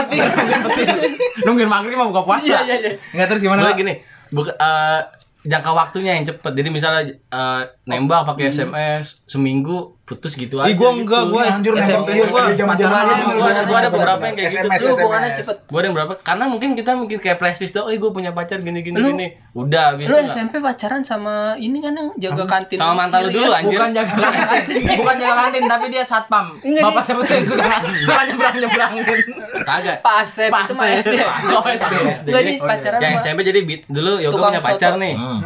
Nungguin 1.44 1.68
maghrib 1.68 1.96
mau 1.96 2.08
buka 2.08 2.24
puasa. 2.24 2.46
Iya, 2.46 2.60
iya, 2.64 2.76
iya. 2.78 2.92
Enggak 3.12 3.28
terus 3.28 3.42
gimana? 3.42 3.74
gini 3.74 3.94
buka, 4.30 4.50
eh, 4.52 5.02
jangka 5.44 5.72
waktunya 5.76 6.16
yang 6.16 6.26
cepet. 6.28 6.52
Jadi 6.56 6.70
misalnya 6.72 7.02
eh, 7.16 7.64
nembak 7.88 8.28
pakai 8.28 8.52
SMS 8.52 9.24
seminggu 9.28 10.00
putus 10.04 10.36
gitu 10.36 10.60
aja 10.60 10.68
Ih, 10.68 10.76
gua 10.76 10.92
enggak, 10.92 11.16
gitu. 11.22 11.32
gua 11.32 11.42
Anjir, 11.48 11.74
SMP 11.80 12.08
nembak. 12.12 12.28
gua 12.28 12.42
Iya, 12.46 12.66
pacaran 12.66 12.92
gua- 12.92 13.24
gua. 13.32 13.64
gua 13.64 13.78
ada 13.78 13.88
beberapa 13.90 14.22
yang 14.22 14.36
kayak 14.36 14.52
gitu. 14.52 14.68
Lu 14.68 14.92
hubungannya 14.94 15.32
cepet. 15.34 15.58
gue 15.64 15.80
ada 15.80 15.86
yang 15.86 15.96
berapa 15.96 16.14
karena 16.20 16.46
mungkin 16.46 16.70
kita 16.74 16.92
mungkin 16.94 17.18
kayak 17.18 17.38
prestis 17.38 17.72
dong 17.72 17.88
eh 17.88 17.96
gue 17.96 18.12
punya 18.12 18.30
pacar 18.30 18.60
gini 18.60 18.80
gini 18.80 18.94
Lu- 18.94 19.10
gini 19.10 19.28
udah 19.54 19.84
habis 19.90 20.06
Lu 20.06 20.18
SMP 20.28 20.60
pacaran 20.60 21.02
sama 21.02 21.56
ini 21.56 21.80
kan 21.80 21.94
yang 21.94 22.10
jaga 22.18 22.44
kantin. 22.44 22.76
sama 22.76 22.94
mantan 22.98 23.20
lu 23.22 23.30
dulu 23.32 23.48
ya? 23.48 23.58
anjir 23.58 23.80
Bukan 23.80 23.92
jaga 23.94 24.14
kantin, 24.14 24.82
bukan 25.00 25.16
jaga 25.16 25.36
kantin, 25.40 25.64
tapi 25.66 25.86
dia 25.88 26.04
satpam. 26.04 26.46
Enggak, 26.60 26.84
Bapak 26.84 27.02
siapa 27.02 27.22
tuh 27.22 27.34
yang 27.34 27.48
suka 27.48 27.64
suka 28.04 28.22
nyebrang 28.26 28.56
nyebrangin. 28.60 29.28
kagak 29.64 29.98
Pak 30.00 30.16
Asep 30.22 30.50
itu 30.50 30.52
mah 30.52 30.66
Pasir. 30.68 31.00
SD. 31.00 31.16
Oh. 31.48 31.64
Enggak 31.64 32.20
Jadi, 32.26 32.44
nih 32.44 32.56
pacaran 32.60 33.00
yang 33.00 33.14
sama 33.14 33.24
SMP 33.24 33.40
jadi 33.46 33.60
beat- 33.64 33.88
dulu 33.88 34.12
yoga 34.18 34.34
Tukang 34.34 34.52
punya 34.52 34.62
pacar 34.62 34.92
nih 34.98 35.14
Hmm. 35.16 35.40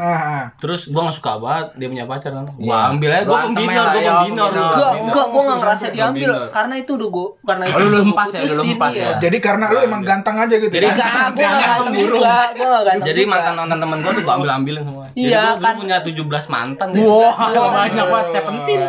Terus 0.58 0.82
gua 0.88 1.02
gak 1.06 1.16
suka 1.16 1.32
banget 1.38 1.68
dia 1.76 1.88
punya 1.88 2.06
pacar 2.06 2.32
kan 2.34 2.46
Iya. 2.50 2.64
gua 2.64 2.78
ambil 2.90 3.10
aja 3.12 3.24
gua 3.24 3.38
antem 3.40 3.54
pembinor 3.60 3.86
aja 3.86 3.92
gua 3.94 4.02
lah, 4.02 4.24
ya. 4.26 4.47
Enggak, 4.50 4.92
enggak, 4.98 5.26
gua 5.28 5.42
enggak 5.42 5.58
ngerasa 5.60 5.86
diambil 5.90 6.30
karena 6.50 6.74
itu 6.76 6.92
udah 6.94 7.10
gua 7.10 7.28
karena 7.42 7.64
itu 7.66 7.76
Oh, 7.78 7.82
lu 7.82 7.98
lempas 8.02 8.30
ya, 8.30 8.40
lu 8.42 8.54
lempas 8.58 8.92
iya. 8.92 9.06
ya. 9.06 9.16
jadi 9.20 9.38
karena 9.38 9.66
lu 9.70 9.80
emang 9.82 10.02
ganteng 10.02 10.36
aja 10.36 10.56
gitu. 10.56 10.70
Jadi 10.70 10.86
ya? 10.86 10.94
Enggak, 10.94 11.08
gua 11.08 11.22
enggak 11.22 11.38
Jangan 11.38 11.68
ganteng 11.68 11.94
juga, 11.98 12.18
gua 12.18 12.66
enggak 12.68 12.84
ganteng. 12.84 13.08
jadi 13.08 13.22
mantan 13.26 13.54
mantan 13.56 13.78
temen 13.80 13.98
gua 14.00 14.12
tuh 14.12 14.24
gua 14.24 14.34
ambil 14.36 14.50
ambilin 14.54 14.84
semua 14.84 15.06
jadi 15.08 15.16
Iya, 15.18 15.44
kan. 15.58 15.74
punya 15.78 15.98
17 16.06 16.46
mantan 16.48 16.88
deh. 16.94 17.02
Wah, 17.02 17.38
banyak 17.50 18.06
banget 18.06 18.28
seventeen. 18.34 18.82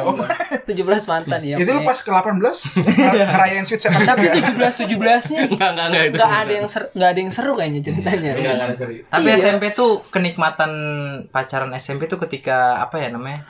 17 0.69 1.09
mantan 1.09 1.41
ya. 1.41 1.57
Itu 1.57 1.71
lu 1.71 1.81
pas 1.83 1.99
ke 1.99 2.11
18 2.11 2.37
ngerayain 3.09 3.65
sweet 3.65 3.81
seven 3.81 4.03
tapi 4.05 4.25
ya? 4.27 4.35
17 4.37 4.85
17-nya 4.85 5.41
enggak 5.49 5.69
enggak 5.73 5.87
enggak 5.89 6.05
itu 6.05 6.15
enggak 6.15 6.33
ada 6.37 6.53
yang 6.53 6.67
enggak 6.69 7.09
ada 7.09 7.19
yang 7.19 7.33
seru 7.33 7.53
kayaknya 7.55 7.81
ceritanya. 7.83 8.31
Enggak, 8.35 8.53
enggak 8.53 8.69
ada 8.69 8.77
serius. 8.77 9.05
Tapi 9.09 9.25
Iya. 9.25 9.37
SMP 9.39 9.63
tuh 9.73 9.91
kenikmatan 10.09 10.71
pacaran 11.29 11.73
SMP 11.75 12.05
tuh 12.07 12.21
ketika 12.21 12.77
apa 12.79 12.97
ya 12.99 13.09
namanya? 13.09 13.49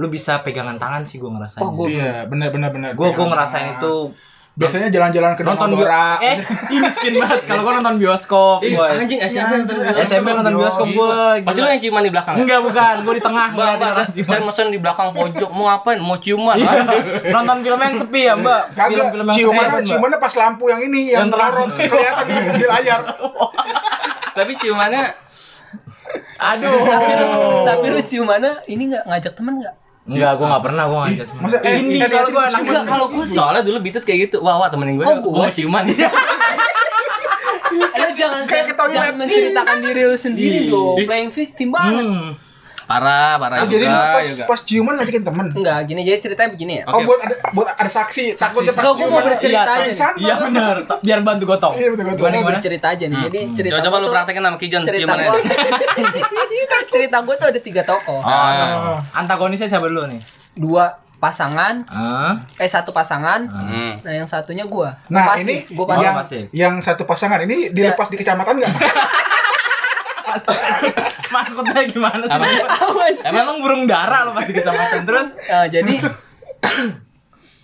Lu 0.00 0.08
bisa 0.08 0.40
pegangan 0.40 0.74
tangan 0.74 1.04
sih 1.04 1.16
gua 1.16 1.36
ngerasain. 1.36 1.60
Oh, 1.60 1.76
gua- 1.76 1.86
Iya, 1.86 2.24
benar 2.24 2.48
benar 2.48 2.72
benar. 2.72 2.90
Gua 2.94 3.12
gua 3.12 3.26
ngerasain 3.28 3.76
itu 3.76 4.08
biasanya 4.50 4.88
jalan-jalan 4.88 5.32
ke 5.34 5.42
nonton 5.42 5.72
bio- 5.72 5.88
eh 6.20 6.36
ih 6.68 6.78
miskin 6.82 7.16
banget 7.16 7.46
kalau 7.46 7.62
gua 7.62 7.80
nonton 7.80 7.96
bioskop 7.96 8.60
Ih, 8.60 8.74
gua 8.74 8.92
anjing 8.92 9.20
SMP 9.22 9.52
nonton 9.56 9.76
bioskop. 9.78 10.04
SMP 10.04 10.26
nonton 10.28 10.54
bioskop 10.54 10.86
gua 10.90 11.38
Pasti 11.38 11.58
lu 11.58 11.68
yang 11.70 11.80
ciuman 11.80 12.02
di 12.02 12.10
belakang. 12.10 12.34
ya? 12.34 12.40
enggak 12.42 12.60
bukan 12.60 12.94
gua 13.00 13.14
di 13.14 13.22
tengah 13.22 13.46
ngeliatin 13.50 13.80
orang 13.80 13.94
saya, 13.94 14.08
ciuman. 14.10 14.28
saya 14.28 14.40
mesen 14.42 14.66
di 14.68 14.78
belakang 14.78 15.08
pojok. 15.12 15.50
Mau 15.50 15.64
ngapain? 15.64 15.98
Mau 15.98 16.16
ciuman? 16.18 16.56
Iya. 16.56 16.72
Nonton 17.30 17.56
film 17.62 17.78
yang 17.78 17.94
sepi 17.94 18.20
ya 18.22 18.34
mbak 18.34 18.62
film-film 18.74 19.24
yang 19.24 19.36
ciumannya, 19.38 19.60
sepi 19.62 19.76
Mbak. 19.76 19.88
ciumannya 19.88 20.18
pas 20.18 20.34
lampu 20.34 20.64
yang 20.66 20.80
ini 20.82 21.00
yang, 21.06 21.20
Yang 21.20 21.30
terang. 21.30 21.52
kelihatan 21.70 22.24
di, 22.52 22.64
layar. 22.66 23.00
Tapi 24.36 24.52
ciumannya 24.56 25.02
aduh 26.36 26.74
Tapi 26.82 27.12
lu, 27.14 27.28
tapi 27.62 27.86
lu 27.88 28.00
ciumannya 28.02 28.52
ini 28.66 28.82
enggak 28.88 29.04
ngajak 29.06 29.32
temen 29.32 29.60
enggak? 29.60 29.76
Enggak 30.10 30.32
gua 30.36 30.46
enggak 30.50 30.64
pernah 30.66 30.84
gua 30.90 30.98
ngajak 31.06 31.26
Masa 31.38 31.56
eh, 31.62 31.74
ini 31.78 32.02
eh, 32.02 32.08
soalnya 32.10 32.34
eh, 32.34 32.48
anak 32.50 32.60
Enggak, 32.66 32.84
kalau 32.90 33.06
gua 33.08 33.24
sih 33.24 33.36
soalnya 33.38 33.62
dulu 33.62 33.78
bitut 33.78 34.02
kayak 34.02 34.18
gitu. 34.28 34.36
Wah, 34.42 34.58
wah 34.58 34.68
temenin 34.68 34.98
gue. 34.98 35.06
Oh, 35.06 35.16
gue 35.22 35.46
ciuman. 35.54 35.86
Eh, 37.70 38.02
lu 38.02 38.10
jangan 38.18 38.50
jangan 38.90 39.14
menceritakan 39.14 39.76
diri 39.78 40.02
lu 40.02 40.18
sendiri 40.18 40.66
Ih. 40.66 40.74
dong. 40.74 40.98
Playing 41.06 41.30
victim 41.30 41.68
banget. 41.70 42.04
Hmm. 42.90 42.92
parah, 42.92 43.32
parah 43.36 43.56
Oh, 43.56 43.68
jadi 43.68 43.84
lu 43.84 43.92
juga. 43.92 44.10
pas, 44.10 44.26
juga. 44.26 44.44
pas 44.44 44.60
ciuman 44.60 44.92
ngajakin 44.96 45.22
temen. 45.22 45.46
Enggak, 45.52 45.78
gini 45.86 46.00
jadi 46.02 46.18
ceritanya 46.18 46.50
begini 46.50 46.72
ya. 46.76 46.84
Oh, 46.84 46.92
Oke. 46.92 47.04
buat 47.06 47.20
ada 47.22 47.34
buat 47.52 47.68
ada 47.70 47.90
saksi. 47.92 48.24
Takutnya 48.34 48.72
pas 48.72 48.82
Enggak, 48.82 48.94
gua 48.96 49.06
mau 49.06 49.22
bercerita 49.22 49.70
iya, 49.72 49.86
aja 49.86 50.06
iya 50.16 50.34
benar 50.36 50.74
biar 51.06 51.20
bantu 51.20 51.44
gotong 51.46 51.74
Iya, 51.76 51.88
betul, 51.88 52.04
gimana 52.12 52.34
Gua 52.34 52.48
bercerita 52.50 52.86
aja 52.88 53.04
nih. 53.06 53.18
Jadi 53.24 53.38
cerita 53.54 53.78
Coba, 53.80 53.96
lu 53.96 54.08
praktekin 54.08 54.42
sama 54.42 54.58
Kijon 54.58 54.82
cerita 54.82 55.00
ciumannya. 55.00 55.30
cerita 56.90 57.16
gua 57.20 57.34
tuh 57.36 57.46
ada 57.48 57.60
tiga 57.60 57.82
tokoh 57.82 58.18
oh, 58.18 58.50
Oh. 58.50 58.98
antagonisnya 59.14 59.68
siapa 59.68 59.86
dulu 59.86 60.04
nih 60.06 60.18
dua 60.52 60.90
pasangan 61.16 61.84
ah 61.86 62.34
eh 62.56 62.66
satu 62.66 62.90
pasangan 62.90 63.44
Hmm. 63.44 64.00
nah 64.00 64.12
yang 64.14 64.24
satunya 64.24 64.64
gua 64.64 64.96
Nah, 65.06 65.36
Pasif, 65.36 65.44
ini 65.44 65.54
gua 65.70 65.84
Oh, 65.84 65.88
pasif. 65.90 66.02
yang 66.02 66.14
pasif. 66.16 66.44
yang 66.50 66.74
satu 66.80 67.02
pasangan 67.04 67.38
ini 67.40 67.68
dilepas 67.68 68.08
di 68.08 68.16
kecamatan 68.16 68.56
enggak? 68.56 68.72
maksudnya 71.30 71.82
gimana 71.84 72.22
sih 72.22 72.32
Apa? 72.32 72.46
Awan. 72.80 73.14
emang 73.22 73.56
burung 73.58 73.84
dara 73.84 74.24
lo 74.24 74.32
pas 74.32 74.44
di 74.44 74.52
kecamatan 74.52 75.02
terus 75.02 75.28
Eh, 75.40 75.66
jadi 75.68 75.94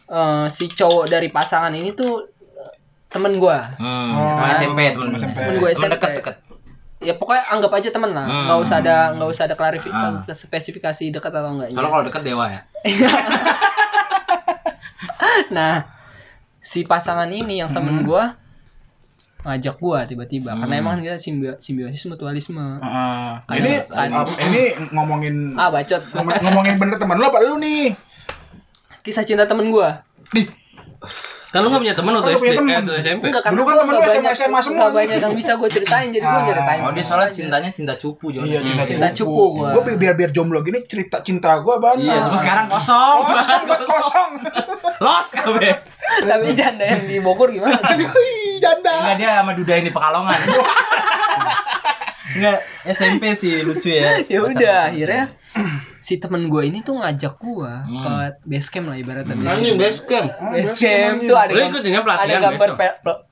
eh, 0.07 0.45
si 0.49 0.65
cowok 0.69 1.05
dari 1.07 1.29
pasangan 1.29 1.71
ini 1.71 1.93
tuh 1.93 2.25
eh, 2.25 2.73
temen 3.09 3.37
gua 3.37 3.75
hmm. 3.75 4.11
Oh. 4.13 4.37
SMP 4.53 4.91
teman 4.91 5.13
Temen 5.13 5.21
SMP 5.21 5.37
Temen 5.37 5.57
gua 5.57 5.69
teman 5.69 5.81
SMP. 5.81 5.93
dekat 5.93 6.11
dekat 6.15 6.37
ya 6.99 7.13
pokoknya 7.13 7.45
anggap 7.47 7.73
aja 7.73 7.89
temen 7.91 8.11
lah 8.11 8.25
Hmm. 8.25 8.45
nggak 8.47 8.59
usah 8.59 8.77
ada 8.79 8.97
nggak 9.13 9.29
usah 9.29 9.45
ada 9.45 9.55
klarifikasi 9.55 10.33
spesifikasi 10.33 11.05
dekat 11.11 11.29
atau 11.31 11.53
enggak 11.53 11.69
soalnya 11.71 11.91
kalau 11.91 12.05
dekat 12.05 12.23
dewa 12.23 12.45
ya 12.47 12.61
nah 15.49 15.85
si 16.59 16.83
pasangan 16.83 17.29
ini 17.29 17.61
yang 17.61 17.69
temen 17.69 18.03
gua 18.03 18.35
ngajak 19.47 19.77
gua 19.77 20.03
tiba-tiba 20.03 20.51
karena 20.53 20.75
Hmm. 20.75 20.83
emang 20.83 20.95
kita 20.99 21.15
simbio- 21.17 21.55
simbiosis 21.57 22.03
mutualisme 22.05 22.59
Heeh. 22.77 23.31
Ada- 23.41 23.57
ini 23.57 23.73
uh, 24.11 24.27
ini 24.43 24.63
ngomongin 24.91 25.55
ah 25.55 25.71
bacot 25.71 26.03
ngomong- 26.13 26.43
ngomongin 26.43 26.75
bener 26.77 26.97
temen 26.97 27.15
lu 27.15 27.25
apa 27.25 27.39
lu 27.41 27.57
nih? 27.57 27.95
kisah 29.01 29.23
cinta 29.23 29.47
temen 29.47 29.71
gua 29.71 30.03
Di 30.29 30.43
Kan 31.47 31.63
lu 31.63 31.71
gak 31.71 31.79
punya 31.79 31.95
temen 31.95 32.13
waktu 32.13 32.27
Kan 32.27 32.35
lu 32.35 32.39
SD, 32.39 32.45
eh 32.45 32.57
temen. 32.59 32.75
waktu 32.77 32.93
SMP. 32.99 33.25
Enggak, 33.25 33.43
karena 33.47 33.55
Dulu 33.55 33.63
kan 33.63 33.71
gua 33.71 33.81
temen 33.81 33.95
lu 33.95 34.01
SMA 34.03 34.19
banyak- 34.21 34.37
semua 34.61 34.77
nggak 34.77 34.93
banyak 34.93 35.19
yang 35.23 35.33
bisa 35.33 35.53
gue 35.55 35.69
ceritain, 35.71 36.09
jadi 36.11 36.27
gue 36.27 36.37
Ah. 36.37 36.45
ceritain. 36.45 36.81
oh 36.83 36.91
dia 36.91 37.05
soalnya 37.07 37.31
cintanya 37.31 37.71
cinta 37.71 37.95
cupu 37.95 38.27
Jon 38.29 38.45
Iya, 38.45 38.59
cinta, 38.59 38.83
Cinta 38.85 39.09
cupu 39.15 39.43
gua. 39.55 39.69
Gua 39.73 39.83
biar 39.89 40.15
biar 40.15 40.31
jomblo 40.31 40.61
gini 40.61 40.85
cerita 40.85 41.23
cinta 41.23 41.57
gua 41.59 41.79
banyak. 41.79 42.03
iya 42.03 42.19
sampai 42.21 42.41
sekarang 42.41 42.67
kosong 42.67 43.17
kosong 43.25 43.63
kosong. 43.81 44.31
los 44.99 45.29
kabe 45.33 45.71
Tapi 46.07 46.49
janda 46.53 46.85
yang 46.85 47.03
di 47.03 47.17
Bogor 47.19 47.49
gimana? 47.49 47.79
Aduh, 47.91 48.09
janda. 48.59 48.95
enggak 49.03 49.17
dia 49.17 49.31
sama 49.37 49.53
duda 49.53 49.75
ini 49.77 49.91
pekalongan 49.91 50.39
enggak 52.29 52.59
SMP 52.85 53.33
sih 53.33 53.63
lucu 53.63 53.89
ya 53.89 54.21
ya 54.23 54.41
udah, 54.41 54.91
akhirnya 54.91 55.33
si 56.01 56.19
temen 56.19 56.47
gue 56.47 56.63
ini 56.65 56.81
tuh 56.81 56.97
ngajak 56.97 57.35
gue 57.35 57.73
Hmm. 57.87 58.03
ke 58.03 58.13
base 58.45 58.69
camp 58.69 58.87
lah 58.87 58.97
ibaratnya. 58.97 59.35
base 59.35 59.49
Anjing 59.49 59.73
camp. 59.73 59.81
base 59.81 60.01
camp. 60.03 60.29
Ah, 60.33 60.51
Base 60.53 60.75
camp 60.75 61.17
camp, 61.17 61.17
tuh 61.25 61.37
ada 61.37 61.53
ikut 61.57 61.83
dengan 61.83 62.01
ada 62.01 62.07
pelatihan 62.07 62.43
gambar 62.45 62.69
pe- 62.73 62.99
pe- 63.01 63.23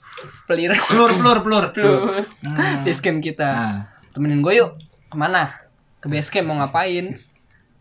pelir 0.45 0.71
pelur 0.81 1.11
pelur 1.13 1.39
pelur 1.41 1.65
pelur 1.71 1.97
Hmm. 2.41 2.81
base 2.81 3.01
camp 3.01 3.19
kita. 3.21 3.47
nah 3.47 3.75
Temenin 4.11 4.41
gue 4.41 4.53
yuk 4.55 4.71
ke 5.05 5.17
mana? 5.17 5.53
Ke 5.99 6.07
base 6.07 6.29
camp 6.29 6.47
mau 6.47 6.57
ngapain? 6.57 7.19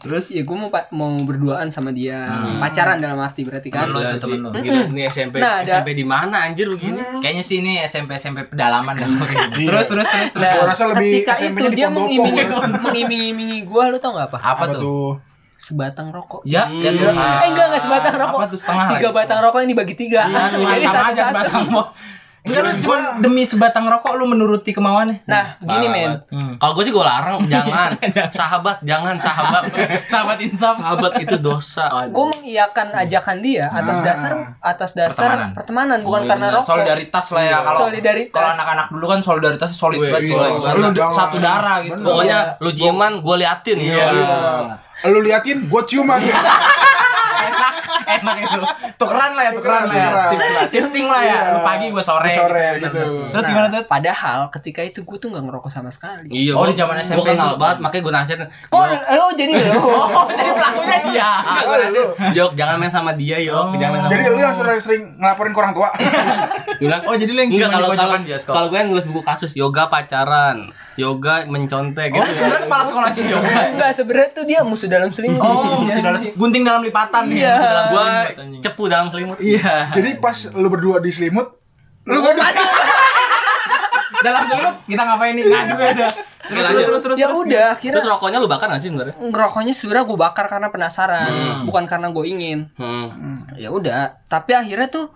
Terus 0.03 0.25
ya 0.27 0.43
gue 0.43 0.51
mau 0.53 0.67
pa- 0.67 0.91
mau 0.91 1.15
berduaan 1.17 1.67
sama 1.67 1.89
dia 1.89 2.27
Hmm. 2.27 2.59
pacaran 2.59 2.99
dalam 2.99 3.15
arti 3.17 3.41
berarti 3.41 3.67
kan 3.67 3.87
Temen 3.87 3.95
lu 3.95 3.99
sih. 4.03 4.19
temen 4.19 4.37
lu. 4.41 4.49
Gila, 4.53 4.81
ini 4.85 5.01
SMP 5.07 5.35
Nah, 5.37 5.63
ada- 5.63 5.79
SMP 5.79 5.89
di 5.93 6.03
mana 6.03 6.35
anjir 6.43 6.67
begini? 6.67 6.99
Kayaknya 7.17 7.41
sih 7.41 7.57
ini 7.57 7.79
SMP 7.81 8.11
SMP 8.13 8.43
pedalaman 8.45 8.93
dah. 8.93 9.07
terus 9.57 9.87
terus 9.87 10.03
terus 10.03 10.29
terus. 10.29 10.31
Nah, 10.37 10.51
Gua 10.53 10.67
rasa 10.67 10.83
lebih 10.89 11.09
ketika 11.17 11.33
SMP-nya 11.37 11.55
itu 11.57 11.69
di 11.69 11.77
dia 11.77 11.87
mengiming- 11.89 12.35
mengiming-imingi 12.83 13.59
gue 13.63 13.83
lu 13.85 13.97
tau 13.97 14.11
nggak 14.11 14.27
apa 14.27 14.37
Apa, 14.37 14.49
Apa 14.53 14.65
tuh? 14.69 14.81
tuh? 14.81 15.09
sebatang 15.55 16.11
rokok 16.11 16.43
Ya, 16.43 16.67
Hmm. 16.67 16.83
ya 16.83 16.91
tuh. 16.91 17.07
eh 17.07 17.47
enggak 17.47 17.65
enggak 17.65 17.81
sebatang 17.81 18.15
rokok 18.17 18.35
Apa 18.35 18.45
tuh 18.45 18.59
setengah 18.59 18.85
tiga 18.89 18.99
lagi? 19.05 19.15
batang 19.15 19.39
rokok 19.39 19.57
yang 19.57 19.71
dibagi 19.71 19.95
tiga 19.95 20.21
Iya, 20.25 20.43
sama 20.83 21.03
aja 21.07 21.21
sebatang 21.25 21.63
mau. 21.69 21.85
Enggak 22.43 22.59
lu 22.61 22.71
cuma 22.77 22.95
demi 23.17 23.43
sebatang 23.43 23.87
rokok 23.87 24.13
lu 24.13 24.27
menuruti 24.27 24.69
kemauannya. 24.69 25.23
nah 25.23 25.55
gini 25.57 25.87
Parah 25.87 25.89
men. 25.89 26.11
Hmm. 26.27 26.53
Kalau 26.57 26.71
gue 26.73 26.83
sih 26.83 26.91
gue 26.91 26.99
larang, 27.01 27.39
jangan. 27.53 27.89
sahabat, 28.29 28.77
jangan 28.81 29.15
sahabat. 29.17 29.63
Sahabat 30.11 30.37
insaf. 30.39 30.75
sahabat 30.75 31.13
itu 31.17 31.35
dosa. 31.37 31.87
gue 32.05 32.25
mengiyakan 32.29 32.87
ajakan 32.97 33.37
dia 33.39 33.65
atas 33.69 33.95
Ah. 33.95 34.03
dasar 34.03 34.31
atas 34.59 34.91
dasar 34.91 35.29
Pertemanan. 35.31 35.49
pertemanan, 35.53 35.99
bukan 36.01 36.11
Oh, 36.13 36.19
iya 36.19 36.29
karena 36.29 36.47
rokok 36.51 36.67
solidaritas 36.67 37.25
lah 37.29 37.43
ya 37.43 37.57
kalau 37.61 37.79
Solidaritas. 37.81 38.33
kalau 38.33 38.49
anak-anak 38.51 38.87
dulu 38.89 39.05
kan 39.07 39.19
solidaritas 39.21 39.69
solid 39.71 39.97
Wih, 39.97 40.11
banget 40.11 40.23
iya, 40.25 40.71
lu 40.73 40.87
satu 41.09 41.37
darah 41.37 41.77
gitu 41.79 41.95
Bener. 41.95 42.05
Pokoknya 42.05 42.39
lu 42.59 42.69
ciuman, 42.73 43.11
gue 43.17 43.35
liatin. 43.37 43.77
Iya. 43.79 44.05
Iya. 44.05 44.35
Lu 45.05 45.19
liatin, 45.19 45.57
gua 45.65 45.81
ciuman. 45.81 46.19
enak 46.19 47.73
enak 47.95 48.35
itu 48.39 48.59
tukeran 48.95 49.31
lah 49.33 49.43
ya 49.43 49.51
tukeran 49.51 49.61
Tukeran, 49.73 49.83
lah 49.85 49.95
ya 49.95 50.07
tukeran. 50.07 50.29
Shift 50.29 50.43
lah. 50.43 50.65
shifting 50.67 51.07
lah 51.07 51.21
ya 51.21 51.39
lu 51.45 51.51
Iya. 51.53 51.63
pagi 51.63 51.85
gue 51.89 52.03
sore 52.03 52.29
Sore 52.31 52.67
gitu. 52.77 53.01
terus 53.29 53.33
Nah, 53.35 53.49
gimana 53.49 53.67
tuh 53.69 53.83
padahal 53.85 54.39
ketika 54.49 54.81
itu 54.81 54.99
gue 55.01 55.17
tuh 55.17 55.27
nggak 55.29 55.43
ngerokok 55.43 55.69
sama 55.69 55.89
sekali 55.89 56.27
Iya, 56.29 56.53
Oh, 56.53 56.65
di 56.65 56.73
zaman 56.73 56.95
SMP 56.97 57.19
Gua 57.19 57.27
kenal 57.29 57.51
banget, 57.55 57.77
makanya 57.79 58.01
gue 58.01 58.13
nasihatin. 58.13 58.47
kok 58.65 58.83
lo 59.09 59.25
jadi 59.33 59.51
lo 59.69 59.81
oh 59.83 60.25
jadi 60.29 60.51
pelakunya 60.51 60.97
dia 61.05 61.29
gua 61.61 61.77
nasihatin, 61.79 62.33
Yok, 62.33 62.51
jangan 62.53 62.75
main 62.75 62.89
sama 62.89 63.11
dia, 63.13 63.37
Yok. 63.39 63.65
Oh. 63.65 63.75
Jangan 63.75 63.97
Jadi 64.05 64.23
lu 64.25 64.39
yang 64.39 64.53
sering-sering 64.53 65.01
ngelaporin 65.17 65.51
ke 65.51 65.59
orang 65.59 65.73
tua. 65.73 65.89
Bilang, 66.81 67.01
oh 67.05 67.13
jadi 67.13 67.29
lu 67.29 67.39
yang 67.39 67.51
di 67.51 67.59
kalau 67.61 67.89
kalau 68.43 68.67
gue 68.67 68.77
yang 68.77 68.89
nulis 68.89 69.05
buku 69.05 69.21
kasus 69.21 69.51
yoga 69.53 69.87
pacaran, 69.87 70.69
yoga 70.95 71.45
mencontek 71.45 72.09
oh 72.09 72.21
gitu. 72.21 72.33
sebenarnya 72.35 72.61
kepala 72.63 72.83
sekolah 72.83 73.09
yoga 73.15 73.55
enggak 73.67 73.91
sebenarnya 73.93 74.29
tuh 74.31 74.43
dia 74.43 74.59
musuh 74.61 74.85
dalam 74.85 75.09
selimut 75.09 75.39
oh 75.39 75.51
Iya. 75.63 75.77
musuh 75.81 76.01
dalam 76.01 76.19
gunting 76.33 76.63
dalam 76.63 76.81
lipatan 76.81 77.23
nih 77.27 77.37
Iya. 77.39 77.51
musuh 77.51 77.67
dalam 77.67 77.82
Gua 77.85 78.07
cepu 78.59 78.83
dalam 78.85 79.07
selimut. 79.07 79.37
iya 79.39 79.89
Jadi 79.89 80.15
pas 80.17 80.35
lu 80.49 80.67
berdua 80.67 80.97
di 80.97 81.09
selimut, 81.09 81.47
lu 82.03 82.15
Oh, 82.15 82.27
aduh. 82.27 82.43
dalam 84.21 84.41
selimut 84.45 84.75
kita 84.85 85.01
ngapain 85.01 85.33
nih 85.33 85.43
ngadu 85.43 85.75
ya 85.77 85.91
dah 85.97 86.11
terus 86.43 86.59
Lanjut. 86.61 86.75
terus 86.77 86.85
terus 86.85 87.03
terus 87.05 87.17
ya 87.17 87.27
terus. 87.29 87.39
udah 87.41 87.65
akhirnya 87.71 87.95
Terus 87.97 88.07
rokoknya 88.09 88.37
lu 88.37 88.47
bakar 88.47 88.67
gak 88.67 88.79
sih 88.79 88.89
sebenarnya? 88.89 89.15
ngerokoknya 89.17 89.73
sebenarnya 89.73 90.05
gue 90.05 90.17
bakar 90.17 90.45
karena 90.47 90.67
penasaran 90.69 91.27
Hmm. 91.29 91.63
bukan 91.65 91.83
karena 91.85 92.07
gue 92.09 92.25
ingin 92.25 92.59
Hmm. 92.73 93.47
ya 93.53 93.69
udah 93.69 94.19
tapi 94.27 94.51
akhirnya 94.53 94.87
tuh 94.87 95.11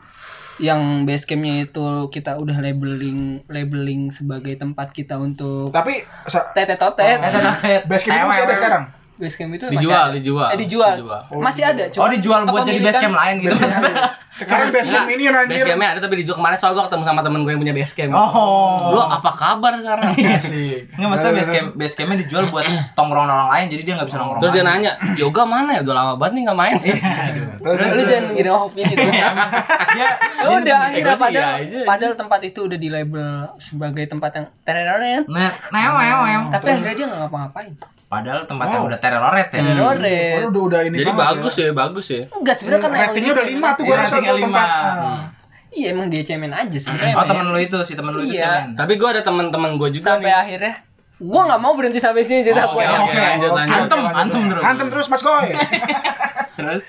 yang 0.57 0.79
base 1.03 1.23
campnya 1.23 1.63
itu 1.63 1.83
kita 2.09 2.33
udah 2.33 2.57
labeling 2.57 3.45
labeling 3.45 4.09
sebagai 4.09 4.55
tempat 4.55 4.89
kita 4.89 5.15
untuk 5.15 5.69
tapi 5.69 5.99
sa- 6.25 6.49
tete 6.49 6.73
totet 6.75 7.21
tetap, 7.21 7.61
tetap. 7.61 7.81
base 7.85 8.03
camp 8.03 8.17
itu 8.17 8.25
masih 8.25 8.43
ada 8.43 8.55
sekarang. 8.55 8.83
Base 9.17 9.35
camp 9.35 9.51
itu 9.51 9.65
masih 9.65 9.77
Dijual, 9.79 10.03
ada. 10.03 10.13
dijual. 10.13 10.47
Eh, 10.47 10.57
dijual. 10.57 10.95
Oh, 11.27 11.39
masih 11.39 11.63
ada 11.63 11.83
oh 11.91 12.07
dijual 12.07 12.45
buat 12.45 12.61
jadi 12.61 12.79
base 12.79 12.97
camp 12.97 13.15
lain 13.15 13.35
gitu 13.39 13.53
Base 13.53 13.73
camp. 13.75 13.97
Sekarang 14.31 14.69
base 14.69 14.85
camp 14.87 15.09
ini 15.09 15.25
Base 15.25 15.41
anjir. 15.43 15.65
campnya 15.65 15.89
ada 15.91 15.99
tapi 15.99 16.15
dijual 16.17 16.37
kemarin 16.37 16.55
soal 16.55 16.71
gue 16.71 16.83
ketemu 16.83 17.03
sama 17.03 17.21
temen 17.21 17.41
gue 17.41 17.49
yang 17.49 17.59
punya 17.59 17.73
base 17.73 17.93
camp. 17.93 18.13
oh 18.13 18.93
Lu 18.93 19.01
apa 19.01 19.31
kabar 19.33 19.73
sekarang? 19.75 20.13
Asik. 20.13 20.93
Nggak 20.93 21.07
maksudnya 21.07 21.33
base 21.33 21.49
camp 21.49 21.67
base 21.73 21.93
campnya 21.93 22.17
dijual 22.19 22.43
buat 22.47 22.65
tongkrongan 22.93 23.27
orang 23.27 23.49
lain 23.51 23.65
jadi 23.67 23.81
dia 23.81 23.93
nggak 23.95 24.07
bisa 24.07 24.17
nongkrong 24.17 24.39
Terus 24.39 24.53
dia 24.53 24.63
nanya, 24.63 24.91
yoga 25.13 25.43
mana 25.43 25.69
ya? 25.73 25.81
Udah 25.81 25.95
lama 25.95 26.13
banget 26.15 26.33
nih 26.33 26.43
gak 26.45 26.57
main. 26.57 26.75
Terus 27.57 27.89
lu 27.91 28.03
jangan 28.03 28.29
gini 28.31 28.49
opini 28.49 28.93
tuh 28.93 29.09
dia 29.09 29.29
ya 29.97 30.07
udah 30.47 30.77
akhirnya 30.83 31.13
sih 31.13 31.23
padahal 31.23 31.57
iya 31.59 31.81
padahal 31.83 32.13
tempat 32.15 32.39
itu 32.43 32.59
udah 32.61 32.77
di 32.77 32.87
label 32.87 33.27
sebagai 33.57 34.05
tempat 34.05 34.31
yang 34.31 34.45
tereroret 34.61 35.23
Nah, 35.27 35.49
neo, 35.71 35.93
neo. 35.97 36.41
tapi 36.47 36.67
akhirnya 36.69 36.93
dia 36.93 37.05
nggak 37.07 37.19
ngapa-ngapain 37.23 37.73
Padahal 38.07 38.41
tempatnya 38.45 38.79
Wow. 38.79 38.87
udah 38.87 38.99
teroret 39.09 39.47
ya. 39.47 39.53
tereroret 39.53 40.35
Oh, 40.37 40.49
udah 40.49 40.63
udah 40.63 40.81
ini 40.83 40.95
Jadi 40.97 41.11
banget 41.11 41.21
bagus 41.33 41.55
ya, 41.55 41.69
bagus 41.71 42.05
ya. 42.07 42.21
enggak 42.29 42.55
sebenarnya 42.55 42.81
kan 42.81 42.91
Ratingnya 42.93 43.31
udah 43.33 43.45
lima 43.47 43.67
tuh 43.71 43.83
gua 43.83 43.95
rasa 43.97 44.07
ratingnya 44.13 44.33
lima. 44.35 44.47
tempat. 44.57 44.67
Hmm. 44.67 45.19
iya 45.69 45.87
emang 45.89 46.07
dia 46.07 46.23
cemen 46.23 46.49
aja 46.49 46.77
sebenarnya 46.77 47.13
Oh 47.13 47.19
men. 47.19 47.29
temen 47.29 47.45
lu 47.47 47.59
itu 47.59 47.77
si 47.81 47.93
temen 47.93 48.11
lu 48.11 48.21
itu 48.21 48.33
Iya. 48.33 48.41
cemen. 48.41 48.69
Tapi 48.75 48.93
gue 48.93 49.09
ada 49.09 49.21
teman-teman 49.21 49.71
gue 49.75 49.89
juga 49.93 50.05
sampai 50.09 50.25
nih. 50.25 50.35
akhirnya 50.37 50.73
gua 51.19 51.41
nggak 51.45 51.59
mau 51.59 51.73
berhenti 51.73 51.99
sampai 51.99 52.21
sini 52.21 52.41
cerita 52.41 52.63
Oh, 52.63 52.73
gue 52.73 52.83
oke, 52.83 52.97
oke. 53.03 53.17
lanjut, 53.17 53.51
lanjut. 53.51 53.75
Antem, 53.79 53.99
antem 54.07 54.41
terus. 54.47 54.63
Antem 54.63 54.87
terus 54.87 55.07
Mas 55.07 55.21
Koy. 55.21 55.47
Terus. 56.57 56.83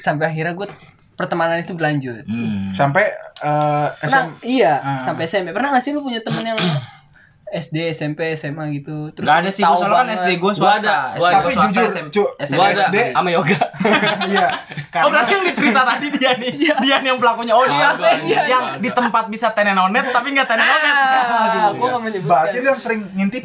sampai 0.00 0.24
akhirnya 0.26 0.52
gue 0.52 0.66
pertemanan 1.14 1.58
itu 1.58 1.72
berlanjut 1.72 2.24
Hmm. 2.24 2.72
Sampai 2.72 3.06
eh, 3.40 3.86
pernah 3.96 4.26
SM 4.26 4.42
iya 4.44 4.74
Ah. 4.76 4.98
sampai 5.00 5.24
SMP 5.24 5.50
pernah 5.50 5.70
nggak 5.70 5.80
sih 5.80 5.90
lu 5.90 6.00
punya 6.00 6.18
temen 6.20 6.42
yang 6.44 6.58
SD 7.44 7.76
SMP 7.92 8.20
SMA 8.34 8.64
gitu 8.72 9.12
terus 9.12 9.24
Gak 9.24 9.36
ada 9.40 9.50
sih, 9.50 9.60
gua 9.60 9.76
soalnya 9.76 9.96
kan. 10.00 10.16
SD 10.16 10.30
gue 10.32 10.40
Gua 10.40 10.52
swasta. 10.54 10.80
ada, 10.80 10.96
SD 11.12 11.20
gua 11.20 11.28
gue 11.28 11.34
Tapi 11.34 11.52
swasta 11.52 11.68
jujur, 11.68 11.84
SMP. 11.86 12.08
Cu, 12.08 12.22
SMP. 12.40 12.56
Gue 12.56 12.66
ada 12.66 12.84
SD. 12.84 12.96
sama 13.12 13.28
yoga. 13.28 13.58
iya. 14.32 14.46
Oh 14.48 14.88
Karena 14.90 15.10
berarti 15.10 15.30
yang 15.30 15.44
dicerita 15.44 15.80
tadi 15.84 16.06
dia 16.08 16.30
nih, 16.34 16.52
dia 16.56 16.94
nih 16.98 17.08
yang 17.10 17.18
pelakunya. 17.18 17.52
Oh 17.52 17.66
dia 17.66 17.86
Ada, 17.90 18.08
iya, 18.22 18.40
yang 18.46 18.64
ada. 18.64 18.78
di 18.78 18.88
tempat 18.88 19.24
bisa 19.28 19.50
tenenonet 19.50 20.06
tapi 20.08 20.28
nggak 20.30 20.46
tenenonet. 20.46 20.94
ah, 20.94 21.44
Aduh. 21.44 21.70
gue 21.74 21.86
nggak 21.86 22.02
menyebutkan 22.02 22.30
berarti 22.32 22.56
dia 22.58 22.72
sering 22.72 23.00
ngintipin 23.12 23.42